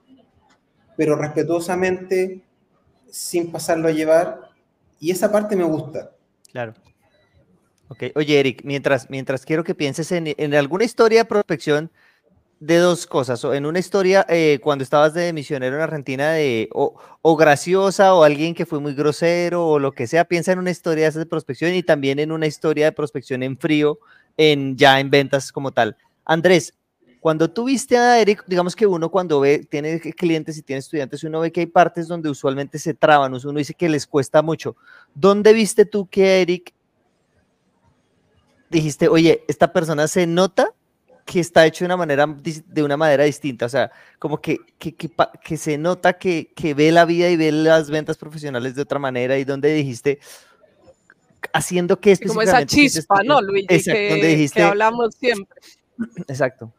pero 0.97 1.17
respetuosamente, 1.17 2.43
sin 3.11 3.51
pasarlo 3.51 3.89
a 3.89 3.93
llevar, 3.93 4.51
y 5.01 5.11
esa 5.11 5.31
parte 5.31 5.57
me 5.57 5.65
gusta. 5.65 6.13
Claro. 6.51 6.75
Ok, 7.89 8.05
oye 8.15 8.41
Eric, 8.41 8.63
mientras, 8.65 9.11
mientras 9.11 9.45
quiero 9.45 9.65
que 9.65 9.75
pienses 9.75 10.13
en, 10.13 10.35
en 10.37 10.55
alguna 10.55 10.85
historia 10.85 11.21
de 11.21 11.25
prospección 11.27 11.91
de 12.63 12.77
dos 12.77 13.09
cosas, 13.09 13.45
o 13.45 13.55
en 13.55 13.67
una 13.67 13.81
historia 13.81 14.25
eh, 14.29 14.61
cuando 14.63 14.85
estabas 14.85 15.15
de 15.15 15.33
misionero 15.33 15.75
en 15.75 15.83
Argentina 15.83 16.31
de 16.31 16.69
o, 16.73 16.95
o 17.21 17.37
graciosa 17.37 18.15
o 18.15 18.23
alguien 18.23 18.55
que 18.55 18.67
fue 18.67 18.79
muy 18.79 18.95
grosero 18.95 19.67
o 19.67 19.79
lo 19.81 19.91
que 19.91 20.07
sea, 20.07 20.27
piensa 20.27 20.53
en 20.53 20.61
una 20.61 20.71
historia 20.71 21.11
de 21.11 21.27
prospección 21.27 21.75
y 21.75 21.83
también 21.83 22.21
en 22.21 22.31
una 22.31 22.47
historia 22.47 22.85
de 22.85 22.93
prospección 22.93 23.43
en 23.43 23.59
frío, 23.59 23.99
en 24.37 24.77
ya 24.77 25.01
en 25.01 25.11
ventas 25.11 25.51
como 25.51 25.73
tal. 25.73 25.97
Andrés, 26.25 26.75
cuando 27.23 27.49
tú 27.49 27.67
viste 27.67 27.97
a 27.97 28.19
Eric, 28.19 28.43
digamos 28.49 28.75
que 28.75 28.85
uno 28.85 29.09
cuando 29.09 29.39
ve, 29.39 29.65
tiene 29.71 30.01
clientes 30.01 30.59
y 30.59 30.63
tiene 30.63 30.81
estudiantes, 30.81 31.23
uno 31.23 31.39
ve 31.39 31.53
que 31.53 31.61
hay 31.61 31.67
partes 31.67 32.09
donde 32.09 32.29
usualmente 32.29 32.81
se 32.81 32.95
traban, 32.95 33.33
uno 33.33 33.59
dice 33.61 33.75
que 33.75 33.89
les 33.89 34.09
cuesta 34.09 34.43
mucho. 34.43 34.75
¿Dónde 35.15 35.53
viste 35.53 35.85
tú 35.85 36.09
que 36.09 36.43
Eric 36.43 36.75
dijiste, 38.71 39.07
oye, 39.07 39.45
esta 39.47 39.73
persona 39.73 40.09
se 40.09 40.27
nota 40.27 40.75
que 41.25 41.39
está 41.39 41.65
hecho 41.65 41.85
de 41.85 41.87
una 41.87 41.97
manera, 41.97 42.27
de 42.27 42.83
una 42.83 42.97
manera 42.97 43.23
distinta, 43.23 43.67
o 43.67 43.69
sea, 43.69 43.93
como 44.19 44.41
que, 44.41 44.59
que, 44.81 44.97
que 44.97 45.09
que 45.45 45.57
se 45.57 45.79
nota 45.79 46.15
que, 46.15 46.51
que 46.57 46.75
ve 46.75 46.91
la 46.91 47.05
vida 47.05 47.31
y 47.31 47.37
ve 47.37 47.53
las 47.53 47.89
ventas 47.89 48.19
profesionales 48.19 48.75
de 48.75 48.83
otra 48.83 48.99
manera 48.99 49.39
y 49.39 49.45
donde 49.45 49.73
dijiste, 49.73 50.19
haciendo 51.53 52.01
qué 52.01 52.19
Como 52.19 52.43
esa 52.43 52.67
chispa, 52.67 53.23
¿no, 53.23 53.41
Luigi? 53.41 53.67
Exacto, 53.69 53.97
que, 53.97 54.11
donde 54.11 54.27
dijiste, 54.27 54.59
que 54.59 54.65
hablamos 54.65 55.15
siempre. 55.15 55.61
exacto. 56.27 56.73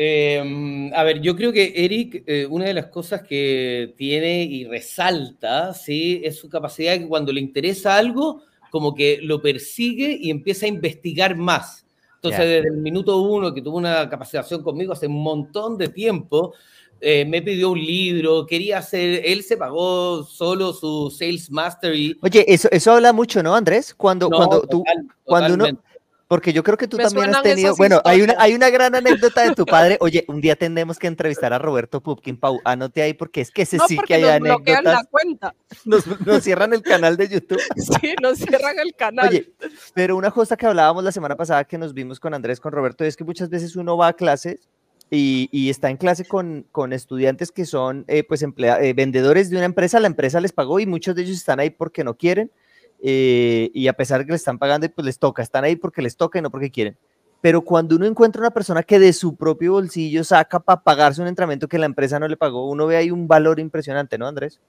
Eh, 0.00 0.90
a 0.94 1.02
ver, 1.02 1.20
yo 1.20 1.34
creo 1.34 1.52
que 1.52 1.72
Eric, 1.74 2.22
eh, 2.24 2.46
una 2.48 2.66
de 2.66 2.74
las 2.74 2.86
cosas 2.86 3.22
que 3.22 3.94
tiene 3.96 4.44
y 4.44 4.64
resalta, 4.64 5.74
¿sí? 5.74 6.20
Es 6.22 6.38
su 6.38 6.48
capacidad 6.48 6.92
de 6.92 7.00
que 7.00 7.08
cuando 7.08 7.32
le 7.32 7.40
interesa 7.40 7.96
algo, 7.96 8.42
como 8.70 8.94
que 8.94 9.18
lo 9.20 9.42
persigue 9.42 10.16
y 10.20 10.30
empieza 10.30 10.66
a 10.66 10.68
investigar 10.68 11.34
más. 11.36 11.84
Entonces, 12.14 12.38
Ya. 12.38 12.46
desde 12.46 12.68
el 12.68 12.76
minuto 12.76 13.20
uno 13.20 13.52
que 13.52 13.60
tuvo 13.60 13.76
una 13.76 14.08
capacitación 14.08 14.62
conmigo 14.62 14.92
hace 14.92 15.08
un 15.08 15.20
montón 15.20 15.76
de 15.76 15.88
tiempo, 15.88 16.54
eh, 17.00 17.24
me 17.24 17.42
pidió 17.42 17.72
un 17.72 17.80
libro, 17.84 18.46
quería 18.46 18.78
hacer, 18.78 19.22
él 19.24 19.42
se 19.42 19.56
pagó 19.56 20.22
solo 20.22 20.72
su 20.74 21.10
Sales 21.10 21.50
Mastery. 21.50 22.16
Oye, 22.22 22.44
eso, 22.46 22.68
eso 22.70 22.92
habla 22.92 23.12
mucho, 23.12 23.42
¿no, 23.42 23.52
Andrés? 23.52 23.94
Cuando, 23.94 24.28
No, 24.28 24.36
cuando 24.36 24.60
tú, 24.60 24.78
total, 24.84 25.06
cuando 25.24 25.54
uno- 25.54 25.64
totalmente. 25.64 25.97
Porque 26.28 26.52
yo 26.52 26.62
creo 26.62 26.76
que 26.76 26.86
tú 26.86 26.98
Me 26.98 27.04
también 27.04 27.34
has 27.34 27.42
tenido, 27.42 27.74
bueno, 27.76 28.02
hay 28.04 28.20
una, 28.20 28.34
hay 28.38 28.54
una 28.54 28.68
gran 28.68 28.94
anécdota 28.94 29.42
de 29.48 29.54
tu 29.54 29.64
padre. 29.66 29.96
Oye, 30.00 30.24
un 30.28 30.40
día 30.42 30.54
tenemos 30.56 30.98
que 30.98 31.06
entrevistar 31.06 31.52
a 31.54 31.58
Roberto 31.58 32.02
Pupkin, 32.02 32.36
Pau, 32.36 32.60
anote 32.64 33.00
ahí 33.00 33.14
porque 33.14 33.40
es 33.40 33.50
que 33.50 33.62
ese 33.62 33.78
No, 33.78 33.86
sí 33.88 33.96
que 34.06 34.14
hay 34.14 34.22
nos 34.22 34.40
bloquean 34.40 34.84
la 34.84 34.90
anécdotas. 34.90 35.10
cuenta. 35.10 35.54
Nos, 35.86 36.06
nos 36.26 36.44
cierran 36.44 36.74
el 36.74 36.82
canal 36.82 37.16
de 37.16 37.28
YouTube. 37.28 37.60
Sí, 38.00 38.14
nos 38.22 38.38
cierran 38.38 38.78
el 38.78 38.94
canal. 38.94 39.28
Oye, 39.28 39.52
pero 39.94 40.16
una 40.16 40.30
cosa 40.30 40.56
que 40.56 40.66
hablábamos 40.66 41.02
la 41.02 41.12
semana 41.12 41.34
pasada 41.34 41.64
que 41.64 41.78
nos 41.78 41.94
vimos 41.94 42.20
con 42.20 42.34
Andrés, 42.34 42.60
con 42.60 42.72
Roberto, 42.72 43.04
es 43.04 43.16
que 43.16 43.24
muchas 43.24 43.48
veces 43.48 43.74
uno 43.74 43.96
va 43.96 44.08
a 44.08 44.12
clases 44.12 44.68
y, 45.10 45.48
y 45.50 45.70
está 45.70 45.88
en 45.88 45.96
clase 45.96 46.26
con, 46.26 46.66
con 46.70 46.92
estudiantes 46.92 47.50
que 47.50 47.64
son 47.64 48.04
eh, 48.08 48.22
pues 48.22 48.42
emplea- 48.42 48.82
eh, 48.82 48.92
vendedores 48.92 49.48
de 49.48 49.56
una 49.56 49.64
empresa, 49.64 49.98
la 49.98 50.06
empresa 50.08 50.38
les 50.42 50.52
pagó 50.52 50.78
y 50.78 50.84
muchos 50.86 51.14
de 51.14 51.22
ellos 51.22 51.38
están 51.38 51.58
ahí 51.60 51.70
porque 51.70 52.04
no 52.04 52.14
quieren 52.18 52.50
eh, 53.00 53.70
y 53.74 53.86
a 53.88 53.92
pesar 53.92 54.20
de 54.20 54.26
que 54.26 54.32
les 54.32 54.40
están 54.40 54.58
pagando, 54.58 54.88
pues 54.90 55.04
les 55.04 55.18
toca, 55.18 55.42
están 55.42 55.64
ahí 55.64 55.76
porque 55.76 56.02
les 56.02 56.16
toca 56.16 56.38
y 56.38 56.42
no 56.42 56.50
porque 56.50 56.70
quieren. 56.70 56.96
Pero 57.40 57.62
cuando 57.62 57.94
uno 57.96 58.06
encuentra 58.06 58.40
una 58.40 58.50
persona 58.50 58.82
que 58.82 58.98
de 58.98 59.12
su 59.12 59.36
propio 59.36 59.72
bolsillo 59.72 60.24
saca 60.24 60.58
para 60.58 60.82
pagarse 60.82 61.22
un 61.22 61.28
entrenamiento 61.28 61.68
que 61.68 61.78
la 61.78 61.86
empresa 61.86 62.18
no 62.18 62.26
le 62.26 62.36
pagó, 62.36 62.68
uno 62.68 62.86
ve 62.86 62.96
ahí 62.96 63.10
un 63.10 63.28
valor 63.28 63.60
impresionante, 63.60 64.18
¿no, 64.18 64.26
Andrés? 64.26 64.60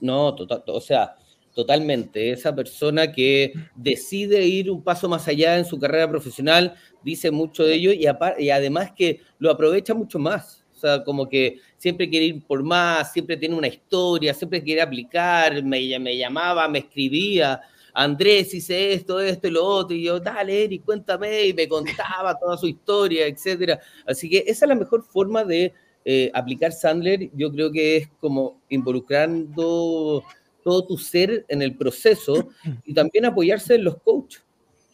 No, 0.00 0.34
total, 0.34 0.62
o 0.66 0.80
sea, 0.80 1.16
totalmente. 1.54 2.30
Esa 2.30 2.54
persona 2.54 3.10
que 3.10 3.54
decide 3.74 4.44
ir 4.44 4.70
un 4.70 4.82
paso 4.82 5.08
más 5.08 5.26
allá 5.26 5.56
en 5.56 5.64
su 5.64 5.78
carrera 5.78 6.08
profesional, 6.08 6.74
dice 7.02 7.30
mucho 7.30 7.64
de 7.64 7.74
ello 7.74 7.92
y, 7.92 8.06
y 8.38 8.50
además 8.50 8.92
que 8.94 9.22
lo 9.38 9.50
aprovecha 9.50 9.94
mucho 9.94 10.18
más. 10.18 10.64
O 10.78 10.80
sea, 10.80 11.02
como 11.02 11.28
que 11.28 11.56
siempre 11.76 12.08
quiere 12.08 12.26
ir 12.26 12.46
por 12.46 12.62
más, 12.62 13.12
siempre 13.12 13.36
tiene 13.36 13.56
una 13.56 13.66
historia, 13.66 14.32
siempre 14.32 14.62
quiere 14.62 14.80
aplicar, 14.80 15.60
me, 15.64 15.98
me 15.98 16.16
llamaba, 16.16 16.68
me 16.68 16.78
escribía, 16.78 17.60
Andrés, 17.94 18.52
hice 18.54 18.92
esto, 18.92 19.20
esto 19.20 19.48
y 19.48 19.50
lo 19.50 19.64
otro, 19.64 19.96
y 19.96 20.04
yo, 20.04 20.20
dale, 20.20 20.64
Eric, 20.64 20.84
cuéntame, 20.84 21.46
y 21.46 21.54
me 21.54 21.68
contaba 21.68 22.38
toda 22.38 22.56
su 22.56 22.68
historia, 22.68 23.26
etcétera. 23.26 23.80
Así 24.06 24.28
que 24.28 24.44
esa 24.46 24.64
es 24.64 24.68
la 24.68 24.74
mejor 24.74 25.02
forma 25.02 25.44
de 25.44 25.72
eh, 26.04 26.30
aplicar 26.32 26.72
Sandler, 26.72 27.28
yo 27.34 27.52
creo 27.52 27.70
que 27.70 27.96
es 27.98 28.08
como 28.20 28.62
involucrando 28.68 30.22
todo 30.64 30.86
tu 30.86 30.96
ser 30.96 31.44
en 31.48 31.62
el 31.62 31.76
proceso 31.76 32.48
y 32.84 32.94
también 32.94 33.24
apoyarse 33.24 33.74
en 33.74 33.84
los 33.84 33.98
coaches. 33.98 34.42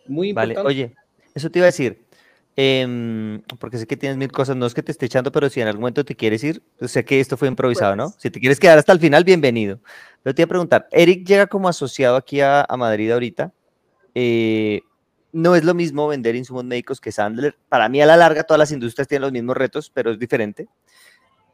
Muy 0.07 0.33
Vale, 0.33 0.55
importante. 0.55 0.69
oye, 0.69 0.95
eso 1.35 1.51
te 1.51 1.59
iba 1.59 1.67
a 1.67 1.71
decir, 1.71 2.04
em, 2.57 3.43
porque 3.59 3.79
sé 3.79 3.87
que 3.87 3.97
tienes 3.97 4.17
mil 4.17 4.31
cosas, 4.33 4.57
no 4.57 4.67
es 4.67 4.75
que 4.75 4.83
te 4.83 4.93
esté 4.93 5.07
echando, 5.07 5.33
pero 5.33 5.49
si 5.51 5.61
en 5.61 5.69
algún 5.69 5.83
momento 5.83 6.05
te 6.05 6.15
quieres 6.15 6.43
ir, 6.45 6.63
pues 6.79 6.91
sé 6.93 7.05
que 7.05 7.21
esto 7.21 7.37
fue 7.37 7.49
improvisado, 7.49 7.97
¿no? 7.97 8.11
Pues. 8.11 8.23
Si 8.23 8.31
te 8.31 8.41
quieres 8.41 8.61
quedar 8.61 8.79
hasta 8.79 8.93
el 8.93 9.01
final, 9.01 9.25
bienvenido. 9.25 9.81
Pero 10.23 10.35
te 10.35 10.43
iba 10.43 10.47
a 10.47 10.49
preguntar, 10.49 10.89
Eric 10.91 11.27
llega 11.27 11.47
como 11.47 11.69
asociado 11.69 12.17
aquí 12.17 12.41
a, 12.41 12.65
a 12.69 12.77
Madrid 12.77 13.11
ahorita. 13.11 13.53
eh, 14.15 14.81
no 15.35 15.57
es 15.57 15.65
lo 15.65 15.75
mismo 15.75 16.07
vender 16.07 16.37
insumos 16.37 16.65
médicos 16.65 17.01
que 17.01 17.11
Sandler. 17.11 17.59
Para 17.69 17.89
mí, 17.89 18.01
a 18.01 18.07
la 18.07 18.17
larga, 18.17 18.45
todas 18.45 18.59
las 18.59 18.71
industrias 18.71 19.09
tienen 19.09 19.23
los 19.23 19.33
mismos 19.33 19.57
retos, 19.57 19.91
pero 19.93 20.13
es 20.13 20.19
diferente. 20.19 20.69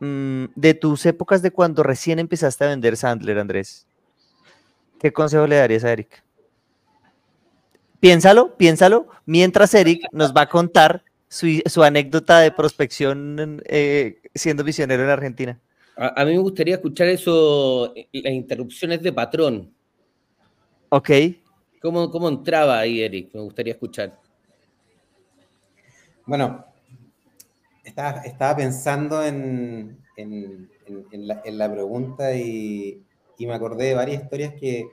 Mm, 0.00 0.44
de 0.54 0.74
tus 0.74 1.06
épocas 1.06 1.40
de 1.40 1.50
cuando 1.50 1.82
recién 1.82 2.18
empezaste 2.18 2.64
a 2.64 2.68
vender 2.68 2.98
Sandler, 2.98 3.38
Andrés, 3.38 3.86
¿qué 4.98 5.12
consejo 5.12 5.46
le 5.46 5.56
darías 5.56 5.84
a 5.84 5.92
Eric? 5.92 6.22
Piénsalo, 8.00 8.56
piénsalo, 8.56 9.08
mientras 9.26 9.74
Eric 9.74 10.06
nos 10.12 10.34
va 10.34 10.42
a 10.42 10.48
contar 10.48 11.04
su, 11.28 11.46
su 11.66 11.82
anécdota 11.82 12.40
de 12.40 12.50
prospección 12.50 13.62
eh, 13.66 14.20
siendo 14.34 14.64
misionero 14.64 15.04
en 15.04 15.10
Argentina. 15.10 15.60
A, 15.96 16.22
a 16.22 16.24
mí 16.24 16.32
me 16.32 16.38
gustaría 16.38 16.76
escuchar 16.76 17.08
eso, 17.08 17.94
eh, 17.94 18.08
las 18.12 18.32
interrupciones 18.32 19.02
de 19.02 19.12
patrón. 19.12 19.72
Ok, 20.88 21.10
¿Cómo, 21.82 22.10
¿Cómo 22.10 22.28
entraba 22.28 22.78
ahí, 22.78 23.00
Eric? 23.02 23.30
Me 23.34 23.40
gustaría 23.40 23.72
escuchar. 23.74 24.18
Bueno, 26.26 26.64
estaba, 27.84 28.20
estaba 28.22 28.56
pensando 28.56 29.22
en, 29.24 29.98
en- 30.16 30.68
en- 30.86 31.06
en 31.12 31.26
la, 31.28 31.40
en 31.44 31.58
la 31.58 31.72
pregunta 31.72 32.34
y, 32.34 33.02
y 33.38 33.46
me 33.46 33.54
acordé 33.54 33.86
de 33.86 33.94
varias 33.94 34.22
historias 34.22 34.54
que 34.60 34.84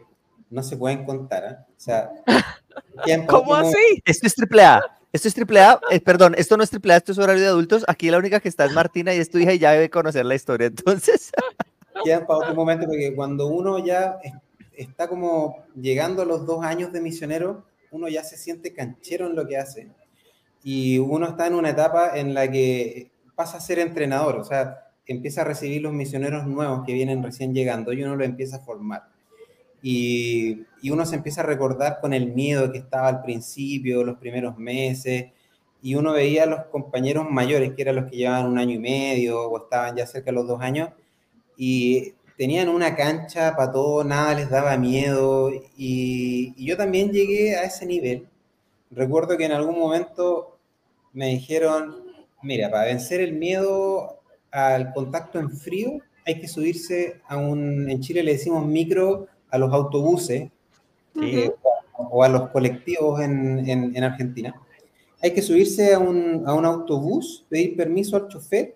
no 0.50 0.64
se 0.64 0.78
pueden 0.78 1.04
contar. 1.04 1.44
¿ah? 1.46 1.66
O 1.70 1.74
sea, 1.80 2.10
para 2.96 3.26
¿Cómo 3.28 3.56
así? 3.56 4.02
esto 4.06 4.28
es 4.28 4.36
triple 4.36 4.64
A. 4.64 4.82
Esto 5.14 5.28
es 5.28 5.34
triple 5.34 5.62
A. 5.62 5.80
eh, 5.90 6.00
perdón, 6.02 6.36
esto 6.38 6.58
no 6.58 6.64
es 6.64 6.70
triple 6.70 6.94
A, 6.94 6.98
esto 6.98 7.12
es 7.12 7.18
horario 7.18 7.42
de 7.42 7.48
adultos. 7.50 7.84
Aquí 7.88 8.10
la 8.12 8.18
única 8.18 8.40
que 8.40 8.50
está 8.50 8.66
es 8.66 8.74
Martina 8.74 9.14
y 9.14 9.20
es 9.20 9.30
tu 9.30 9.38
hija 9.40 9.54
y 9.54 9.60
ya 9.60 9.72
debe 9.72 9.90
conocer 9.90 10.26
la 10.26 10.36
historia. 10.36 10.68
Entonces, 10.68 11.32
para 12.28 12.38
otro 12.38 12.54
momento 12.56 12.86
porque 12.86 13.14
cuando 13.16 13.48
uno 13.48 13.84
ya 13.84 14.18
es- 14.24 14.34
está 14.74 15.08
como 15.08 15.64
llegando 15.76 16.22
a 16.22 16.26
los 16.26 16.46
dos 16.46 16.64
años 16.64 16.92
de 16.92 17.02
misionero, 17.02 17.66
uno 17.92 18.08
ya 18.10 18.24
se 18.24 18.38
siente 18.38 18.74
canchero 18.74 19.28
en 19.28 19.36
lo 19.36 19.48
que 19.48 19.58
hace 19.58 19.90
y 20.64 21.00
uno 21.00 21.28
está 21.28 21.48
en 21.48 21.56
una 21.56 21.70
etapa 21.70 22.18
en 22.18 22.34
la 22.34 22.52
que 22.52 23.10
pasa 23.34 23.58
a 23.58 23.62
ser 23.62 23.80
entrenador, 23.80 24.36
o 24.38 24.44
sea, 24.44 24.80
empieza 25.06 25.42
a 25.42 25.46
recibir 25.46 25.82
los 25.82 25.94
misioneros 25.94 26.46
nuevos 26.46 26.84
que 26.86 26.94
vienen 26.94 27.24
recién 27.24 27.54
llegando 27.54 27.94
y 27.94 28.04
uno 28.04 28.16
lo 28.16 28.26
empieza 28.26 28.58
a 28.58 28.60
formar. 28.60 29.04
Y, 29.82 30.66
uno 30.90 31.06
se 31.06 31.16
empieza 31.16 31.42
a 31.42 31.46
recordar 31.46 32.00
con 32.00 32.14
el 32.14 32.34
miedo 32.34 32.72
que 32.72 32.78
estaba 32.78 33.10
al 33.10 33.22
principio, 33.22 34.04
los 34.04 34.18
primeros 34.18 34.58
meses, 34.58 35.32
y 35.82 35.96
uno 35.96 36.14
veía 36.14 36.44
a 36.44 36.46
los 36.46 36.66
compañeros 36.66 37.30
mayores, 37.30 37.74
que 37.74 37.82
eran 37.82 37.98
los 37.98 38.10
que 38.10 38.18
llevaban 38.18 38.48
un 38.48 38.58
año 38.58 38.76
y 38.76 38.80
medio 38.80 39.50
o 39.50 39.64
estaban 39.64 39.96
ya 39.96 40.08
cerca 40.08 40.32
de 40.32 40.36
los 40.36 40.48
dos 40.48 40.62
años, 40.62 40.90
y 41.58 42.14
tenían 42.38 42.70
una 42.70 42.96
cancha 42.96 43.56
para 43.56 43.72
todo, 43.72 44.04
nada 44.04 44.34
les 44.34 44.50
daba 44.50 44.78
miedo, 44.78 45.52
y, 45.52 46.54
y 46.56 46.66
yo 46.66 46.78
también 46.78 47.12
llegué 47.12 47.56
a 47.56 47.64
ese 47.64 47.86
nivel. 47.86 48.28
Recuerdo 48.92 49.38
que 49.38 49.46
en 49.46 49.52
algún 49.52 49.78
momento 49.78 50.58
me 51.14 51.28
dijeron, 51.28 51.96
mira, 52.44 52.70
para 52.72 52.86
vencer 52.86 53.20
el 53.22 53.34
miedo 53.34 54.22
al 54.52 54.94
contacto 54.94 55.40
en 55.40 55.50
frío, 55.50 56.00
hay 56.26 56.40
que 56.40 56.48
subirse 56.48 57.22
a 57.28 57.38
un, 57.38 57.90
en 57.90 58.02
Chile 58.02 58.22
le 58.22 58.34
decimos 58.34 58.66
micro 58.66 59.28
a 59.50 59.58
los 59.58 59.72
autobuses 59.74 60.50
eh, 61.22 61.52
o, 61.98 62.24
a 62.24 62.30
los 62.30 62.50
colectivos 62.50 63.22
en, 63.22 63.68
en- 63.70 63.96
en 63.96 64.04
Argentina. 64.04 64.54
Hay 65.22 65.34
que 65.34 65.42
subirse 65.42 65.94
a 65.94 66.00
un, 66.00 66.44
a 66.46 66.54
un 66.54 66.66
autobús, 66.66 67.46
pedir 67.50 67.76
permiso 67.76 68.16
al 68.18 68.28
chofer 68.28 68.76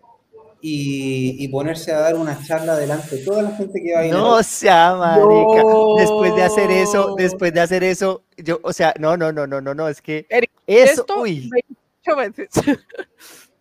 y, 0.60 1.44
y 1.44 1.48
ponerse 1.50 1.92
a 1.92 2.00
dar 2.00 2.16
una 2.16 2.40
charla 2.44 2.76
delante 2.78 3.18
de 3.18 3.26
toda 3.26 3.42
la 3.44 3.52
gente 3.52 3.82
que 3.82 3.94
va 3.94 4.00
a 4.02 4.06
ir. 4.08 4.14
no 4.14 4.42
sea 4.44 4.96
marica. 4.96 5.64
No. 5.64 5.96
Después 5.96 6.36
de 6.36 6.44
hacer 6.44 6.72
eso, 6.72 7.16
después 7.16 7.54
de 7.54 7.62
hacer 7.62 7.84
eso, 7.84 8.24
yo, 8.38 8.60
o 8.64 8.74
sea, 8.74 8.94
no, 9.00 9.18
no, 9.18 9.32
no, 9.32 9.46
no, 9.48 9.62
no, 9.62 9.74
no, 9.76 9.88
es 9.88 10.02
que 10.02 10.26
Eric, 10.30 10.52
eso, 10.68 11.02
Esto 11.02 11.22
uy, 11.22 11.50
28 12.06 12.18
veces. 12.18 12.50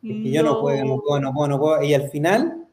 Es 0.02 0.22
que 0.22 0.30
yo 0.30 0.42
no 0.42 0.62
puedo, 0.62 0.82
no 0.82 0.98
puedo, 1.02 1.20
no 1.20 1.32
puedo, 1.34 1.48
no 1.48 1.58
puedo. 1.58 1.82
Y 1.82 1.92
al 1.92 2.08
final 2.08 2.66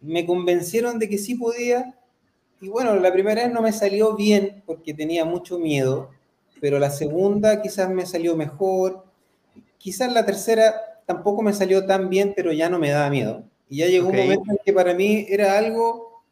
me 0.00 0.26
convencieron 0.26 0.98
de 0.98 1.08
que 1.08 1.18
sí 1.18 1.36
podía. 1.36 1.94
Y 2.60 2.68
bueno, 2.68 2.94
la 2.96 3.12
primera 3.12 3.42
vez 3.44 3.52
no 3.52 3.60
me 3.62 3.72
salió 3.72 4.14
bien 4.16 4.62
porque 4.66 4.94
tenía 4.94 5.24
mucho 5.24 5.58
miedo, 5.58 6.10
pero 6.60 6.78
la 6.78 6.90
segunda 6.90 7.60
quizás 7.60 7.90
me 7.90 8.06
salió 8.06 8.36
mejor. 8.36 9.04
Quizás 9.78 10.12
la 10.12 10.24
tercera 10.24 10.74
tampoco 11.06 11.42
me 11.42 11.52
salió 11.52 11.84
tan 11.84 12.08
bien, 12.08 12.32
pero 12.34 12.52
ya 12.52 12.70
no 12.70 12.78
me 12.78 12.90
daba 12.90 13.10
miedo. 13.10 13.44
Y 13.68 13.78
ya 13.78 13.86
llegó 13.86 14.08
Ok. 14.08 14.14
un 14.14 14.20
momento 14.20 14.50
en 14.52 14.58
que 14.64 14.72
para 14.72 14.94
mí 14.94 15.26
era 15.28 15.58
algo 15.58 16.22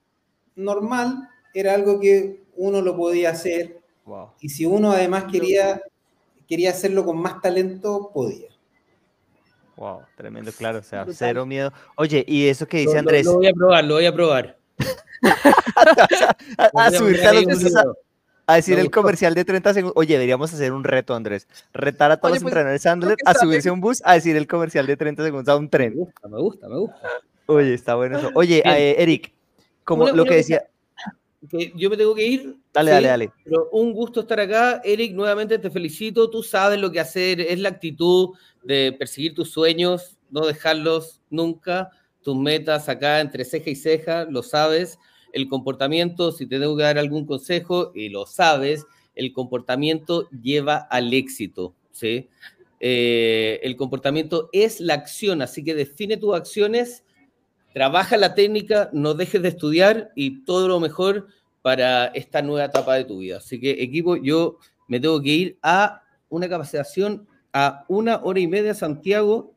normal, 0.57 1.29
era 1.53 1.75
algo 1.75 2.01
que 2.01 2.45
uno 2.57 2.81
lo 2.81 2.97
podía 2.97 3.31
hacer. 3.31 3.81
Wow. 4.07 4.31
Y 4.41 4.49
si 4.49 4.65
uno 4.65 4.93
además 4.93 5.25
quería, 5.31 5.83
quería 6.49 6.71
hacerlo 6.71 7.05
con 7.05 7.19
más 7.19 7.41
talento, 7.43 8.11
podía. 8.15 8.49
Wow, 9.77 10.01
tremendo, 10.17 10.53
claro, 10.53 10.79
o 10.79 10.83
sea, 10.83 11.05
Brutal. 11.05 11.17
cero 11.19 11.47
miedo. 11.47 11.73
Oye, 11.97 12.25
y 12.29 12.47
eso 12.49 12.67
que 12.67 12.79
dice 12.79 12.89
Lo- 12.91 12.95
lo- 12.95 12.99
Andrés, 13.01 13.25
Lo, 13.27 13.35
voy 13.37 13.47
a 13.49 13.53
probar, 13.53 13.85
lo 13.85 13.95
voy 13.95 14.07
a 14.07 14.13
probar. 14.15 14.59
a, 16.59 16.71
a 16.75 16.87
a 16.87 16.91
subirte 16.91 17.45
los 17.45 17.85
decir 18.57 18.79
el 18.79 18.91
comercial 18.91 19.35
de 19.35 19.45
30 19.45 19.75
segundos. 19.75 19.95
Oye, 19.97 20.15
deberíamos 20.15 20.53
hacer 20.53 20.73
un 20.73 20.85
reto, 20.85 21.15
Andrés. 21.15 21.47
Retar 21.73 22.11
a 22.11 22.17
todos 22.17 22.33
Oye, 22.33 22.37
los 22.37 22.43
pues, 22.43 22.51
entrenadores 22.53 22.83
Sandler 22.83 23.17
a 23.25 23.35
subirse 23.35 23.69
a 23.69 23.73
un 23.73 23.81
bus 23.81 24.03
a 24.05 24.15
decir 24.15 24.37
el 24.37 24.47
comercial 24.47 24.87
de 24.87 24.97
30 24.97 25.25
segundos 25.25 25.49
a 25.49 25.57
un 25.57 25.65
Me 25.65 25.69
tren. 25.71 25.95
gusta, 25.95 26.29
me 26.29 26.39
gusta, 26.39 26.69
me 26.69 26.77
gusta. 26.79 27.09
Oye, 27.47 27.75
está 27.75 27.95
bueno 27.95 28.19
eso. 28.19 28.31
Oye, 28.35 28.63
eh, 28.65 28.97
Eric, 28.99 29.33
como 29.85 30.05
Una- 30.05 30.13
lo 30.13 30.23
una 30.23 30.31
que 30.31 30.37
decía, 30.37 30.65
que 31.51 31.73
yo 31.75 31.91
me 31.91 31.97
tengo 31.97 32.15
que 32.15 32.27
ir. 32.27 32.57
Dale, 32.73 32.91
sí, 32.91 32.95
dale, 32.95 33.09
dale. 33.09 33.33
Pero 33.45 33.69
un 33.73 33.93
gusto 33.93 34.21
estar 34.21 34.39
acá. 34.41 34.81
Eric, 34.85 35.13
nuevamente 35.13 35.59
te 35.59 35.71
felicito. 35.71 36.31
Tú 36.31 36.43
sabes 36.43 36.79
lo 36.79 36.93
que 36.93 37.01
hacer. 37.01 37.41
Es 37.41 37.59
la 37.59 37.71
actitud 37.71 38.31
de 38.63 38.95
perseguir 38.97 39.35
tus 39.35 39.51
sueños, 39.51 40.17
no 40.31 40.47
dejarlos 40.47 41.21
nunca. 41.31 41.91
Tus 42.23 42.37
metas 42.37 42.89
acá 42.89 43.21
entre 43.21 43.45
ceja 43.45 43.71
y 43.71 43.77
ceja, 43.77 44.25
lo 44.25 44.43
sabes. 44.43 44.99
El 45.33 45.49
comportamiento, 45.49 46.33
si 46.33 46.47
te 46.47 46.59
tengo 46.59 46.77
que 46.77 46.83
dar 46.83 46.99
algún 46.99 47.27
consejo, 47.27 47.93
y 47.95 48.09
lo 48.09 48.27
sabes, 48.27 48.87
el 49.15 49.33
comportamiento 49.33 50.29
lleva 50.31 50.77
al 50.77 51.13
éxito, 51.13 51.75
¿sí? 51.91 52.29
Eh, 52.81 53.61
el 53.63 53.77
comportamiento 53.77 54.49
es 54.53 54.81
la 54.81 54.95
acción, 54.95 55.41
así 55.41 55.63
que 55.63 55.75
define 55.75 56.17
tus 56.17 56.35
acciones, 56.35 57.05
trabaja 57.73 58.17
la 58.17 58.35
técnica, 58.35 58.91
no 58.93 59.15
dejes 59.15 59.41
de 59.43 59.49
estudiar 59.49 60.11
y 60.17 60.45
todo 60.45 60.69
lo 60.69 60.81
mejor 60.81 61.29
para 61.63 62.07
esta 62.07 62.43
nueva 62.43 62.67
etapa 62.67 62.97
de 62.97 63.05
tu 63.05 63.19
vida. 63.19 63.39
Así 63.39 63.61
que 63.61 63.71
equipo, 63.83 64.17
yo 64.17 64.59
me 64.89 64.99
tengo 64.99 65.23
que 65.23 65.31
ir 65.31 65.59
a 65.63 66.03
una 66.29 66.49
capacitación 66.49 67.27
a 67.53 67.85
una 67.89 68.17
hora 68.25 68.41
y 68.41 68.49
media 68.49 68.75
Santiago, 68.75 69.55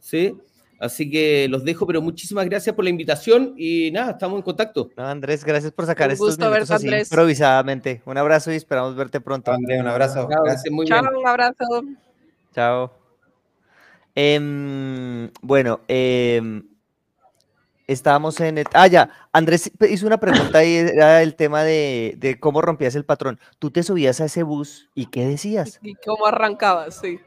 ¿sí? 0.00 0.36
Así 0.80 1.08
que 1.10 1.46
los 1.48 1.64
dejo, 1.64 1.86
pero 1.86 2.02
muchísimas 2.02 2.44
gracias 2.46 2.74
por 2.74 2.84
la 2.84 2.90
invitación 2.90 3.54
y 3.56 3.90
nada, 3.92 4.12
estamos 4.12 4.36
en 4.36 4.42
contacto. 4.42 4.90
No, 4.96 5.06
Andrés, 5.06 5.44
gracias 5.44 5.72
por 5.72 5.86
sacar 5.86 6.08
Un 6.08 6.12
estos 6.14 6.28
gusto 6.30 6.44
minutos 6.44 6.68
verte, 6.68 6.74
así 6.74 6.86
Andrés. 6.86 7.08
improvisadamente. 7.10 8.02
Un 8.04 8.18
abrazo 8.18 8.52
y 8.52 8.56
esperamos 8.56 8.94
verte 8.96 9.20
pronto. 9.20 9.52
André, 9.52 9.80
un 9.80 9.86
abrazo. 9.86 10.28
Chao, 10.30 10.42
Gracias. 10.44 10.72
muy 10.72 10.86
Chao, 10.86 11.00
bien. 11.02 11.14
un 11.16 11.26
abrazo. 11.26 11.64
Chao. 12.54 12.92
Em, 14.14 15.30
bueno, 15.42 15.80
em, 15.88 16.62
estábamos 17.86 18.38
en... 18.40 18.58
el- 18.58 18.66
Ah, 18.72 18.86
ya. 18.86 19.10
Andrés 19.32 19.70
hizo 19.88 20.06
una 20.06 20.18
pregunta 20.18 20.64
y 20.64 20.74
era 20.76 21.22
el 21.22 21.34
tema 21.34 21.62
de, 21.64 22.14
de 22.18 22.38
cómo 22.38 22.62
rompías 22.62 22.94
el 22.94 23.04
patrón. 23.04 23.38
Tú 23.58 23.70
te 23.70 23.82
subías 23.82 24.20
a 24.20 24.26
ese 24.26 24.42
bus 24.42 24.88
y 24.94 25.06
¿qué 25.06 25.26
decías? 25.26 25.80
¿Y 25.82 25.94
cómo 25.94 26.26
arrancabas? 26.26 26.96
Sí. 27.00 27.18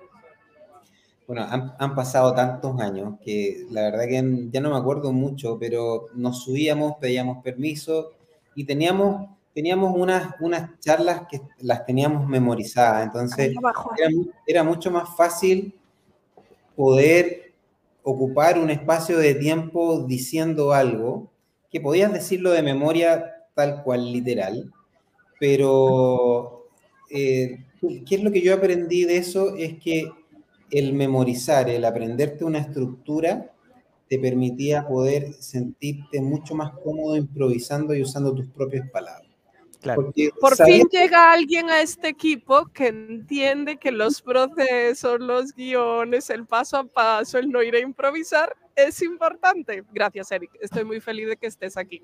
Bueno, 1.28 1.44
han, 1.44 1.74
han 1.78 1.94
pasado 1.94 2.34
tantos 2.34 2.80
años 2.80 3.16
que 3.22 3.66
la 3.70 3.82
verdad 3.82 4.06
que 4.06 4.48
ya 4.50 4.62
no 4.62 4.72
me 4.72 4.78
acuerdo 4.78 5.12
mucho, 5.12 5.58
pero 5.60 6.08
nos 6.14 6.44
subíamos, 6.44 6.96
pedíamos 7.02 7.44
permiso 7.44 8.14
y 8.56 8.64
teníamos, 8.64 9.30
teníamos 9.54 9.94
unas, 9.96 10.36
unas 10.40 10.80
charlas 10.80 11.24
que 11.30 11.42
las 11.60 11.86
teníamos 11.86 12.26
memorizadas. 12.28 13.06
Entonces, 13.06 13.54
era, 13.98 14.10
era 14.48 14.64
mucho 14.64 14.90
más 14.90 15.16
fácil 15.18 15.74
poder 16.78 17.52
ocupar 18.04 18.58
un 18.58 18.70
espacio 18.70 19.18
de 19.18 19.36
tiempo 19.36 20.06
diciendo 20.08 20.72
algo 20.72 21.30
que 21.70 21.82
podías 21.82 22.14
decirlo 22.14 22.52
de 22.52 22.64
memoria 22.64 23.34
tal 23.54 23.84
cual 23.84 24.14
literal, 24.14 24.72
pero 25.40 26.68
eh, 27.10 27.66
¿qué 28.06 28.16
es 28.16 28.24
lo 28.24 28.32
que 28.32 28.42
yo 28.42 28.54
aprendí 28.54 29.04
de 29.04 29.18
eso? 29.18 29.56
Es 29.58 29.78
que 29.80 30.10
el 30.72 30.94
memorizar, 30.94 31.70
el 31.70 31.86
aprenderte 31.86 32.44
una 32.46 32.60
estructura, 32.60 33.52
te 34.10 34.20
permitía 34.20 34.88
poder 34.88 35.34
sentirte 35.34 36.22
mucho 36.22 36.56
más 36.56 36.72
cómodo 36.84 37.16
improvisando 37.18 37.94
y 37.94 38.02
usando 38.02 38.34
tus 38.34 38.48
propias 38.48 38.90
palabras. 38.90 39.28
Claro. 39.82 40.02
Porque 40.02 40.32
Por 40.42 40.56
fin 40.56 40.88
llega 40.92 41.32
alguien 41.32 41.70
a 41.70 41.82
este 41.82 42.08
equipo 42.10 42.66
que 42.74 42.88
entiende 42.88 43.78
que 43.78 43.92
los 43.92 44.22
procesos, 44.22 45.20
los 45.20 45.54
guiones, 45.54 46.30
el 46.32 46.46
paso 46.46 46.78
a 46.78 46.84
paso, 46.86 47.38
el 47.38 47.50
no 47.50 47.62
ir 47.62 47.76
a 47.76 47.80
improvisar 47.80 48.56
es 48.76 49.02
importante. 49.04 49.84
Gracias, 49.94 50.32
Eric. 50.32 50.52
Estoy 50.62 50.84
muy 50.84 51.00
feliz 51.00 51.28
de 51.30 51.38
que 51.38 51.48
estés 51.48 51.78
aquí. 51.78 52.02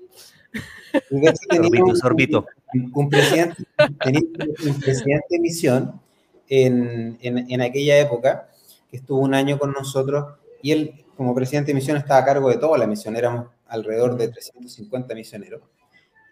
Sorbito, 1.10 1.84
un- 1.84 1.96
sorbito. 1.96 2.46
un, 2.74 2.90
un 2.94 3.08
presidente, 3.08 3.64
tenía 4.02 4.20
un 4.66 4.80
presidente 4.80 5.26
de 5.30 5.38
misión 5.40 6.00
en, 6.48 7.18
en- 7.22 7.50
en 7.50 7.60
aquella 7.60 7.98
época, 7.98 8.48
estuvo 8.96 9.20
un 9.20 9.34
año 9.34 9.58
con 9.58 9.72
nosotros, 9.72 10.36
y 10.62 10.72
él, 10.72 11.04
como 11.16 11.34
presidente 11.34 11.68
de 11.68 11.74
misión, 11.74 11.96
estaba 11.96 12.20
a 12.20 12.24
cargo 12.24 12.48
de 12.50 12.58
toda 12.58 12.78
la 12.78 12.86
misión, 12.86 13.16
éramos 13.16 13.48
alrededor 13.68 14.16
de 14.16 14.28
350 14.28 15.14
misioneros. 15.14 15.62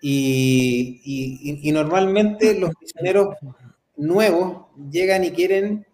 Y, 0.01 1.01
y- 1.63 1.73
normalmente 1.73 2.59
los 2.59 2.71
misioneros 2.81 3.37
nuevos 3.97 4.67
llegan 4.91 5.23
y 5.25 5.31
quieren, 5.31 5.87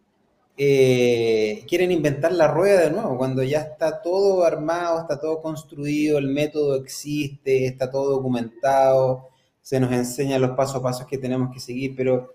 eh, 0.57 1.65
quieren 1.69 1.93
inventar 1.93 2.33
la 2.33 2.49
rueda 2.49 2.83
de 2.83 2.91
nuevo, 2.91 3.17
cuando 3.19 3.43
ya 3.43 3.61
está 3.61 4.03
todo 4.03 4.45
armado, 4.45 5.01
está 5.01 5.21
todo 5.21 5.41
construido, 5.43 6.19
el 6.19 6.29
método 6.29 6.77
existe, 6.77 7.67
está 7.67 7.91
todo 7.91 8.13
documentado, 8.13 9.29
se 9.63 9.79
nos 9.81 9.93
enseña 9.93 10.39
los 10.39 10.53
pasos 10.53 10.77
a 10.77 10.83
pasos 10.83 11.07
que 11.07 11.19
tenemos 11.19 11.53
que 11.53 11.61
seguir, 11.61 11.95
pero 11.97 12.33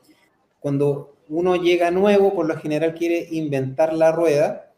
cuando 0.60 1.12
uno 1.30 1.56
llega 1.56 1.92
nuevo, 1.92 2.34
por 2.34 2.48
lo 2.48 2.58
general 2.58 2.94
quiere 2.96 3.28
inventar 3.32 3.94
la 3.94 4.12
rueda 4.12 4.72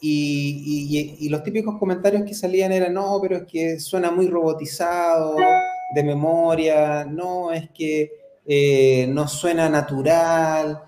y, 0.00 0.88
y- 1.20 1.26
y 1.26 1.28
los 1.28 1.42
típicos 1.42 1.78
comentarios 1.78 2.24
que 2.24 2.34
salían 2.34 2.72
eran, 2.72 2.94
no, 2.94 3.18
pero 3.22 3.36
es 3.38 3.44
que 3.44 3.80
suena 3.80 4.10
muy 4.10 4.28
robotizado, 4.28 5.36
de 5.94 6.04
memoria, 6.04 7.04
no, 7.04 7.52
es 7.52 7.70
que 7.70 8.12
eh, 8.46 9.06
no 9.08 9.26
suena 9.28 9.68
natural, 9.68 10.82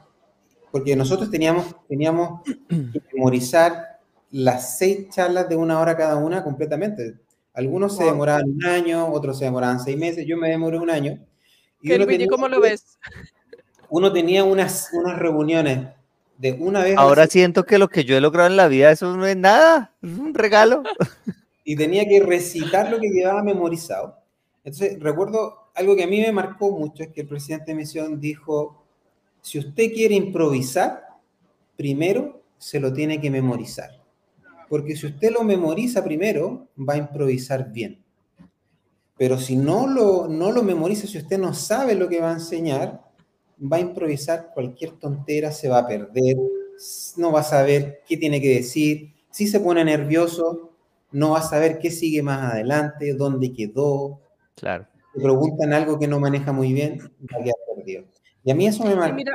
porque 0.72 0.96
nosotros 0.96 1.30
teníamos, 1.30 1.66
teníamos 1.88 2.42
que 2.92 3.00
memorizar 3.14 4.00
las 4.30 4.78
seis 4.78 5.08
charlas 5.10 5.48
de 5.48 5.56
una 5.56 5.80
hora 5.80 5.96
cada 5.96 6.16
una 6.16 6.44
completamente. 6.44 7.16
Algunos 7.54 7.96
se 7.96 8.04
demoraban 8.04 8.44
un 8.50 8.64
año, 8.64 9.12
otros 9.12 9.38
se 9.38 9.44
demoraban 9.46 9.80
seis 9.80 9.98
meses, 9.98 10.24
yo 10.26 10.36
me 10.36 10.48
demoré 10.50 10.78
un 10.78 10.90
año. 10.90 11.18
Y 11.82 12.06
¿Qué, 12.06 12.26
cómo 12.28 12.48
lo 12.48 12.60
ves? 12.60 12.98
Uno 13.90 14.12
tenía 14.12 14.44
unas, 14.44 14.88
unas 14.92 15.18
reuniones 15.18 15.88
de 16.38 16.52
una 16.52 16.82
vez 16.82 16.96
Ahora 16.96 17.26
siento 17.26 17.64
que 17.64 17.78
lo 17.78 17.88
que 17.88 18.04
yo 18.04 18.16
he 18.16 18.20
logrado 18.20 18.48
en 18.48 18.56
la 18.56 18.68
vida, 18.68 18.90
eso 18.90 19.14
no 19.16 19.26
es 19.26 19.36
nada, 19.36 19.94
es 20.02 20.18
un 20.18 20.32
regalo. 20.32 20.82
y 21.64 21.76
tenía 21.76 22.08
que 22.08 22.20
recitar 22.20 22.90
lo 22.90 22.98
que 22.98 23.10
llevaba 23.10 23.42
memorizado. 23.42 24.16
Entonces, 24.64 24.98
recuerdo 25.00 25.70
algo 25.74 25.96
que 25.96 26.04
a 26.04 26.06
mí 26.06 26.20
me 26.20 26.32
marcó 26.32 26.70
mucho, 26.70 27.02
es 27.02 27.10
que 27.10 27.22
el 27.22 27.28
presidente 27.28 27.72
de 27.72 27.76
misión 27.76 28.20
dijo, 28.20 28.82
si 29.42 29.58
usted 29.58 29.92
quiere 29.92 30.14
improvisar, 30.14 31.04
primero 31.76 32.42
se 32.58 32.80
lo 32.80 32.92
tiene 32.92 33.20
que 33.20 33.30
memorizar. 33.30 33.90
Porque 34.68 34.96
si 34.96 35.06
usted 35.06 35.32
lo 35.32 35.42
memoriza 35.42 36.04
primero, 36.04 36.68
va 36.76 36.94
a 36.94 36.98
improvisar 36.98 37.70
bien. 37.70 38.02
Pero 39.16 39.38
si 39.38 39.56
no 39.56 39.86
lo, 39.86 40.28
no 40.28 40.52
lo 40.52 40.62
memoriza, 40.62 41.06
si 41.06 41.18
usted 41.18 41.38
no 41.38 41.52
sabe 41.52 41.94
lo 41.94 42.08
que 42.08 42.20
va 42.20 42.30
a 42.30 42.34
enseñar, 42.34 43.09
va 43.60 43.76
a 43.76 43.80
improvisar 43.80 44.50
cualquier 44.54 44.92
tontera, 44.92 45.52
se 45.52 45.68
va 45.68 45.78
a 45.78 45.86
perder, 45.86 46.36
no 47.16 47.32
va 47.32 47.40
a 47.40 47.44
saber 47.44 48.00
qué 48.06 48.16
tiene 48.16 48.40
que 48.40 48.54
decir. 48.56 49.12
Si 49.30 49.46
se 49.46 49.60
pone 49.60 49.84
nervioso, 49.84 50.72
no 51.12 51.30
va 51.30 51.38
a 51.40 51.42
saber 51.42 51.78
qué 51.78 51.90
sigue 51.90 52.22
más 52.22 52.52
adelante, 52.54 53.14
dónde 53.14 53.52
quedó. 53.52 54.20
Claro. 54.54 54.86
Le 55.14 55.22
preguntan 55.22 55.72
algo 55.72 55.98
que 55.98 56.06
no 56.06 56.20
maneja 56.20 56.52
muy 56.52 56.72
bien, 56.72 56.98
va 57.32 57.38
a 57.40 57.42
quedar 57.42 57.56
perdido. 57.76 58.04
Y 58.44 58.50
a 58.50 58.54
mí 58.54 58.66
eso 58.66 58.84
me 58.84 58.94
marcó 58.94 59.14
mira- 59.16 59.32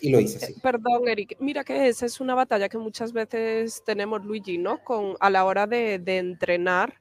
y 0.00 0.10
lo 0.10 0.20
hice 0.20 0.36
así. 0.44 0.52
Eh, 0.52 0.56
Perdón, 0.62 1.08
Eric. 1.08 1.36
Mira 1.40 1.64
que 1.64 1.88
esa 1.88 2.04
es 2.06 2.20
una 2.20 2.34
batalla 2.34 2.68
que 2.68 2.76
muchas 2.76 3.12
veces 3.12 3.82
tenemos, 3.84 4.24
Luigi, 4.24 4.58
¿no? 4.58 4.82
Con, 4.84 5.14
a 5.20 5.30
la 5.30 5.44
hora 5.44 5.66
de, 5.66 5.98
de 5.98 6.18
entrenar, 6.18 6.94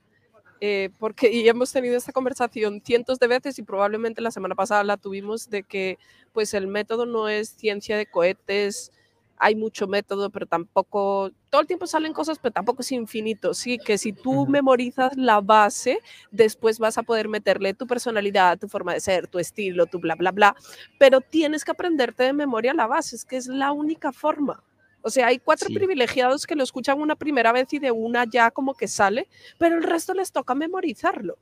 eh, 0.61 0.89
porque 0.99 1.31
y 1.31 1.47
hemos 1.47 1.71
tenido 1.71 1.97
esta 1.97 2.11
conversación 2.11 2.81
cientos 2.83 3.19
de 3.19 3.27
veces 3.27 3.59
y 3.59 3.63
probablemente 3.63 4.21
la 4.21 4.31
semana 4.31 4.55
pasada 4.55 4.83
la 4.83 4.97
tuvimos 4.97 5.49
de 5.49 5.63
que 5.63 5.97
pues 6.33 6.53
el 6.53 6.67
método 6.67 7.05
no 7.05 7.29
es 7.29 7.49
ciencia 7.49 7.97
de 7.97 8.05
cohetes, 8.05 8.91
hay 9.37 9.55
mucho 9.55 9.87
método, 9.87 10.29
pero 10.29 10.45
tampoco, 10.45 11.31
todo 11.49 11.61
el 11.61 11.67
tiempo 11.67 11.87
salen 11.87 12.13
cosas, 12.13 12.39
pero 12.39 12.53
tampoco 12.53 12.81
es 12.81 12.91
infinito, 12.91 13.53
sí, 13.53 13.77
que 13.77 13.97
si 13.97 14.13
tú 14.13 14.47
memorizas 14.47 15.15
la 15.17 15.41
base, 15.41 15.99
después 16.31 16.79
vas 16.79 16.97
a 16.97 17.03
poder 17.03 17.27
meterle 17.27 17.73
tu 17.73 17.85
personalidad, 17.87 18.57
tu 18.57 18.67
forma 18.67 18.93
de 18.93 18.99
ser, 19.01 19.27
tu 19.27 19.39
estilo, 19.39 19.85
tu 19.87 19.99
bla, 19.99 20.15
bla, 20.15 20.31
bla, 20.31 20.55
pero 20.97 21.21
tienes 21.21 21.65
que 21.65 21.71
aprenderte 21.71 22.23
de 22.23 22.33
memoria 22.33 22.73
la 22.73 22.87
base, 22.87 23.15
es 23.15 23.25
que 23.25 23.37
es 23.37 23.47
la 23.47 23.71
única 23.71 24.11
forma. 24.11 24.63
O 25.05 25.11
sea, 25.11 25.27
hay 25.27 25.37
cuatro 25.37 25.67
Sí. 25.67 25.75
privilegiados 25.75 26.47
que 26.47 26.55
lo 26.55 26.63
escuchan 26.63 26.99
una 26.99 27.15
primera 27.15 27.51
vez 27.51 27.71
y 27.73 27.77
de 27.79 27.91
una 27.91 28.25
ya 28.25 28.49
como 28.49 28.73
que 28.73 28.87
sale, 28.87 29.27
pero 29.59 29.77
el 29.77 29.83
resto 29.83 30.15
les 30.15 30.31
toca 30.31 30.55
memorizarlo. 30.55 31.37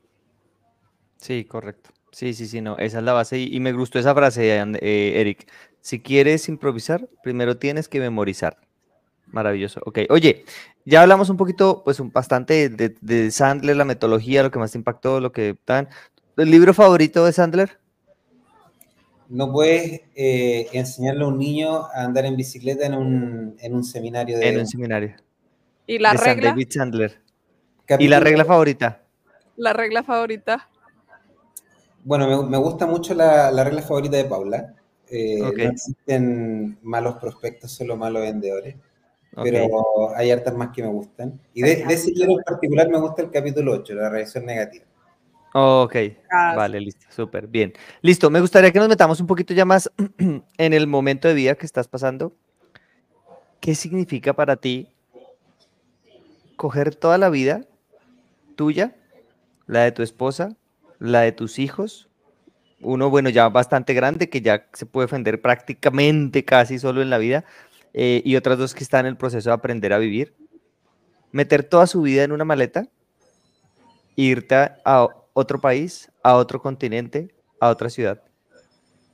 Sí, 1.18 1.46
correcto. 1.46 1.92
Sí, 2.12 2.34
sí, 2.34 2.46
sí, 2.46 2.60
no, 2.60 2.78
esa 2.78 2.98
es 3.00 3.04
la 3.06 3.14
base 3.14 3.40
y, 3.40 3.56
y 3.56 3.60
me 3.62 3.72
gustó 3.72 4.00
esa 4.00 4.14
frase, 4.14 4.54
eh, 4.58 5.22
Eric. 5.22 5.50
Si 5.80 6.02
quieres 6.02 6.50
improvisar, 6.50 7.08
primero 7.24 7.58
tienes 7.58 7.88
que 7.88 8.02
memorizar. 8.02 8.58
Maravilloso. 9.28 9.82
Ok, 9.86 10.00
oye, 10.10 10.44
ya 10.86 11.02
hablamos 11.02 11.30
un 11.30 11.38
poquito, 11.38 11.84
pues 11.86 12.02
un, 12.02 12.12
bastante 12.12 12.68
de, 12.68 12.96
de 13.00 13.32
Sandler, 13.32 13.78
la 13.78 13.86
metodología, 13.86 14.44
lo 14.44 14.52
que 14.52 14.60
más 14.60 14.74
te 14.74 14.78
impactó, 14.78 15.22
lo 15.22 15.32
que 15.32 15.56
tan... 15.64 15.88
¿El 16.36 16.52
libro 16.52 16.74
favorito 16.74 17.26
de 17.26 17.32
Sandler? 17.32 17.80
No 19.30 19.52
puedes 19.52 20.02
eh, 20.16 20.68
enseñarle 20.74 21.24
a 21.24 21.28
un 21.28 21.38
niño 21.38 21.86
a 21.94 22.04
andar 22.04 22.26
en 22.26 22.36
bicicleta 22.36 22.86
en 22.86 22.94
un, 22.94 23.56
en 23.60 23.74
un 23.74 23.84
seminario 23.84 24.38
de... 24.38 24.50
En 24.50 24.60
un 24.60 24.68
seminario. 24.68 25.16
Y 25.88 26.00
la 26.00 26.12
de 26.12 26.18
San 26.18 26.28
regla, 26.28 26.50
David 26.50 26.68
Sandler. 26.70 27.22
¿Y 28.00 28.08
la 28.08 28.20
regla 28.20 28.46
favorita? 28.46 29.04
la 29.56 29.74
regla 29.74 30.04
favorita, 30.04 30.68
Bueno, 32.04 32.28
me, 32.28 32.50
me 32.50 32.58
gusta 32.58 32.86
mucho 32.86 33.14
la, 33.14 33.52
la 33.52 33.64
regla 33.64 33.82
favorita 33.82 34.18
de 34.18 34.26
Paula. 34.26 34.74
Eh. 35.10 35.40
No 35.40 35.50
existen 35.50 36.80
malos 36.82 37.18
prospectos, 37.18 37.72
solo 37.72 37.96
malos 37.96 38.24
vendedores. 38.24 38.76
Pero 39.42 40.16
hay 40.16 40.32
hartas 40.32 40.56
más 40.56 40.70
que 40.70 40.84
me 40.84 40.90
gustan. 40.90 41.40
Y 41.54 41.64
de, 41.64 41.84
de 41.86 41.94
ese 41.94 42.12
libro 42.12 42.34
en 42.34 42.44
particular 42.44 42.90
me 42.90 43.00
gusta 43.00 43.24
el 43.24 43.32
capítulo 43.32 43.74
8, 43.74 43.96
la 43.96 44.10
reacción 44.10 44.46
negativa. 44.46 44.86
Ok, 45.54 45.96
Ah, 46.32 46.54
vale, 46.56 46.80
listo, 46.82 47.06
súper 47.12 47.48
bien. 47.48 47.74
Listo, 48.02 48.30
me 48.32 48.42
gustaría 48.42 48.72
que 48.72 48.80
nos 48.80 48.90
metamos 48.90 49.20
un 49.20 49.28
poquito 49.28 49.54
ya 49.54 49.66
más 49.66 49.92
en 50.58 50.74
el 50.74 50.88
momento 50.88 51.28
de 51.28 51.36
vida 51.36 51.56
que 51.56 51.66
estás 51.66 51.88
pasando. 51.88 52.34
¿Qué 53.62 53.76
significa 53.76 54.34
para 54.34 54.56
ti 54.58 54.88
coger 56.56 56.96
toda 56.96 57.18
la 57.18 57.30
vida 57.30 57.62
tuya, 58.56 58.96
la 59.68 59.84
de 59.84 59.92
tu 59.92 60.02
esposa, 60.02 60.56
la 61.00 61.22
de 61.22 61.32
tus 61.32 61.60
hijos? 61.60 62.10
Uno, 62.82 63.10
bueno, 63.10 63.30
ya 63.30 63.48
bastante 63.50 63.94
grande, 63.94 64.30
que 64.30 64.42
ya 64.42 64.68
se 64.74 64.86
puede 64.86 65.06
defender 65.06 65.42
prácticamente 65.42 66.44
casi 66.44 66.80
solo 66.80 67.02
en 67.02 67.10
la 67.12 67.18
vida, 67.20 67.46
eh, 67.94 68.22
y 68.26 68.36
otras 68.36 68.58
dos 68.58 68.74
que 68.74 68.84
están 68.84 69.02
en 69.06 69.12
el 69.12 69.18
proceso 69.18 69.50
de 69.52 69.54
aprender 69.54 69.94
a 69.94 70.00
vivir. 70.00 70.34
Meter 71.32 71.64
toda 71.64 71.88
su 71.88 72.02
vida 72.02 72.24
en 72.24 72.32
una 72.32 72.44
maleta 72.46 72.88
irte 74.16 74.56
a- 74.56 74.78
a 74.86 75.08
otro 75.34 75.62
país, 75.62 76.12
a 76.24 76.36
otro 76.38 76.62
continente, 76.62 77.36
a 77.60 77.70
otra 77.70 77.90
ciudad. 77.90 78.24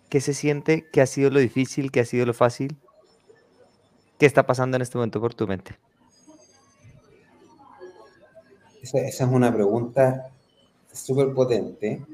¿Qué 0.09 0.21
se 0.21 0.33
siente? 0.33 0.89
¿Qué 0.91 1.01
ha 1.01 1.05
sido 1.07 1.29
lo 1.29 1.39
difícil? 1.39 1.91
¿Qué 1.91 2.01
ha 2.01 2.05
sido 2.05 2.25
lo 2.25 2.33
fácil? 2.33 2.77
¿Qué 4.19 4.27
está 4.27 4.45
pasando 4.45 4.75
en 4.75 4.83
este 4.83 4.97
momento 4.99 5.19
por 5.19 5.33
tu 5.33 5.47
mente? 5.47 5.79
Esa, 8.81 8.99
esa 8.99 9.23
es 9.25 9.29
una 9.31 9.53
pregunta 9.53 10.31
súper 10.91 11.33
potente. 11.33 12.05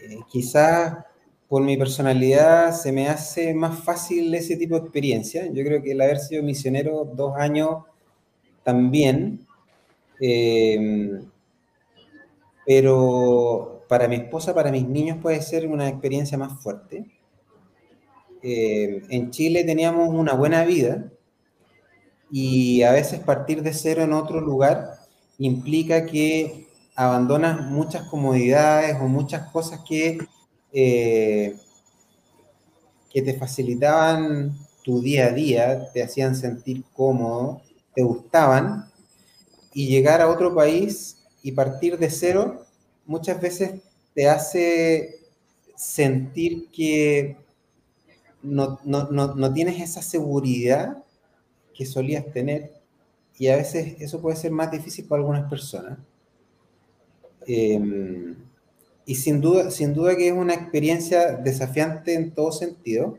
Eh, 0.00 0.18
quizás 0.30 1.04
por 1.48 1.62
mi 1.62 1.76
personalidad 1.76 2.72
se 2.74 2.92
me 2.92 3.08
hace 3.08 3.54
más 3.54 3.78
fácil 3.84 4.34
ese 4.34 4.56
tipo 4.56 4.76
de 4.76 4.82
experiencia. 4.82 5.46
Yo 5.52 5.64
creo 5.64 5.82
que 5.82 5.92
el 5.92 6.00
haber 6.00 6.18
sido 6.18 6.42
misionero 6.42 7.04
dos 7.04 7.36
años 7.36 7.84
también. 8.64 9.46
eh, 10.20 11.22
pero 12.66 13.84
para 13.88 14.08
mi 14.08 14.16
esposa, 14.16 14.54
para 14.54 14.70
mis 14.70 14.86
niños 14.86 15.18
puede 15.20 15.40
ser 15.42 15.66
una 15.68 15.88
experiencia 15.88 16.38
más 16.38 16.60
fuerte. 16.62 17.06
Eh, 18.42 19.02
en 19.08 19.30
Chile 19.30 19.64
teníamos 19.64 20.08
una 20.10 20.34
buena 20.34 20.64
vida 20.64 21.10
y 22.30 22.82
a 22.82 22.92
veces 22.92 23.20
partir 23.20 23.62
de 23.62 23.72
cero 23.72 24.02
en 24.02 24.12
otro 24.12 24.40
lugar 24.40 24.96
implica 25.38 26.06
que 26.06 26.66
abandonas 26.94 27.60
muchas 27.62 28.08
comodidades 28.08 28.96
o 29.00 29.08
muchas 29.08 29.50
cosas 29.50 29.80
que, 29.88 30.18
eh, 30.72 31.56
que 33.10 33.22
te 33.22 33.34
facilitaban 33.34 34.56
tu 34.82 35.00
día 35.00 35.26
a 35.26 35.30
día, 35.30 35.92
te 35.92 36.02
hacían 36.02 36.36
sentir 36.36 36.84
cómodo, 36.92 37.62
te 37.94 38.02
gustaban, 38.02 38.90
y 39.72 39.88
llegar 39.88 40.20
a 40.20 40.28
otro 40.28 40.54
país 40.54 41.23
y 41.44 41.52
partir 41.52 41.98
de 41.98 42.10
cero 42.10 42.64
muchas 43.06 43.40
veces 43.40 43.82
te 44.14 44.28
hace 44.28 45.20
sentir 45.76 46.68
que 46.72 47.36
no, 48.42 48.80
no, 48.84 49.10
no, 49.10 49.34
no 49.34 49.52
tienes 49.52 49.80
esa 49.80 50.00
seguridad 50.02 51.04
que 51.74 51.84
solías 51.84 52.24
tener 52.32 52.72
y 53.38 53.48
a 53.48 53.56
veces 53.56 53.96
eso 54.00 54.20
puede 54.22 54.36
ser 54.36 54.52
más 54.52 54.70
difícil 54.70 55.04
para 55.04 55.20
algunas 55.20 55.50
personas. 55.50 55.98
Eh, 57.46 58.34
y 59.04 59.14
sin 59.16 59.42
duda, 59.42 59.70
sin 59.70 59.92
duda 59.92 60.16
que 60.16 60.28
es 60.28 60.32
una 60.32 60.54
experiencia 60.54 61.32
desafiante 61.32 62.14
en 62.14 62.30
todo 62.30 62.52
sentido, 62.52 63.18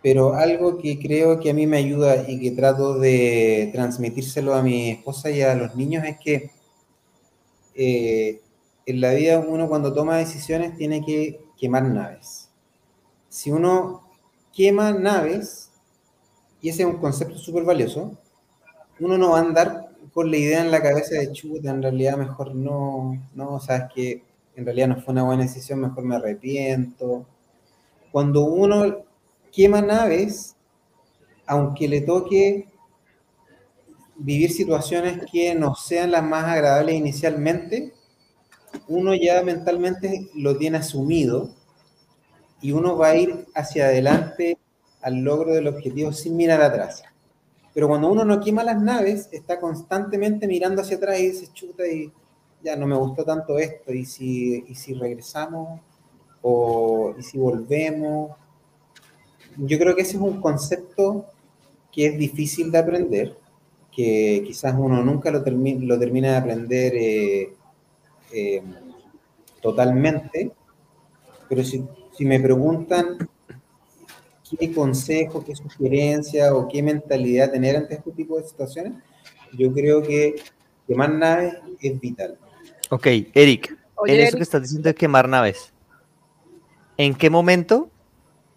pero 0.00 0.34
algo 0.34 0.78
que 0.78 1.00
creo 1.00 1.40
que 1.40 1.50
a 1.50 1.54
mí 1.54 1.66
me 1.66 1.78
ayuda 1.78 2.30
y 2.30 2.38
que 2.38 2.52
trato 2.52 3.00
de 3.00 3.70
transmitírselo 3.72 4.54
a 4.54 4.62
mi 4.62 4.90
esposa 4.90 5.30
y 5.30 5.42
a 5.42 5.56
los 5.56 5.74
niños 5.74 6.04
es 6.04 6.18
que 6.20 6.55
eh, 7.76 8.40
en 8.86 9.00
la 9.00 9.12
vida 9.12 9.38
uno 9.38 9.68
cuando 9.68 9.92
toma 9.92 10.16
decisiones 10.16 10.76
tiene 10.76 11.04
que 11.04 11.40
quemar 11.58 11.84
naves. 11.84 12.50
Si 13.28 13.50
uno 13.50 14.02
quema 14.52 14.92
naves, 14.92 15.70
y 16.60 16.70
ese 16.70 16.82
es 16.82 16.88
un 16.88 16.96
concepto 16.98 17.36
súper 17.38 17.64
valioso, 17.64 18.16
uno 18.98 19.18
no 19.18 19.30
va 19.30 19.38
a 19.38 19.42
andar 19.42 19.90
con 20.12 20.30
la 20.30 20.38
idea 20.38 20.62
en 20.62 20.70
la 20.70 20.82
cabeza 20.82 21.16
de 21.16 21.32
chuta, 21.32 21.70
en 21.70 21.82
realidad 21.82 22.16
mejor 22.16 22.54
no, 22.54 23.22
no, 23.34 23.60
sabes 23.60 23.92
que 23.94 24.22
en 24.54 24.64
realidad 24.64 24.88
no 24.88 25.02
fue 25.02 25.12
una 25.12 25.24
buena 25.24 25.42
decisión, 25.42 25.80
mejor 25.80 26.04
me 26.04 26.16
arrepiento. 26.16 27.26
Cuando 28.10 28.44
uno 28.44 29.04
quema 29.52 29.82
naves, 29.82 30.56
aunque 31.46 31.86
le 31.88 32.00
toque 32.00 32.66
vivir 34.18 34.50
situaciones 34.50 35.20
que 35.30 35.54
no 35.54 35.74
sean 35.74 36.10
las 36.10 36.22
más 36.22 36.44
agradables 36.44 36.94
inicialmente, 36.94 37.92
uno 38.88 39.14
ya 39.14 39.42
mentalmente 39.42 40.30
lo 40.34 40.56
tiene 40.56 40.78
asumido 40.78 41.50
y 42.60 42.72
uno 42.72 42.96
va 42.96 43.08
a 43.08 43.16
ir 43.16 43.46
hacia 43.54 43.86
adelante 43.86 44.58
al 45.02 45.16
logro 45.16 45.54
del 45.54 45.68
objetivo 45.68 46.12
sin 46.12 46.36
mirar 46.36 46.62
atrás. 46.62 47.02
Pero 47.74 47.88
cuando 47.88 48.10
uno 48.10 48.24
no 48.24 48.40
quema 48.40 48.64
las 48.64 48.80
naves, 48.80 49.28
está 49.32 49.60
constantemente 49.60 50.46
mirando 50.46 50.82
hacia 50.82 50.96
atrás 50.96 51.20
y 51.20 51.30
dice, 51.30 51.48
chuta, 51.52 51.86
y 51.86 52.10
ya 52.62 52.74
no 52.74 52.86
me 52.86 52.96
gustó 52.96 53.24
tanto 53.24 53.58
esto, 53.58 53.92
y 53.92 54.06
si, 54.06 54.64
y 54.66 54.74
si 54.74 54.94
regresamos, 54.94 55.80
o 56.40 57.14
y 57.18 57.22
si 57.22 57.38
volvemos. 57.38 58.30
Yo 59.58 59.78
creo 59.78 59.94
que 59.94 60.02
ese 60.02 60.16
es 60.16 60.22
un 60.22 60.40
concepto 60.40 61.26
que 61.92 62.06
es 62.06 62.18
difícil 62.18 62.70
de 62.70 62.78
aprender, 62.78 63.36
que 63.96 64.42
quizás 64.46 64.74
uno 64.76 65.02
nunca 65.02 65.30
lo, 65.30 65.42
termi 65.42 65.78
lo 65.78 65.98
termina 65.98 66.32
de 66.32 66.36
aprender 66.36 66.92
eh, 66.94 67.54
eh, 68.30 68.62
totalmente, 69.62 70.52
pero 71.48 71.64
si, 71.64 71.82
si 72.12 72.26
me 72.26 72.38
preguntan 72.38 73.16
qué 74.58 74.70
consejo, 74.70 75.42
qué 75.42 75.56
sugerencia 75.56 76.54
o 76.54 76.68
qué 76.68 76.82
mentalidad 76.82 77.50
tener 77.50 77.74
ante 77.74 77.94
este 77.94 78.10
tipo 78.10 78.38
de 78.38 78.46
situaciones, 78.46 78.92
yo 79.54 79.72
creo 79.72 80.02
que 80.02 80.36
quemar 80.86 81.14
naves 81.14 81.54
es 81.80 81.98
vital. 81.98 82.36
Ok, 82.90 83.06
Eric, 83.32 83.78
Oye, 83.94 84.12
en 84.12 84.20
eso 84.20 84.28
Eric. 84.28 84.36
que 84.36 84.42
estás 84.42 84.60
diciendo 84.60 84.90
de 84.90 84.94
quemar 84.94 85.26
naves, 85.26 85.72
¿en 86.98 87.14
qué 87.14 87.30
momento 87.30 87.90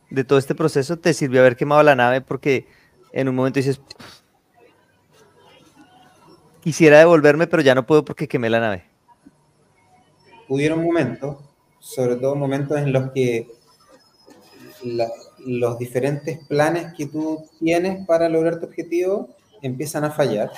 de 0.09 0.25
todo 0.25 0.37
este 0.37 0.53
proceso 0.53 0.99
te 0.99 1.13
sirvió 1.13 1.39
haber 1.39 1.55
quemado 1.55 1.81
la 1.81 1.95
nave? 1.95 2.19
Porque 2.19 2.67
en 3.13 3.29
un 3.29 3.35
momento 3.35 3.59
dices, 3.59 3.79
quisiera 6.61 6.99
devolverme, 6.99 7.47
pero 7.47 7.61
ya 7.61 7.75
no 7.75 7.85
puedo 7.85 8.03
porque 8.05 8.27
quemé 8.27 8.49
la 8.49 8.59
nave. 8.59 8.83
Hubieron 10.47 10.83
momentos, 10.83 11.37
sobre 11.79 12.15
todo 12.15 12.35
momentos 12.35 12.77
en 12.77 12.91
los 12.91 13.11
que 13.11 13.47
la- 14.83 15.09
los 15.45 15.77
diferentes 15.77 16.39
planes 16.47 16.93
que 16.97 17.05
tú 17.05 17.45
tienes 17.59 18.05
para 18.05 18.27
lograr 18.29 18.59
tu 18.59 18.65
objetivo 18.65 19.29
empiezan 19.61 20.03
a 20.05 20.11
fallar. 20.11 20.49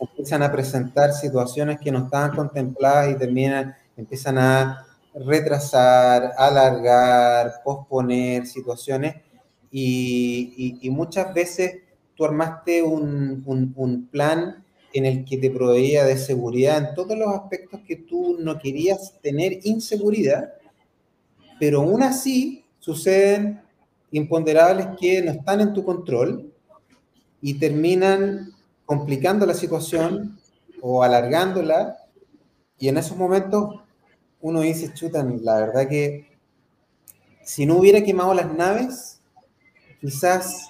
Empiezan 0.00 0.42
a 0.42 0.52
presentar 0.52 1.12
situaciones 1.12 1.78
que 1.80 1.90
no 1.90 2.04
estaban 2.04 2.34
contempladas 2.36 3.10
y 3.10 3.18
terminan, 3.18 3.74
empiezan 3.96 4.38
a 4.38 4.86
retrasar, 5.14 6.32
alargar, 6.36 7.62
posponer 7.64 8.46
situaciones 8.46 9.16
y, 9.70 10.52
y- 10.82 10.86
y 10.86 10.90
muchas 10.90 11.32
veces 11.32 11.76
tú 12.14 12.24
armaste 12.26 12.82
un, 12.82 13.42
un- 13.46 13.72
un 13.76 14.06
plan 14.08 14.62
en 14.98 15.06
el 15.06 15.24
que 15.24 15.36
te 15.36 15.50
proveía 15.50 16.04
de 16.04 16.16
seguridad 16.16 16.78
en 16.78 16.94
todos 16.94 17.16
los 17.16 17.34
aspectos 17.34 17.80
que 17.86 17.96
tú 17.96 18.36
no 18.38 18.58
querías 18.58 19.14
tener 19.20 19.60
inseguridad, 19.64 20.54
pero 21.58 21.80
aún 21.80 22.02
así 22.02 22.64
suceden 22.78 23.60
imponderables 24.10 24.88
que 24.98 25.22
no 25.22 25.32
están 25.32 25.60
en 25.60 25.72
tu 25.72 25.84
control 25.84 26.52
y 27.40 27.54
terminan 27.54 28.52
complicando 28.84 29.44
la 29.44 29.54
situación 29.54 30.38
o 30.80 31.02
alargándola. 31.02 31.98
Y 32.78 32.88
en 32.88 32.98
esos 32.98 33.16
momentos 33.16 33.80
uno 34.40 34.60
dice, 34.60 34.92
chuta, 34.94 35.22
la 35.24 35.60
verdad 35.60 35.88
que 35.88 36.26
si 37.42 37.66
no 37.66 37.76
hubiera 37.76 38.02
quemado 38.02 38.34
las 38.34 38.52
naves, 38.52 39.20
quizás 40.00 40.68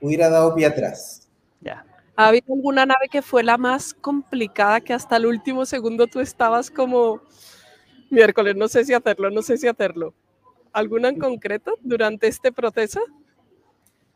hubiera 0.00 0.28
dado 0.28 0.54
pie 0.54 0.66
atrás. 0.66 1.28
ya. 1.60 1.86
¿Ha 2.16 2.28
habido 2.28 2.54
alguna 2.54 2.84
nave 2.86 3.08
que 3.10 3.22
fue 3.22 3.42
la 3.42 3.56
más 3.56 3.94
complicada 3.94 4.80
que 4.80 4.92
hasta 4.92 5.16
el 5.16 5.26
último 5.26 5.64
segundo 5.64 6.06
tú 6.06 6.20
estabas 6.20 6.70
como 6.70 7.22
miércoles, 8.10 8.54
no 8.56 8.68
sé 8.68 8.84
si 8.84 8.92
hacerlo, 8.92 9.30
no 9.30 9.42
sé 9.42 9.56
si 9.56 9.66
hacerlo? 9.66 10.14
¿Alguna 10.72 11.08
en 11.08 11.18
concreto 11.18 11.78
durante 11.82 12.28
este 12.28 12.52
proceso? 12.52 13.00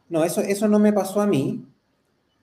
No, 0.08 0.24
eso, 0.24 0.40
eso 0.40 0.68
no 0.68 0.78
me 0.78 0.92
pasó 0.92 1.20
a 1.20 1.26
mí, 1.26 1.66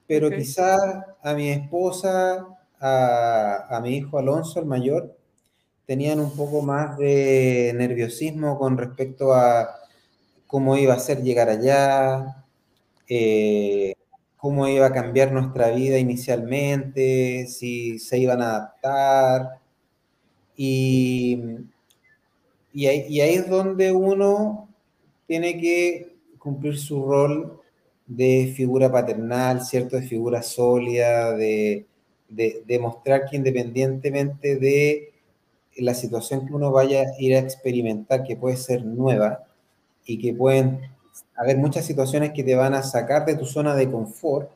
pero 0.07 0.27
Ok. 0.27 0.35
quizás 0.35 0.79
a 1.23 1.33
mi 1.33 1.49
esposa, 1.49 2.47
a, 2.79 3.67
a 3.77 3.79
mi 3.81 3.97
hijo 3.97 4.19
Alonso, 4.19 4.59
el 4.59 4.65
mayor, 4.65 5.17
tenían 5.85 6.19
un 6.19 6.35
poco 6.35 6.61
más 6.61 6.97
de 6.97 7.73
nerviosismo 7.75 8.57
con 8.59 8.77
respecto 8.77 9.33
a 9.33 9.75
cómo 10.47 10.77
iba 10.77 10.93
a 10.95 10.99
ser 10.99 11.23
llegar 11.23 11.49
allá, 11.49 12.45
eh, 13.07 13.93
cómo 14.43 14.67
iba 14.67 14.87
a 14.87 14.91
cambiar 14.91 15.31
nuestra 15.31 15.71
vida 15.71 15.97
inicialmente, 15.97 17.47
si 17.47 17.97
se 17.97 18.17
iban 18.17 18.41
a 18.41 18.49
adaptar. 18.57 19.61
Y, 20.57 21.39
y, 22.73 22.87
ahí, 22.87 23.05
y 23.07 23.21
ahí 23.21 23.35
es 23.35 23.49
donde 23.49 23.93
uno 23.93 24.67
tiene 25.27 25.57
que 25.61 26.17
cumplir 26.37 26.77
su 26.77 27.05
rol 27.05 27.61
de 28.05 28.51
figura 28.53 28.91
paternal, 28.91 29.61
¿cierto? 29.63 29.95
De 29.95 30.01
figura 30.01 30.43
sólida, 30.43 31.31
de, 31.37 31.85
de, 32.27 32.63
demostrar 32.67 33.29
que 33.29 33.37
independientemente 33.37 34.57
de 34.57 35.13
la 35.77 35.93
situación 35.93 36.45
que 36.45 36.53
uno 36.53 36.69
vaya 36.69 37.03
a 37.03 37.05
ir 37.17 37.33
a 37.33 37.39
experimentar, 37.39 38.25
que 38.25 38.35
puede 38.35 38.57
ser 38.57 38.83
nueva 38.83 39.45
y 40.05 40.19
que 40.19 40.33
pueden 40.33 40.81
haber 41.35 41.57
muchas 41.57 41.85
situaciones 41.85 42.31
que 42.31 42.43
te 42.43 42.55
van 42.55 42.73
a 42.73 42.83
sacar 42.83 43.25
de 43.25 43.35
tu 43.35 43.45
zona 43.45 43.75
de 43.75 43.89
confort, 43.89 44.51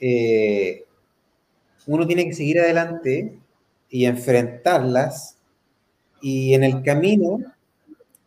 eh, 0.00 0.84
uno 1.86 2.06
tiene 2.06 2.24
que 2.24 2.34
seguir 2.34 2.60
adelante 2.60 3.38
y 3.88 4.06
enfrentarlas 4.06 5.38
y 6.20 6.54
en 6.54 6.64
el 6.64 6.82
camino 6.82 7.38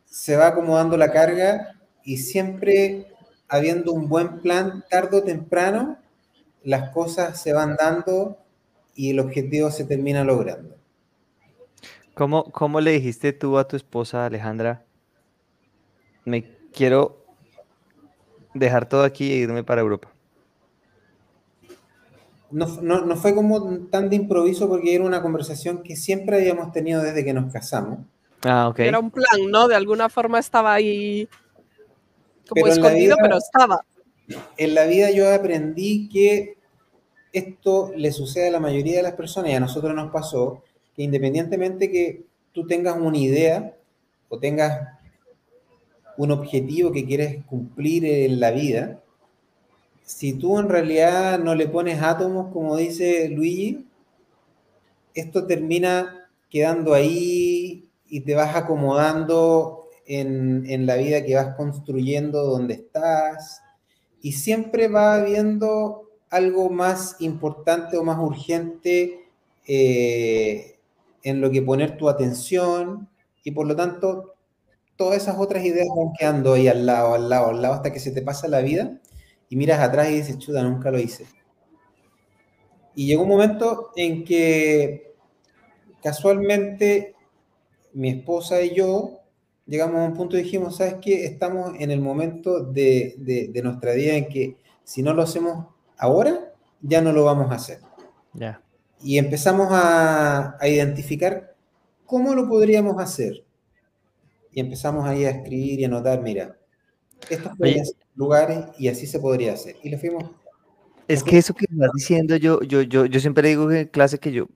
se 0.05 0.35
va 0.35 0.47
acomodando 0.47 0.97
la 0.97 1.11
carga 1.11 1.75
y 2.03 2.17
siempre 2.17 3.07
habiendo 3.47 3.93
un 3.93 4.07
buen 4.09 4.39
plan, 4.39 4.83
tarde 4.89 5.17
o 5.17 5.23
temprano, 5.23 5.97
las 6.63 6.89
cosas 6.91 7.41
se 7.41 7.53
van 7.53 7.75
dando 7.75 8.37
y 8.95 9.11
el 9.11 9.19
objetivo 9.19 9.71
se 9.71 9.85
termina 9.85 10.23
logrando. 10.23 10.75
¿Cómo, 12.13 12.45
cómo 12.51 12.81
le 12.81 12.91
dijiste 12.91 13.31
tú 13.31 13.57
a 13.57 13.67
tu 13.67 13.75
esposa, 13.75 14.25
Alejandra? 14.25 14.83
Me 16.25 16.56
quiero 16.77 17.25
dejar 18.53 18.87
todo 18.87 19.03
aquí 19.03 19.31
e 19.31 19.37
irme 19.37 19.63
para 19.63 19.81
Europa. 19.81 20.09
No, 22.49 22.65
no, 22.81 23.01
no, 23.01 23.17
fue 23.17 23.35
como 23.35 23.79
tan 23.89 24.09
de 24.09 24.15
improviso 24.15 24.69
porque 24.69 24.95
era 24.95 25.03
una 25.03 25.21
conversación 25.21 25.83
que 25.83 25.97
siempre 25.97 26.37
habíamos 26.37 26.71
tenido 26.71 27.01
desde 27.01 27.25
que 27.25 27.33
nos 27.33 27.51
casamos. 27.51 27.99
Ah, 28.43 28.69
ok. 28.69 28.79
Era 28.79 28.99
un 28.99 29.11
plan, 29.11 29.49
¿no? 29.49 29.67
De 29.67 29.75
alguna 29.75 30.07
forma 30.07 30.39
estaba 30.39 30.73
ahí 30.73 31.27
como 32.47 32.63
pero 32.63 32.73
escondido, 32.73 33.15
vida, 33.15 33.17
pero 33.21 33.37
estaba. 33.37 33.85
En 34.55 34.75
la 34.75 34.85
vida 34.85 35.11
yo 35.11 35.33
aprendí 35.33 36.07
que 36.07 36.57
esto 37.33 37.91
le 37.95 38.11
sucede 38.13 38.47
a 38.47 38.51
la 38.51 38.59
mayoría 38.59 38.97
de 38.97 39.03
las 39.03 39.13
personas 39.13 39.51
y 39.51 39.55
a 39.55 39.59
nosotros 39.59 39.93
nos 39.93 40.11
pasó 40.11 40.63
que 40.95 41.03
independientemente 41.03 41.91
que 41.91 42.25
tú 42.53 42.65
tengas 42.65 42.97
una 42.97 43.17
idea 43.17 43.75
o 44.29 44.39
tengas 44.39 44.96
un 46.17 46.31
objetivo 46.31 46.91
que 46.91 47.05
quieres 47.05 47.43
cumplir 47.45 48.05
en 48.05 48.39
la 48.39 48.51
vida, 48.51 49.01
si 50.03 50.33
tú 50.33 50.57
en 50.59 50.69
realidad 50.69 51.39
no 51.39 51.53
le 51.53 51.67
pones 51.67 52.01
átomos, 52.01 52.51
como 52.53 52.77
dice 52.77 53.29
Luigi, 53.29 53.85
esto 55.13 55.45
termina 55.45 56.29
quedando 56.49 56.93
ahí 56.93 57.89
y 58.09 58.21
te 58.21 58.35
vas 58.35 58.55
acomodando 58.55 59.87
en, 60.05 60.65
en, 60.69 60.85
la 60.85 60.95
vida 60.95 61.25
que 61.25 61.35
vas 61.35 61.55
construyendo 61.55 62.43
donde 62.43 62.75
estás. 62.75 63.61
Y 64.21 64.31
siempre 64.31 64.87
va 64.87 65.15
habiendo 65.15 66.07
algo 66.29 66.69
más 66.69 67.17
importante 67.19 67.97
o 67.97 68.03
más 68.03 68.17
urgente 68.19 69.27
eh, 69.65 70.77
en 71.23 71.41
lo 71.41 71.51
que 71.51 71.61
poner 71.61 71.97
tu 71.97 72.07
atención 72.07 73.09
y 73.43 73.51
por 73.51 73.67
lo 73.67 73.75
tanto 73.75 74.35
todas 74.97 75.21
esas 75.21 75.37
otras 75.37 75.63
ideas 75.63 75.87
van 75.95 76.13
quedando 76.17 76.53
ahí 76.53 76.67
al 76.67 76.85
lado, 76.85 77.13
al 77.13 77.29
lado, 77.29 77.49
al 77.49 77.61
lado 77.61 77.75
hasta 77.75 77.93
que 77.93 77.99
se 77.99 78.11
te 78.11 78.21
pasa 78.21 78.47
la 78.47 78.61
vida 78.61 78.99
y 79.49 79.55
miras 79.55 79.79
atrás 79.79 80.09
y 80.09 80.15
dices, 80.15 80.37
chuda, 80.39 80.63
nunca 80.63 80.91
lo 80.91 80.99
hice. 80.99 81.25
Y 82.95 83.07
llegó 83.07 83.23
un 83.23 83.29
momento 83.29 83.91
en 83.95 84.23
que 84.25 85.13
casualmente 86.01 87.15
mi 87.93 88.09
esposa 88.09 88.61
y 88.61 88.75
yo 88.75 89.21
llegamos 89.65 90.01
a 90.01 90.05
un 90.05 90.13
punto 90.13 90.37
y 90.37 90.43
dijimos, 90.43 90.77
¿sabes 90.77 90.95
qué? 91.01 91.25
Estamos 91.25 91.73
en 91.79 91.91
el 91.91 92.01
momento 92.01 92.63
de, 92.63 93.15
de, 93.17 93.61
nuestra 93.61 93.93
vida 93.93 94.15
en 94.15 94.29
que 94.29 94.57
si 94.83 95.03
no 95.03 95.13
lo 95.13 95.21
hacemos 95.21 95.67
ahora, 95.97 96.53
ya 96.81 97.01
no 97.01 97.11
lo 97.11 97.25
vamos 97.25 97.51
a 97.51 97.55
hacer. 97.55 97.79
Ya. 98.33 98.61
Y 99.01 99.17
empezamos 99.17 99.67
a, 99.71 100.57
a, 100.59 100.67
identificar 100.67 101.55
cómo 102.05 102.33
lo 102.33 102.47
podríamos 102.47 102.99
hacer. 102.99 103.43
Y 104.57 104.59
empezamos 104.59 105.07
ahí 105.07 105.23
a 105.23 105.29
escribir 105.29 105.81
y 105.81 105.83
a 105.83 105.87
anotar, 105.87 106.19
mira, 106.23 106.57
estos 107.29 107.51
lugares 108.15 108.65
y 108.79 108.87
así 108.87 109.05
se 109.05 109.19
podría 109.19 109.53
hacer. 109.53 109.75
Y 109.83 109.91
lo 109.91 109.99
fuimos. 109.99 110.31
Es 111.07 111.21
que 111.21 111.37
eso 111.37 111.53
que 111.53 111.67
estás 111.69 111.91
diciendo, 111.93 112.35
yo, 112.37 112.63
yo, 112.63 112.81
yo, 112.81 113.05
yo 113.05 113.19
siempre 113.19 113.49
digo 113.49 113.71
en 113.71 113.85
clase 113.85 114.17
que 114.17 114.31
yo, 114.31 114.47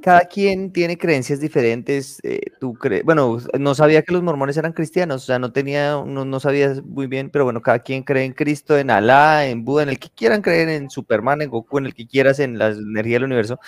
cada 0.00 0.20
quien 0.20 0.72
tiene 0.72 0.96
creencias 0.96 1.40
diferentes. 1.40 2.20
Eh, 2.22 2.40
tú 2.58 2.72
crees, 2.72 3.04
bueno, 3.04 3.36
no 3.58 3.74
sabía 3.74 4.00
que 4.00 4.14
los 4.14 4.22
mormones 4.22 4.56
eran 4.56 4.72
cristianos, 4.72 5.24
o 5.24 5.26
sea, 5.26 5.38
no 5.38 5.52
tenía, 5.52 6.02
no, 6.06 6.24
no 6.24 6.40
sabía 6.40 6.74
muy 6.82 7.06
bien, 7.06 7.28
pero 7.28 7.44
bueno, 7.44 7.60
cada 7.60 7.80
quien 7.80 8.02
cree 8.02 8.24
en 8.24 8.32
Cristo, 8.32 8.78
en 8.78 8.90
Alá, 8.90 9.46
en 9.46 9.62
Buda, 9.62 9.82
en 9.82 9.90
el 9.90 9.98
que 9.98 10.08
quieran 10.08 10.40
creer, 10.40 10.70
en 10.70 10.88
Superman, 10.88 11.42
en 11.42 11.50
Goku, 11.50 11.76
en 11.76 11.84
el 11.84 11.92
que 11.92 12.06
quieras, 12.06 12.38
en 12.38 12.56
la 12.56 12.68
energía 12.68 13.16
del 13.16 13.24
universo. 13.24 13.60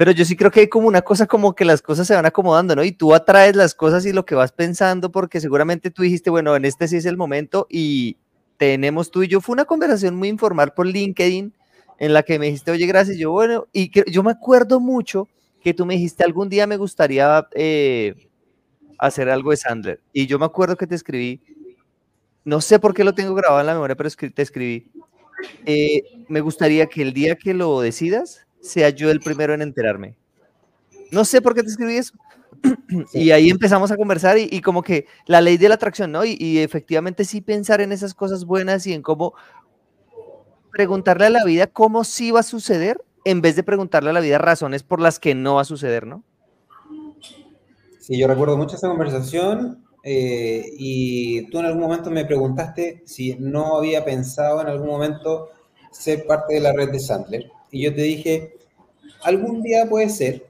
Pero 0.00 0.12
yo 0.12 0.24
sí 0.24 0.34
creo 0.34 0.50
que 0.50 0.60
hay 0.60 0.68
como 0.68 0.88
una 0.88 1.02
cosa 1.02 1.26
como 1.26 1.54
que 1.54 1.66
las 1.66 1.82
cosas 1.82 2.06
se 2.06 2.14
van 2.14 2.24
acomodando, 2.24 2.74
¿no? 2.74 2.82
Y 2.82 2.90
tú 2.90 3.12
atraes 3.14 3.54
las 3.54 3.74
cosas 3.74 4.06
y 4.06 4.14
lo 4.14 4.24
que 4.24 4.34
vas 4.34 4.50
pensando, 4.50 5.12
porque 5.12 5.42
seguramente 5.42 5.90
tú 5.90 6.00
dijiste, 6.00 6.30
bueno, 6.30 6.56
en 6.56 6.64
este 6.64 6.88
sí 6.88 6.96
es 6.96 7.04
el 7.04 7.18
momento 7.18 7.66
y 7.68 8.16
tenemos 8.56 9.10
tú 9.10 9.22
y 9.22 9.28
yo. 9.28 9.42
Fue 9.42 9.52
una 9.52 9.66
conversación 9.66 10.16
muy 10.16 10.28
informal 10.28 10.72
por 10.72 10.86
LinkedIn 10.86 11.52
en 11.98 12.12
la 12.14 12.22
que 12.22 12.38
me 12.38 12.46
dijiste, 12.46 12.70
oye, 12.70 12.86
gracias. 12.86 13.18
Yo, 13.18 13.30
bueno, 13.30 13.66
y 13.74 13.90
que, 13.90 14.02
yo 14.10 14.22
me 14.22 14.30
acuerdo 14.30 14.80
mucho 14.80 15.28
que 15.62 15.74
tú 15.74 15.84
me 15.84 15.96
dijiste, 15.96 16.24
algún 16.24 16.48
día 16.48 16.66
me 16.66 16.78
gustaría 16.78 17.46
eh, 17.52 18.14
hacer 18.98 19.28
algo 19.28 19.50
de 19.50 19.58
Sandler. 19.58 20.00
Y 20.14 20.26
yo 20.26 20.38
me 20.38 20.46
acuerdo 20.46 20.78
que 20.78 20.86
te 20.86 20.94
escribí, 20.94 21.42
no 22.46 22.62
sé 22.62 22.78
por 22.78 22.94
qué 22.94 23.04
lo 23.04 23.14
tengo 23.14 23.34
grabado 23.34 23.60
en 23.60 23.66
la 23.66 23.74
memoria, 23.74 23.96
pero 23.96 24.08
te 24.08 24.40
escribí, 24.40 24.90
eh, 25.66 26.04
me 26.26 26.40
gustaría 26.40 26.86
que 26.86 27.02
el 27.02 27.12
día 27.12 27.36
que 27.36 27.52
lo 27.52 27.82
decidas, 27.82 28.46
sea 28.60 28.90
yo 28.90 29.10
el 29.10 29.20
primero 29.20 29.54
en 29.54 29.62
enterarme. 29.62 30.16
No 31.10 31.24
sé 31.24 31.40
por 31.40 31.54
qué 31.54 31.62
te 31.62 31.70
escribí 31.70 31.96
eso. 31.96 32.14
Y 33.12 33.30
ahí 33.30 33.50
empezamos 33.50 33.90
a 33.90 33.96
conversar 33.96 34.36
y, 34.38 34.60
como 34.60 34.82
que 34.82 35.06
la 35.26 35.40
ley 35.40 35.56
de 35.56 35.68
la 35.68 35.76
atracción, 35.76 36.12
¿no? 36.12 36.24
Y, 36.24 36.58
efectivamente 36.58 37.24
sí 37.24 37.40
pensar 37.40 37.80
en 37.80 37.92
esas 37.92 38.14
cosas 38.14 38.44
buenas 38.44 38.86
y 38.86 38.92
en 38.92 39.02
cómo 39.02 39.34
preguntarle 40.70 41.26
a 41.26 41.30
la 41.30 41.44
vida 41.44 41.66
cómo 41.66 42.04
sí 42.04 42.30
va 42.30 42.40
a 42.40 42.44
suceder 42.44 43.02
en 43.24 43.40
vez 43.40 43.56
de 43.56 43.62
preguntarle 43.62 44.10
a 44.10 44.12
la 44.12 44.20
vida 44.20 44.38
razones 44.38 44.82
por 44.82 45.00
las 45.00 45.18
que 45.18 45.34
no 45.34 45.56
va 45.56 45.62
a 45.62 45.64
suceder, 45.64 46.06
¿no? 46.06 46.22
Sí, 47.98 48.18
yo 48.18 48.26
recuerdo 48.28 48.56
mucho 48.56 48.76
esa 48.76 48.88
conversación 48.88 49.84
eh, 50.02 50.64
y 50.78 51.50
tú 51.50 51.58
en 51.58 51.66
algún 51.66 51.82
momento 51.82 52.10
me 52.10 52.24
preguntaste 52.24 53.02
si 53.04 53.34
no 53.34 53.76
había 53.76 54.04
pensado 54.04 54.60
en 54.60 54.68
algún 54.68 54.88
momento 54.88 55.50
ser 55.90 56.26
parte 56.26 56.54
de 56.54 56.60
la 56.60 56.72
red 56.72 56.90
de 56.90 56.98
Sandler 56.98 57.50
y 57.70 57.82
yo 57.82 57.94
te 57.94 58.02
dije, 58.02 58.54
algún 59.22 59.62
día 59.62 59.86
puede 59.88 60.08
ser, 60.08 60.46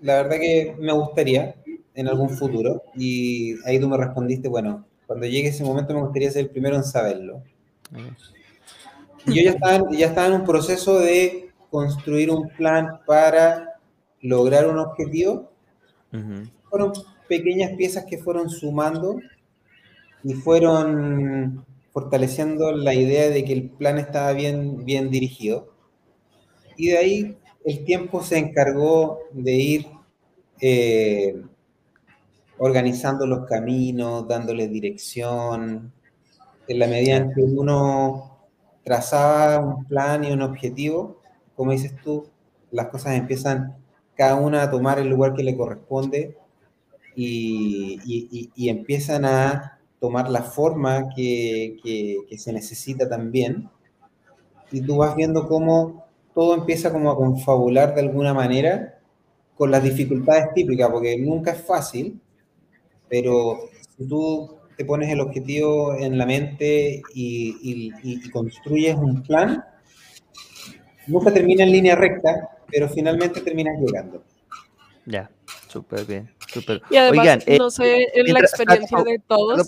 la 0.00 0.22
verdad 0.22 0.38
que 0.38 0.76
me 0.78 0.92
gustaría 0.92 1.54
en 1.94 2.08
algún 2.08 2.30
futuro, 2.30 2.82
y 2.96 3.54
ahí 3.66 3.78
tú 3.78 3.88
me 3.88 3.96
respondiste, 3.96 4.48
bueno, 4.48 4.84
cuando 5.06 5.26
llegue 5.26 5.48
ese 5.48 5.64
momento 5.64 5.94
me 5.94 6.02
gustaría 6.02 6.30
ser 6.30 6.42
el 6.42 6.50
primero 6.50 6.76
en 6.76 6.84
saberlo. 6.84 7.42
Y 9.26 9.34
yo 9.34 9.42
ya 9.42 9.50
estaba, 9.52 9.90
ya 9.92 10.06
estaba 10.06 10.26
en 10.28 10.40
un 10.40 10.44
proceso 10.44 10.98
de 10.98 11.50
construir 11.70 12.30
un 12.30 12.48
plan 12.50 13.00
para 13.06 13.80
lograr 14.20 14.68
un 14.68 14.78
objetivo. 14.78 15.50
Fueron 16.70 16.92
pequeñas 17.28 17.72
piezas 17.76 18.04
que 18.04 18.18
fueron 18.18 18.48
sumando 18.48 19.20
y 20.22 20.34
fueron 20.34 21.64
fortaleciendo 21.92 22.72
la 22.72 22.94
idea 22.94 23.28
de 23.28 23.44
que 23.44 23.52
el 23.52 23.70
plan 23.70 23.98
estaba 23.98 24.32
bien, 24.32 24.84
bien 24.84 25.10
dirigido. 25.10 25.73
Y 26.76 26.88
de 26.88 26.98
ahí 26.98 27.38
el 27.64 27.84
tiempo 27.84 28.22
se 28.22 28.38
encargó 28.38 29.20
de 29.32 29.52
ir 29.52 29.86
eh, 30.60 31.42
organizando 32.58 33.26
los 33.26 33.46
caminos, 33.46 34.28
dándole 34.28 34.68
dirección. 34.68 35.92
En 36.68 36.78
la 36.78 36.86
medida 36.86 37.16
en 37.16 37.32
que 37.32 37.42
uno 37.42 38.38
trazaba 38.84 39.60
un 39.60 39.84
plan 39.86 40.24
y 40.24 40.32
un 40.32 40.42
objetivo, 40.42 41.20
como 41.56 41.72
dices 41.72 41.94
tú, 42.02 42.28
las 42.70 42.88
cosas 42.88 43.14
empiezan 43.14 43.76
cada 44.14 44.36
una 44.36 44.62
a 44.62 44.70
tomar 44.70 44.98
el 44.98 45.08
lugar 45.08 45.34
que 45.34 45.42
le 45.42 45.56
corresponde 45.56 46.36
y, 47.16 48.50
empiezan 48.68 49.24
a 49.24 49.78
tomar 50.00 50.28
la 50.28 50.42
forma 50.42 51.08
que, 51.14 51.76
que 51.82 52.38
se 52.38 52.52
necesita 52.52 53.08
también. 53.08 53.70
Y 54.70 54.80
tú 54.80 54.96
vas 54.98 55.14
viendo 55.16 55.46
cómo 55.48 56.04
todo 56.34 56.54
empieza 56.54 56.92
como 56.92 57.10
a 57.10 57.16
confabular 57.16 57.94
de 57.94 58.00
alguna 58.00 58.34
manera 58.34 58.98
con 59.56 59.70
las 59.70 59.82
dificultades 59.82 60.52
típicas, 60.54 60.90
porque 60.90 61.16
nunca 61.16 61.52
es 61.52 61.62
fácil, 61.62 62.20
pero 63.08 63.68
si 63.96 64.08
tú 64.08 64.56
te 64.76 64.84
pones 64.84 65.08
el 65.10 65.20
objetivo 65.20 65.94
en 65.94 66.18
la 66.18 66.26
mente 66.26 67.00
y, 67.14 67.92
y 68.02 68.30
construyes 68.30 68.96
un 68.96 69.22
plan, 69.22 69.64
nunca 71.06 71.32
termina 71.32 71.64
en 71.64 71.72
línea 71.72 71.94
recta, 71.94 72.48
pero 72.70 72.88
finalmente 72.88 73.40
terminas 73.40 73.78
llegando. 73.80 74.22
Ya, 75.06 75.30
súper 75.68 76.04
bien, 76.06 76.30
súper. 76.48 76.80
Y 76.90 76.96
además, 76.96 77.20
Oigan, 77.20 77.42
eh, 77.46 77.58
no 77.58 77.70
sé, 77.70 78.08
en 78.14 78.32
la 78.32 78.40
experiencia 78.40 78.98
ah, 78.98 79.04
de 79.04 79.18
todos. 79.26 79.66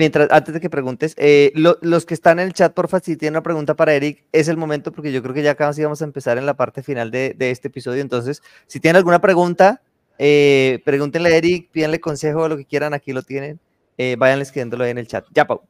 Mientras, 0.00 0.28
antes 0.30 0.54
de 0.54 0.60
que 0.60 0.70
preguntes, 0.70 1.14
eh, 1.18 1.52
lo- 1.54 1.76
los 1.82 2.06
que 2.06 2.14
están 2.14 2.38
en 2.38 2.46
el 2.46 2.54
chat, 2.54 2.72
porfa, 2.72 3.00
si 3.00 3.18
tienen 3.18 3.34
una 3.34 3.42
pregunta 3.42 3.74
para 3.76 3.92
Eric, 3.92 4.24
es 4.32 4.48
el 4.48 4.56
momento 4.56 4.92
porque 4.92 5.12
yo 5.12 5.22
creo 5.22 5.34
que 5.34 5.42
ya 5.42 5.54
casi 5.56 5.82
vamos 5.82 6.00
a 6.00 6.06
empezar 6.06 6.38
en 6.38 6.46
la 6.46 6.54
parte 6.54 6.82
final 6.82 7.10
de, 7.10 7.34
de 7.36 7.50
este 7.50 7.68
episodio. 7.68 8.00
Entonces, 8.00 8.42
si 8.66 8.80
tienen 8.80 8.96
alguna 8.96 9.20
pregunta, 9.20 9.82
eh, 10.18 10.80
pregúntenle 10.86 11.34
a 11.34 11.36
Eric, 11.36 11.68
pídanle 11.70 12.00
consejo, 12.00 12.48
lo 12.48 12.56
que 12.56 12.64
quieran, 12.64 12.94
aquí 12.94 13.12
lo 13.12 13.22
tienen. 13.22 13.60
Eh, 13.98 14.16
váyanle 14.18 14.44
escribiéndolo 14.44 14.84
ahí 14.84 14.90
en 14.90 14.96
el 14.98 15.06
chat. 15.06 15.26
Ya, 15.34 15.46
Pau. 15.46 15.60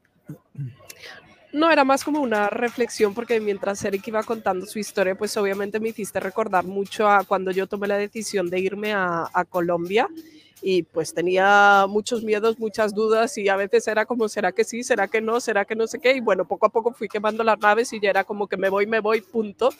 No, 1.52 1.68
era 1.68 1.82
más 1.82 2.04
como 2.04 2.20
una 2.20 2.48
reflexión 2.48 3.12
porque 3.12 3.40
mientras 3.40 3.84
Eric 3.84 4.06
iba 4.06 4.22
contando 4.22 4.64
su 4.66 4.78
historia, 4.78 5.16
pues 5.16 5.36
obviamente 5.36 5.80
me 5.80 5.88
hiciste 5.88 6.20
recordar 6.20 6.64
mucho 6.64 7.08
a 7.08 7.24
cuando 7.24 7.50
yo 7.50 7.66
tomé 7.66 7.88
la 7.88 7.98
decisión 7.98 8.48
de 8.48 8.60
irme 8.60 8.92
a, 8.92 9.24
a 9.34 9.44
Colombia 9.44 10.06
y 10.62 10.82
pues 10.82 11.14
tenía 11.14 11.86
muchos 11.88 12.22
miedos, 12.22 12.58
muchas 12.58 12.94
dudas 12.94 13.36
y 13.38 13.48
a 13.48 13.56
veces 13.56 13.86
era 13.88 14.04
como, 14.04 14.28
¿será 14.28 14.52
que 14.52 14.64
sí? 14.64 14.82
¿Será 14.82 15.08
que 15.08 15.20
no? 15.20 15.40
¿Será 15.40 15.64
que 15.64 15.74
no 15.74 15.86
sé 15.86 15.98
qué? 15.98 16.12
Y 16.12 16.20
bueno, 16.20 16.46
poco 16.46 16.66
a 16.66 16.68
poco 16.68 16.92
fui 16.92 17.08
quemando 17.08 17.42
las 17.42 17.58
naves 17.58 17.92
y 17.92 18.00
ya 18.00 18.10
era 18.10 18.24
como 18.24 18.46
que 18.46 18.56
me 18.56 18.68
voy, 18.68 18.86
me 18.86 19.00
voy, 19.00 19.20
punto. 19.20 19.70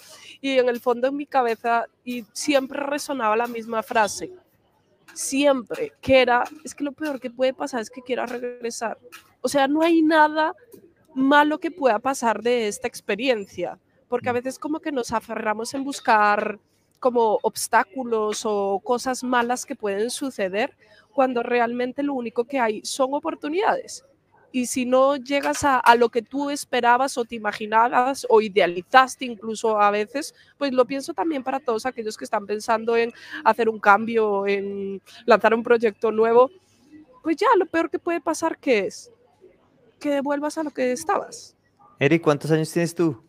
Y 0.41 0.59
en 0.59 0.69
el 0.69 0.81
fondo 0.81 1.09
en 1.09 1.17
mi 1.17 1.27
cabeza 1.27 1.87
y 2.05 2.25
siempre 2.33 2.81
resonaba 2.81 3.37
la 3.37 3.47
misma 3.47 3.83
frase, 3.83 4.31
siempre, 5.13 5.93
que 6.01 6.21
era, 6.21 6.45
es 6.65 6.75
que 6.75 6.85
lo 6.85 6.93
peor 6.93 7.21
que 7.21 7.31
puede 7.31 7.53
pasar 7.53 7.81
es 7.81 7.91
que 7.91 8.03
quiera 8.03 8.27
regresar. 8.27 8.99
O 9.43 9.49
sea, 9.49 9.69
no 9.69 9.83
hay 9.83 10.03
nada 10.03 10.55
malo 11.15 11.59
que 11.59 11.71
pueda 11.71 11.99
pasar 11.99 12.43
de 12.43 12.69
esta 12.69 12.89
experiencia, 12.89 13.79
porque 14.09 14.29
a 14.29 14.33
veces 14.33 14.59
como 14.59 14.81
que 14.81 14.93
nos 14.93 15.13
aferramos 15.13 15.75
en 15.75 15.85
buscar 15.85 16.59
como 17.01 17.39
obstáculos 17.43 18.43
o 18.45 18.81
cosas 18.85 19.25
malas 19.25 19.67
que 19.67 19.75
pueden 19.75 20.11
suceder 20.11 20.77
cuando 21.13 21.43
realmente 21.43 22.03
lo 22.03 22.15
único 22.15 22.45
que 22.45 22.61
hay 22.61 22.83
son 22.85 23.15
oportunidades. 23.15 24.05
Y 24.53 24.67
si 24.67 24.85
no 24.85 25.17
llegas 25.17 25.65
a, 25.65 25.79
a 25.79 25.95
lo 25.95 26.09
que 26.09 26.23
tú 26.23 26.51
esperabas 26.51 27.17
o 27.17 27.25
te 27.25 27.37
imaginabas 27.37 28.27
o 28.29 28.41
idealizaste 28.41 29.25
incluso 29.25 29.81
a 29.81 29.91
veces, 29.91 30.35
pues 30.59 30.73
lo 30.73 30.85
pienso 30.85 31.15
también 31.15 31.43
para 31.43 31.61
todos 31.61 31.87
aquellos 31.87 32.17
que 32.17 32.25
están 32.25 32.47
pensando 32.47 32.97
en 32.97 33.13
hacer 33.45 33.69
un 33.69 33.79
cambio, 33.79 34.47
en 34.47 35.01
lanzar 35.25 35.55
un 35.55 35.63
proyecto 35.63 36.11
nuevo, 36.11 36.51
pues 37.23 37.37
ya 37.37 37.47
lo 37.57 37.67
peor 37.67 37.91
que 37.91 37.99
puede 37.99 38.21
pasar 38.21 38.59
que 38.59 38.87
es 38.87 39.13
que 40.01 40.11
devuelvas 40.11 40.59
a 40.59 40.65
lo 40.65 40.71
que 40.71 40.93
estabas. 40.93 41.55
Eric, 41.99 42.23
¿cuántos 42.23 42.51
años 42.51 42.73
tienes 42.73 42.95
tú? 42.95 43.23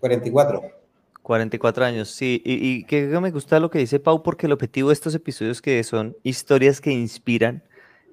44. 0.00 0.85
44 1.26 1.84
años, 1.84 2.08
sí. 2.08 2.40
Y, 2.44 2.84
que 2.84 3.06
me 3.06 3.32
gusta 3.32 3.58
lo 3.58 3.68
que 3.68 3.80
dice 3.80 3.98
Pau, 3.98 4.22
porque 4.22 4.46
el 4.46 4.52
objetivo 4.52 4.90
de 4.90 4.92
estos 4.92 5.12
episodios 5.12 5.60
que 5.60 5.82
son 5.82 6.16
historias 6.22 6.80
que 6.80 6.92
inspiran 6.92 7.64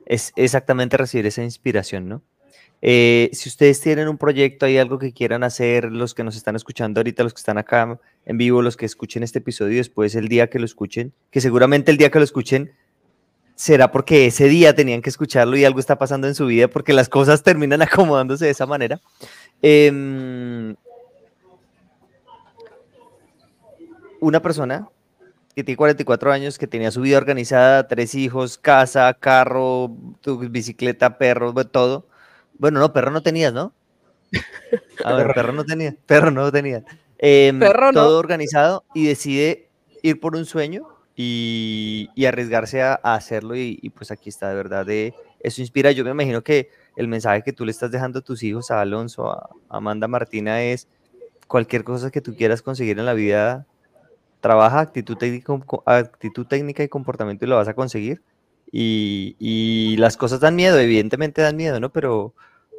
es 0.07 0.33
exactamente 0.35 0.97
recibir 0.97 1.27
esa 1.27 1.43
inspiración, 1.43 2.09
¿no? 2.09 2.23
Eh, 2.81 3.29
si 3.31 3.49
ustedes 3.49 3.79
tienen 3.81 4.07
un 4.07 4.17
proyecto, 4.17 4.65
hay 4.65 4.79
algo 4.79 4.97
que 4.97 5.13
quieran 5.13 5.43
hacer, 5.43 5.91
los 5.91 6.15
que 6.15 6.23
nos 6.23 6.35
están 6.35 6.55
escuchando 6.55 7.01
ahorita, 7.01 7.21
los 7.21 7.35
que 7.35 7.39
están 7.39 7.59
acá 7.59 7.99
en 8.25 8.37
vivo, 8.39 8.63
los 8.63 8.77
que 8.77 8.87
escuchen 8.87 9.21
este 9.21 9.37
episodio 9.37 9.77
después 9.77 10.15
el 10.15 10.27
día 10.27 10.49
que 10.49 10.57
lo 10.57 10.65
escuchen, 10.65 11.13
que 11.29 11.39
seguramente 11.39 11.91
el 11.91 11.97
día 11.97 12.09
que 12.09 12.17
lo 12.17 12.25
escuchen 12.25 12.71
será 13.55 13.91
porque 13.91 14.25
ese 14.25 14.47
día 14.47 14.73
tenían 14.73 15.03
que 15.03 15.11
escucharlo 15.11 15.55
y 15.55 15.65
algo 15.65 15.79
está 15.79 15.99
pasando 15.99 16.27
en 16.27 16.33
su 16.33 16.47
vida, 16.47 16.67
porque 16.67 16.93
las 16.93 17.09
cosas 17.09 17.43
terminan 17.43 17.83
acomodándose 17.83 18.45
de 18.45 18.51
esa 18.51 18.65
manera. 18.65 18.99
Em, 19.61 20.75
una 24.23 24.41
persona 24.41 24.87
que 25.55 25.63
tiene 25.63 25.77
44 25.77 26.31
años, 26.31 26.57
que 26.57 26.67
tenía 26.67 26.91
su 26.91 27.01
vida 27.01 27.17
organizada, 27.17 27.87
tres 27.87 28.15
hijos, 28.15 28.57
casa, 28.57 29.13
carro, 29.13 29.91
tu 30.21 30.39
bicicleta, 30.49 31.17
perro, 31.17 31.53
todo. 31.65 32.07
Bueno, 32.57 32.79
no, 32.79 32.91
perro 32.93 33.11
no 33.11 33.21
tenías, 33.21 33.53
¿no? 33.53 33.73
A 35.05 35.13
ver, 35.13 35.33
Perro. 35.33 35.53
no 35.53 35.63
tenía, 35.63 35.95
perro 36.07 36.31
no 36.31 36.51
tenía. 36.51 36.83
Em, 37.19 37.59
Perro 37.59 37.91
no. 37.91 38.01
Todo 38.01 38.19
organizado 38.19 38.83
y 38.93 39.05
decide 39.05 39.69
ir 40.01 40.19
por 40.19 40.35
un 40.35 40.45
sueño 40.45 40.87
y, 41.15 42.09
y 42.15 42.25
arriesgarse 42.25 42.81
a, 42.81 42.99
a 43.03 43.13
hacerlo 43.13 43.55
y, 43.55 43.77
y 43.81 43.89
pues 43.91 44.09
aquí 44.09 44.29
está, 44.29 44.49
de 44.49 44.55
verdad, 44.55 44.85
de, 44.85 45.13
eso 45.39 45.61
inspira. 45.61 45.91
Yo 45.91 46.03
me 46.03 46.11
imagino 46.11 46.41
que 46.43 46.69
el 46.95 47.07
mensaje 47.07 47.43
que 47.43 47.53
tú 47.53 47.65
le 47.65 47.71
estás 47.71 47.91
dejando 47.91 48.19
a 48.19 48.21
tus 48.23 48.41
hijos, 48.41 48.71
a 48.71 48.81
Alonso, 48.81 49.31
a 49.31 49.49
Amanda 49.69 50.07
Martina, 50.07 50.63
es 50.63 50.87
cualquier 51.47 51.83
cosa 51.83 52.09
que 52.09 52.21
tú 52.21 52.35
quieras 52.35 52.61
conseguir 52.61 52.97
en 52.97 53.05
la 53.05 53.13
vida, 53.13 53.67
trabaja 54.43 54.81
actitud 54.81 55.15
técnica, 55.15 55.57
actitud 55.85 56.45
técnica 56.45 56.83
y 56.83 56.89
comportamiento 56.89 57.45
y 57.45 57.47
lo 57.47 57.55
vas 57.55 57.69
a 57.69 57.73
conseguir. 57.73 58.21
Y, 58.69 59.37
y 59.39 59.95
las 59.97 60.17
cosas 60.17 60.41
dan 60.41 60.57
miedo, 60.57 60.77
evidentemente 60.79 61.41
dan 61.41 61.55
miedo, 61.55 61.79
¿no? 61.79 61.93
Pero, 61.93 62.33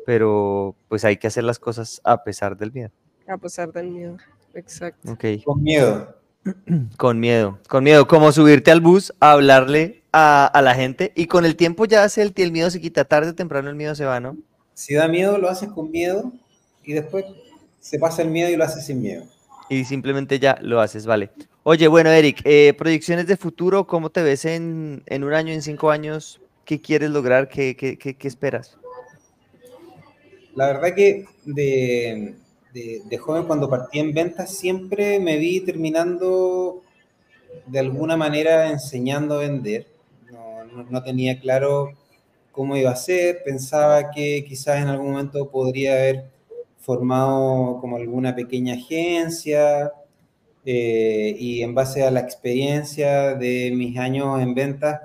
pero 0.05 0.77
pues 0.89 1.07
hay 1.07 1.17
que 1.17 1.27
hacer 1.27 1.43
las 1.43 1.59
cosas 1.59 2.03
a 2.05 2.23
pesar 2.23 2.59
del 2.59 2.71
miedo. 2.71 2.91
A 3.27 3.39
pesar 3.39 3.73
del 3.73 3.89
miedo. 3.91 4.19
Exacto. 4.53 5.13
Ok. 5.13 5.25
Con 5.43 5.63
miedo. 5.63 6.15
Con 6.99 7.21
miedo, 7.21 7.59
con 7.71 7.83
miedo, 7.83 8.07
como 8.07 8.31
subirte 8.31 8.71
al 8.71 8.83
bus 8.83 9.15
a 9.19 9.33
hablarle 9.33 10.03
a, 10.13 10.45
a 10.45 10.61
la 10.61 10.75
gente 10.75 11.11
y 11.17 11.27
con 11.27 11.47
el 11.47 11.57
tiempo 11.57 11.87
ya 11.87 12.07
se, 12.11 12.21
el, 12.21 12.35
el 12.37 12.53
miedo 12.53 12.69
se 12.69 12.83
quita, 12.83 13.07
tarde 13.07 13.31
o 13.31 13.35
temprano 13.35 13.71
el 13.71 13.77
miedo 13.77 13.95
se 13.95 14.05
va, 14.05 14.21
¿no? 14.21 14.37
Si 14.75 14.93
da 14.93 15.09
miedo, 15.09 15.39
lo 15.39 15.49
haces 15.49 15.71
con 15.71 15.91
miedo 15.91 16.35
y 16.85 16.93
después 16.93 17.25
se 17.81 17.99
pasa 17.99 18.21
el 18.21 18.29
miedo 18.29 18.51
y 18.51 18.57
lo 18.57 18.65
haces 18.65 18.85
sin 18.85 19.01
miedo. 19.01 19.25
Y 19.71 19.87
simplemente 19.87 20.39
ya 20.39 20.59
lo 20.61 20.83
haces, 20.83 21.07
vale. 21.07 21.31
Oye, 21.65 21.89
bueno, 21.89 22.11
Eric, 22.11 22.43
eh, 22.45 22.75
proyecciones 22.75 23.27
de 23.27 23.37
futuro, 23.37 23.87
¿cómo 23.87 24.11
te 24.11 24.23
ves 24.23 24.45
en, 24.45 25.03
en 25.07 25.25
un 25.25 25.33
año, 25.35 25.53
en 25.53 25.63
cinco 25.63 25.91
años? 25.91 26.41
¿Qué 26.65 26.81
quieres 26.81 27.11
lograr? 27.11 27.49
¿Qué, 27.49 27.75
qué, 27.77 27.97
qué, 27.99 28.29
esperas? 28.29 28.79
La 30.55 30.67
verdad 30.69 30.95
que 30.95 31.27
de, 31.45 32.35
de, 32.73 33.03
de 33.05 33.19
joven 33.19 33.45
cuando 33.47 33.69
partí 33.69 33.99
en 33.99 34.15
ventas 34.15 34.57
siempre 34.57 35.19
me 35.21 35.37
vi 35.39 35.61
terminando 35.61 36.83
de 37.67 37.81
alguna 37.81 38.17
manera 38.17 38.71
enseñando 38.71 39.37
a 39.37 39.41
vender. 39.41 39.87
No, 40.33 40.65
no- 40.65 40.85
no 40.85 41.05
tenía 41.05 41.41
claro 41.41 41.93
cómo 42.53 42.77
iba 42.77 42.91
a 42.93 42.97
ser, 42.97 43.43
pensaba 43.45 44.11
que 44.13 44.45
quizás 44.49 44.83
en 44.83 44.89
algún 44.89 45.13
momento 45.13 45.51
podría 45.51 45.95
haber 45.95 46.25
formado 46.81 47.79
como 47.81 47.97
alguna 47.97 48.35
pequeña 48.37 48.75
agencia 48.75 49.93
eh, 50.67 51.37
y 51.39 51.63
en 51.63 51.75
base 51.75 52.05
a 52.05 52.11
la 52.11 52.21
experiencia 52.21 53.35
de 53.35 53.71
mis 53.75 53.99
años 53.99 54.41
en 54.41 54.55
ventas 54.55 55.01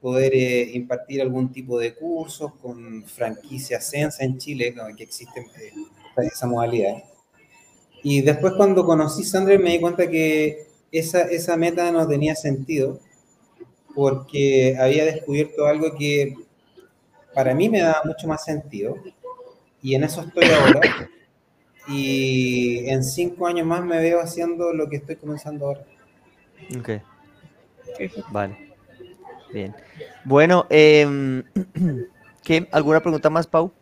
poder 0.00 0.34
eh, 0.34 0.70
impartir 0.74 1.22
algún 1.22 1.52
tipo 1.52 1.78
de 1.78 1.94
cursos 1.94 2.52
con 2.60 3.04
franquicia 3.04 3.80
Sensa 3.80 4.24
en 4.24 4.38
Chile, 4.38 4.74
que 4.96 5.02
existe 5.02 5.40
eh, 5.40 5.72
esa 6.18 6.46
modalidad. 6.46 7.02
Y 8.02 8.20
después 8.22 8.54
cuando 8.56 8.84
conocí 8.84 9.24
Sandra 9.24 9.58
me 9.58 9.70
di 9.70 9.80
cuenta 9.80 10.08
que 10.08 10.66
esa, 10.92 11.22
esa 11.22 11.56
meta 11.56 11.90
no 11.90 12.06
tenía 12.06 12.34
sentido 12.36 13.00
porque 13.94 14.76
había 14.78 15.04
descubierto 15.04 15.66
algo 15.66 15.96
que 15.96 16.34
para 17.34 17.54
mí 17.54 17.68
me 17.68 17.80
daba 17.80 18.02
mucho 18.04 18.28
más 18.28 18.44
sentido 18.44 18.96
y 19.82 19.94
en 19.94 20.04
eso 20.04 20.22
estoy 20.22 20.44
ahora 20.50 21.10
y 21.88 22.88
en 22.88 23.04
cinco 23.04 23.46
años 23.46 23.66
más 23.66 23.84
me 23.84 23.98
veo 23.98 24.20
haciendo 24.20 24.72
lo 24.72 24.88
que 24.88 24.96
estoy 24.96 25.16
comenzando 25.16 25.66
ahora. 25.66 25.84
Ok. 26.78 26.90
Vale. 28.30 28.72
Bien. 29.52 29.74
Bueno, 30.24 30.66
em, 30.70 31.42
¿qué? 32.42 32.68
¿Alguna 32.72 33.00
pregunta 33.00 33.30
más, 33.30 33.46
Pau? 33.46 33.72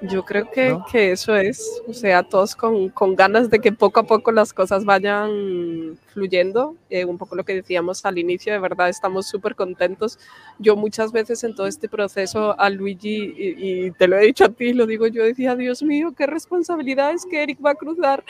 Yo 0.00 0.24
creo 0.24 0.48
que, 0.48 0.68
¿No? 0.70 0.84
que 0.90 1.10
eso 1.10 1.34
es, 1.34 1.82
o 1.88 1.92
sea, 1.92 2.22
todos 2.22 2.54
con, 2.54 2.88
con 2.88 3.16
ganas 3.16 3.50
de 3.50 3.58
que 3.58 3.72
poco 3.72 3.98
a 3.98 4.04
poco 4.04 4.30
las 4.30 4.52
cosas 4.52 4.84
vayan 4.84 5.98
fluyendo. 6.06 6.76
Eh, 6.88 7.04
un 7.04 7.18
poco 7.18 7.34
lo 7.34 7.44
que 7.44 7.54
decíamos 7.54 8.04
al 8.04 8.16
inicio, 8.16 8.52
de 8.52 8.60
verdad 8.60 8.88
estamos 8.88 9.26
súper 9.26 9.56
contentos. 9.56 10.20
Yo 10.60 10.76
muchas 10.76 11.10
veces 11.10 11.42
en 11.42 11.56
todo 11.56 11.66
este 11.66 11.88
proceso 11.88 12.58
a 12.60 12.70
Luigi, 12.70 13.34
y, 13.36 13.86
y 13.86 13.90
te 13.90 14.06
lo 14.06 14.16
he 14.16 14.26
dicho 14.26 14.44
a 14.44 14.50
ti, 14.50 14.72
lo 14.72 14.86
digo 14.86 15.08
yo, 15.08 15.24
decía, 15.24 15.56
Dios 15.56 15.82
mío, 15.82 16.12
qué 16.16 16.26
responsabilidad 16.26 17.10
es 17.12 17.26
que 17.26 17.42
Eric 17.42 17.58
va 17.64 17.70
a 17.72 17.74
cruzar 17.74 18.22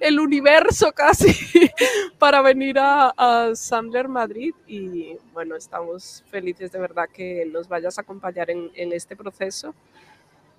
el 0.00 0.18
universo 0.18 0.90
casi 0.90 1.32
para 2.18 2.42
venir 2.42 2.80
a, 2.80 3.10
a 3.16 3.54
Sandler 3.54 4.08
Madrid. 4.08 4.54
Y 4.66 5.16
bueno, 5.32 5.54
estamos 5.54 6.24
felices 6.32 6.72
de 6.72 6.80
verdad 6.80 7.08
que 7.12 7.46
nos 7.46 7.68
vayas 7.68 7.96
a 7.98 8.00
acompañar 8.00 8.50
en, 8.50 8.72
en 8.74 8.92
este 8.92 9.14
proceso. 9.14 9.72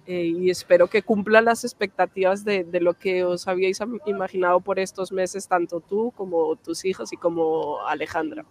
Eh, 0.06 0.34
y 0.38 0.50
espero 0.50 0.88
que 0.88 1.02
cumpla 1.02 1.40
las 1.42 1.64
expectativas 1.64 2.44
de, 2.44 2.66
de, 2.66 2.82
lo 2.82 2.94
que 2.94 3.24
os 3.24 3.48
habíais 3.48 3.80
imaginado 4.06 4.60
por 4.60 4.78
estos 4.78 5.14
meses, 5.14 5.48
tanto 5.48 5.80
tú 5.80 6.12
como 6.18 6.58
tus 6.58 6.84
hijos 6.84 7.14
y 7.14 7.18
como 7.18 7.80
Alejandra. 7.88 8.44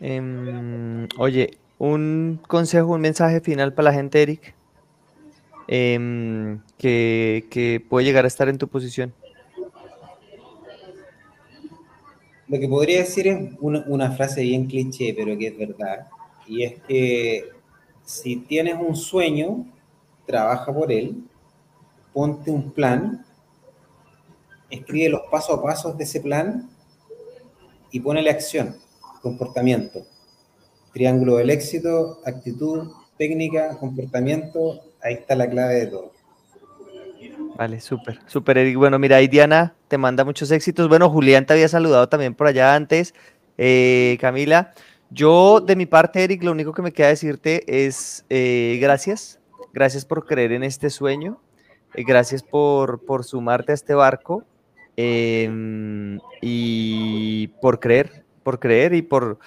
Eh, 0.00 1.08
oye, 1.16 1.58
un 1.78 2.38
consejo, 2.46 2.88
un 2.92 3.00
mensaje 3.00 3.40
final 3.40 3.72
para 3.72 3.90
la 3.90 3.94
gente, 3.94 4.22
Eric, 4.22 4.54
eh, 5.68 6.58
que, 6.76 7.46
que 7.50 7.82
puede 7.88 8.04
llegar 8.04 8.26
a 8.26 8.28
estar 8.28 8.48
en 8.50 8.58
tu 8.58 8.68
posición. 8.68 9.14
Lo 12.46 12.58
que 12.58 12.68
podría 12.68 12.98
decir 12.98 13.28
es 13.28 13.52
una, 13.60 13.84
una 13.86 14.10
frase 14.10 14.42
bien 14.42 14.66
cliché, 14.66 15.14
pero 15.14 15.36
que 15.38 15.48
es 15.48 15.58
verdad, 15.58 16.08
y 16.46 16.64
es 16.64 16.80
que 16.86 17.50
si 18.04 18.36
tienes 18.36 18.76
un 18.80 18.96
sueño, 18.96 19.66
trabaja 20.28 20.72
por 20.72 20.92
él, 20.92 21.24
ponte 22.12 22.50
un 22.50 22.70
plan, 22.70 23.24
escribe 24.70 25.08
los 25.08 25.22
pasos 25.30 25.58
a 25.58 25.62
pasos 25.62 25.96
de 25.96 26.04
ese 26.04 26.20
plan 26.20 26.68
y 27.90 28.00
ponele 28.00 28.30
acción, 28.30 28.76
comportamiento. 29.22 30.04
Triángulo 30.92 31.36
del 31.36 31.50
éxito, 31.50 32.20
actitud, 32.24 32.90
técnica, 33.16 33.76
comportamiento, 33.78 34.80
ahí 35.02 35.14
está 35.14 35.34
la 35.34 35.48
clave 35.48 35.74
de 35.74 35.86
todo. 35.86 36.12
Vale, 37.56 37.80
súper, 37.80 38.20
súper, 38.26 38.58
Eric. 38.58 38.76
Bueno, 38.76 38.98
mira, 38.98 39.16
ahí 39.16 39.26
Diana 39.26 39.74
te 39.88 39.98
manda 39.98 40.24
muchos 40.24 40.50
éxitos. 40.50 40.88
Bueno, 40.88 41.10
Julián 41.10 41.44
te 41.44 41.54
había 41.54 41.68
saludado 41.68 42.08
también 42.08 42.34
por 42.34 42.46
allá 42.46 42.74
antes. 42.74 43.14
Eh, 43.56 44.16
Camila, 44.20 44.72
yo 45.10 45.60
de 45.60 45.74
mi 45.74 45.86
parte, 45.86 46.22
Eric, 46.22 46.44
lo 46.44 46.52
único 46.52 46.72
que 46.72 46.82
me 46.82 46.92
queda 46.92 47.08
decirte 47.08 47.64
es 47.66 48.24
eh, 48.28 48.78
gracias. 48.80 49.40
Gracias 49.72 50.04
por 50.04 50.26
creer 50.26 50.52
en 50.52 50.64
este 50.64 50.90
sueño. 50.90 51.40
Eh, 51.94 52.04
gracias 52.06 52.42
por, 52.42 53.04
por, 53.04 53.24
sumarte 53.24 53.72
a 53.72 53.74
este 53.74 53.94
barco. 53.94 54.44
Em, 54.96 56.18
y 56.40 57.48
por 57.60 57.78
creer, 57.78 58.24
por 58.42 58.58
creer 58.58 58.94
y 58.94 59.02
por, 59.02 59.38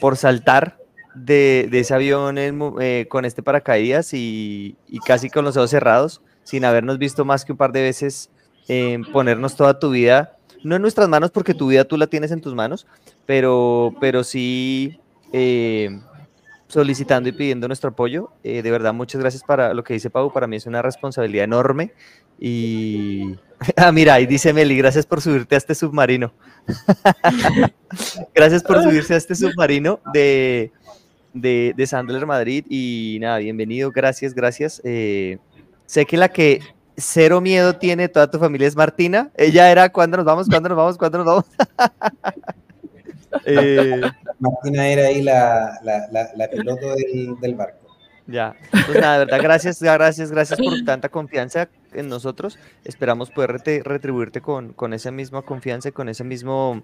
por 0.00 0.16
saltar 0.16 0.78
de, 1.14 1.68
de 1.70 1.80
ese 1.80 1.94
avión 1.94 2.36
eh, 2.38 3.06
con 3.08 3.24
este 3.24 3.42
paracaídas 3.42 4.12
y, 4.14 4.76
y, 4.88 4.98
casi 4.98 5.30
con 5.30 5.44
los 5.44 5.56
ojos 5.56 5.70
cerrados, 5.70 6.22
sin 6.42 6.64
habernos 6.64 6.98
visto 6.98 7.24
más 7.24 7.44
que 7.44 7.52
un 7.52 7.58
par 7.58 7.72
de 7.72 7.82
veces 7.82 8.30
eh, 8.68 8.98
ponernos 9.12 9.56
toda 9.56 9.78
tu 9.78 9.90
vida, 9.90 10.36
no 10.62 10.76
en 10.76 10.82
nuestras 10.82 11.08
manos 11.08 11.30
porque 11.30 11.54
tu 11.54 11.68
vida 11.68 11.84
tú 11.84 11.96
la 11.96 12.06
tienes 12.06 12.30
en 12.30 12.40
tus 12.40 12.54
manos, 12.54 12.86
pero, 13.26 13.94
pero 14.00 14.24
sí 14.24 15.00
eh, 15.32 16.00
solicitando 16.72 17.28
y 17.28 17.32
pidiendo 17.32 17.68
nuestro 17.68 17.90
apoyo. 17.90 18.30
de 18.42 18.62
verdad, 18.62 18.94
muchas 18.94 19.20
gracias 19.20 19.42
para 19.44 19.74
lo 19.74 19.84
que 19.84 19.94
dice 19.94 20.10
Pau, 20.10 20.32
para 20.32 20.46
mí 20.46 20.56
es 20.56 20.66
una 20.66 20.82
responsabilidad 20.82 21.44
enorme 21.44 21.92
y... 22.40 23.36
Ah, 23.76 23.92
mira, 23.92 24.14
ahí 24.14 24.26
dice 24.26 24.52
Meli, 24.52 24.76
gracias 24.76 25.06
por 25.06 25.20
subirte 25.20 25.54
a 25.54 25.58
este 25.58 25.76
submarino. 25.76 26.32
gracias 28.34 28.64
por 28.64 28.82
subirse 28.82 29.14
a 29.14 29.16
este 29.16 29.36
submarino 29.36 30.00
de, 30.12 30.72
de, 31.32 31.72
de 31.76 31.86
Sandler 31.86 32.26
Madrid 32.26 32.64
y 32.68 33.18
nada, 33.20 33.38
bienvenido, 33.38 33.92
gracias, 33.92 34.34
gracias. 34.34 34.82
Eh, 34.82 35.38
sé 35.86 36.06
que 36.06 36.16
la 36.16 36.28
que 36.28 36.60
cero 36.96 37.40
miedo 37.40 37.76
tiene 37.76 38.08
toda 38.08 38.28
tu 38.28 38.40
familia 38.40 38.66
es 38.66 38.74
Martina. 38.74 39.30
Ella 39.36 39.70
era 39.70 39.90
cuando 39.90 40.16
nos 40.16 40.26
vamos, 40.26 40.48
cuando 40.48 40.68
nos 40.68 40.76
vamos, 40.76 40.98
cuando 40.98 41.18
nos 41.18 41.26
vamos. 41.26 41.44
eh, 43.46 44.00
Martina 44.38 44.88
era 44.88 45.06
ahí 45.06 45.22
la, 45.22 45.78
la, 45.82 46.08
la, 46.10 46.30
la 46.34 46.48
piloto 46.48 46.94
del, 46.94 47.38
del, 47.40 47.54
barco. 47.54 47.78
Ya, 48.26 48.54
pues 48.70 49.00
nada, 49.00 49.18
de 49.18 49.24
verdad, 49.24 49.42
gracias, 49.42 49.82
gracias, 49.82 50.30
gracias 50.30 50.58
por 50.60 50.72
tanta 50.84 51.08
confianza 51.08 51.68
en 51.92 52.08
nosotros. 52.08 52.58
Esperamos 52.84 53.30
poder 53.30 53.62
retribuirte 53.84 54.40
con, 54.40 54.72
con 54.72 54.92
esa 54.94 55.10
misma 55.10 55.42
confianza 55.42 55.88
y 55.88 55.92
con 55.92 56.08
ese 56.08 56.24
mismo 56.24 56.82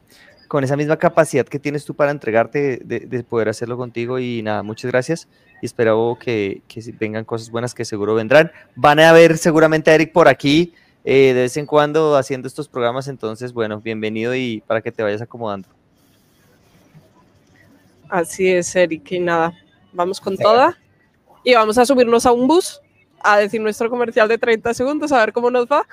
con 0.49 0.65
esa 0.65 0.77
misma 0.77 0.97
capacidad 0.97 1.47
que 1.47 1.59
tienes 1.59 1.85
tú 1.85 1.95
para 1.95 2.11
entregarte, 2.11 2.81
de, 2.83 3.01
de 3.01 3.23
poder 3.23 3.51
hacerlo 3.51 3.77
contigo. 3.77 4.19
Y 4.19 4.43
nada, 4.43 4.63
muchas 4.63 4.91
gracias. 4.91 5.29
Y 5.61 5.67
espero 5.67 6.17
que, 6.21 6.63
que, 6.67 6.83
vengan 6.99 7.25
cosas 7.25 7.51
buenas 7.51 7.75
que 7.75 7.85
seguro 7.85 8.15
vendrán. 8.15 8.51
Van 8.75 8.99
a 8.99 9.13
ver 9.13 9.37
seguramente 9.39 9.91
a 9.91 9.95
Eric 9.95 10.13
por 10.13 10.27
aquí 10.27 10.73
eh, 11.05 11.33
de 11.35 11.43
vez 11.43 11.57
en 11.57 11.67
cuando 11.67 12.17
haciendo 12.17 12.49
estos 12.49 12.69
programas. 12.69 13.09
Entonces, 13.09 13.53
bueno, 13.53 13.81
bienvenido 13.81 14.35
y 14.35 14.63
para 14.67 14.81
que 14.81 14.91
te 14.91 15.03
vayas 15.03 15.21
acomodando. 15.21 15.69
Así 18.09 18.49
es, 18.49 18.75
Eric. 18.75 19.11
Y 19.13 19.21
nada, 19.21 19.53
vamos 19.93 20.21
con 20.21 20.37
toda. 20.37 20.79
Y 21.45 21.55
vamos 21.55 21.79
a 21.79 21.87
subirnos 21.87 22.27
a 22.27 22.33
un 22.33 22.47
bus 22.47 22.81
a 23.21 23.39
decir 23.39 23.61
nuestro 23.61 23.91
comercial 23.91 24.29
de 24.29 24.39
30 24.39 24.75
segundos, 24.75 25.13
a 25.13 25.19
ver 25.19 25.33
cómo 25.33 25.51
nos 25.51 25.67
va. 25.67 25.87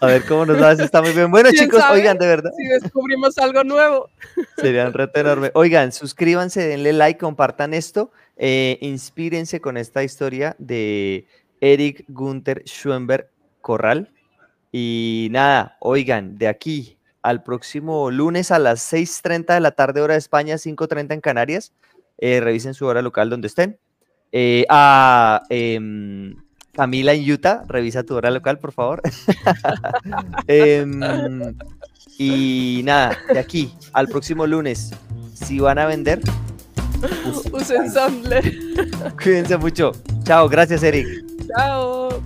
A 0.00 0.06
ver 0.06 0.24
cómo 0.26 0.44
nos 0.44 0.60
va, 0.60 0.72
está 0.72 1.00
muy 1.00 1.12
bien. 1.12 1.30
Bueno, 1.30 1.48
chicos, 1.52 1.80
sabe? 1.80 2.00
oigan, 2.00 2.18
de 2.18 2.26
verdad. 2.26 2.50
Si 2.56 2.64
descubrimos 2.64 3.38
algo 3.38 3.64
nuevo. 3.64 4.10
Sería 4.56 4.86
un 4.86 4.92
reto 4.92 5.20
enorme. 5.20 5.50
Oigan, 5.54 5.90
suscríbanse, 5.90 6.66
denle 6.66 6.92
like, 6.92 7.18
compartan 7.18 7.72
esto. 7.72 8.10
Eh, 8.36 8.76
inspírense 8.82 9.60
con 9.60 9.78
esta 9.78 10.04
historia 10.04 10.54
de 10.58 11.26
Eric 11.62 12.04
Gunther 12.08 12.62
Schoenberg 12.66 13.30
Corral. 13.62 14.12
Y 14.70 15.28
nada, 15.30 15.78
oigan, 15.80 16.36
de 16.36 16.48
aquí 16.48 16.95
al 17.26 17.42
próximo 17.42 18.10
lunes 18.12 18.52
a 18.52 18.58
las 18.60 18.92
6.30 18.92 19.54
de 19.54 19.60
la 19.60 19.72
tarde, 19.72 20.00
hora 20.00 20.14
de 20.14 20.18
España, 20.18 20.54
5.30 20.54 21.14
en 21.14 21.20
Canarias. 21.20 21.72
Eh, 22.18 22.40
revisen 22.40 22.72
su 22.72 22.86
hora 22.86 23.02
local 23.02 23.28
donde 23.30 23.48
estén. 23.48 23.78
Eh, 24.32 24.64
a. 24.68 25.42
Eh, 25.50 25.80
Camila 26.72 27.14
en 27.14 27.32
Utah, 27.32 27.64
revisa 27.66 28.04
tu 28.04 28.14
hora 28.14 28.30
local, 28.30 28.58
por 28.58 28.70
favor. 28.70 29.00
eh, 30.46 30.84
y 32.18 32.82
nada, 32.84 33.18
de 33.32 33.38
aquí 33.38 33.72
al 33.94 34.08
próximo 34.08 34.46
lunes, 34.46 34.92
si 35.32 35.58
van 35.58 35.78
a 35.78 35.86
vender, 35.86 36.20
usen. 37.52 37.90
Cuídense 39.22 39.56
mucho. 39.56 39.92
Chao, 40.22 40.48
gracias, 40.50 40.82
Eric. 40.82 41.06
Chao. 41.48 42.22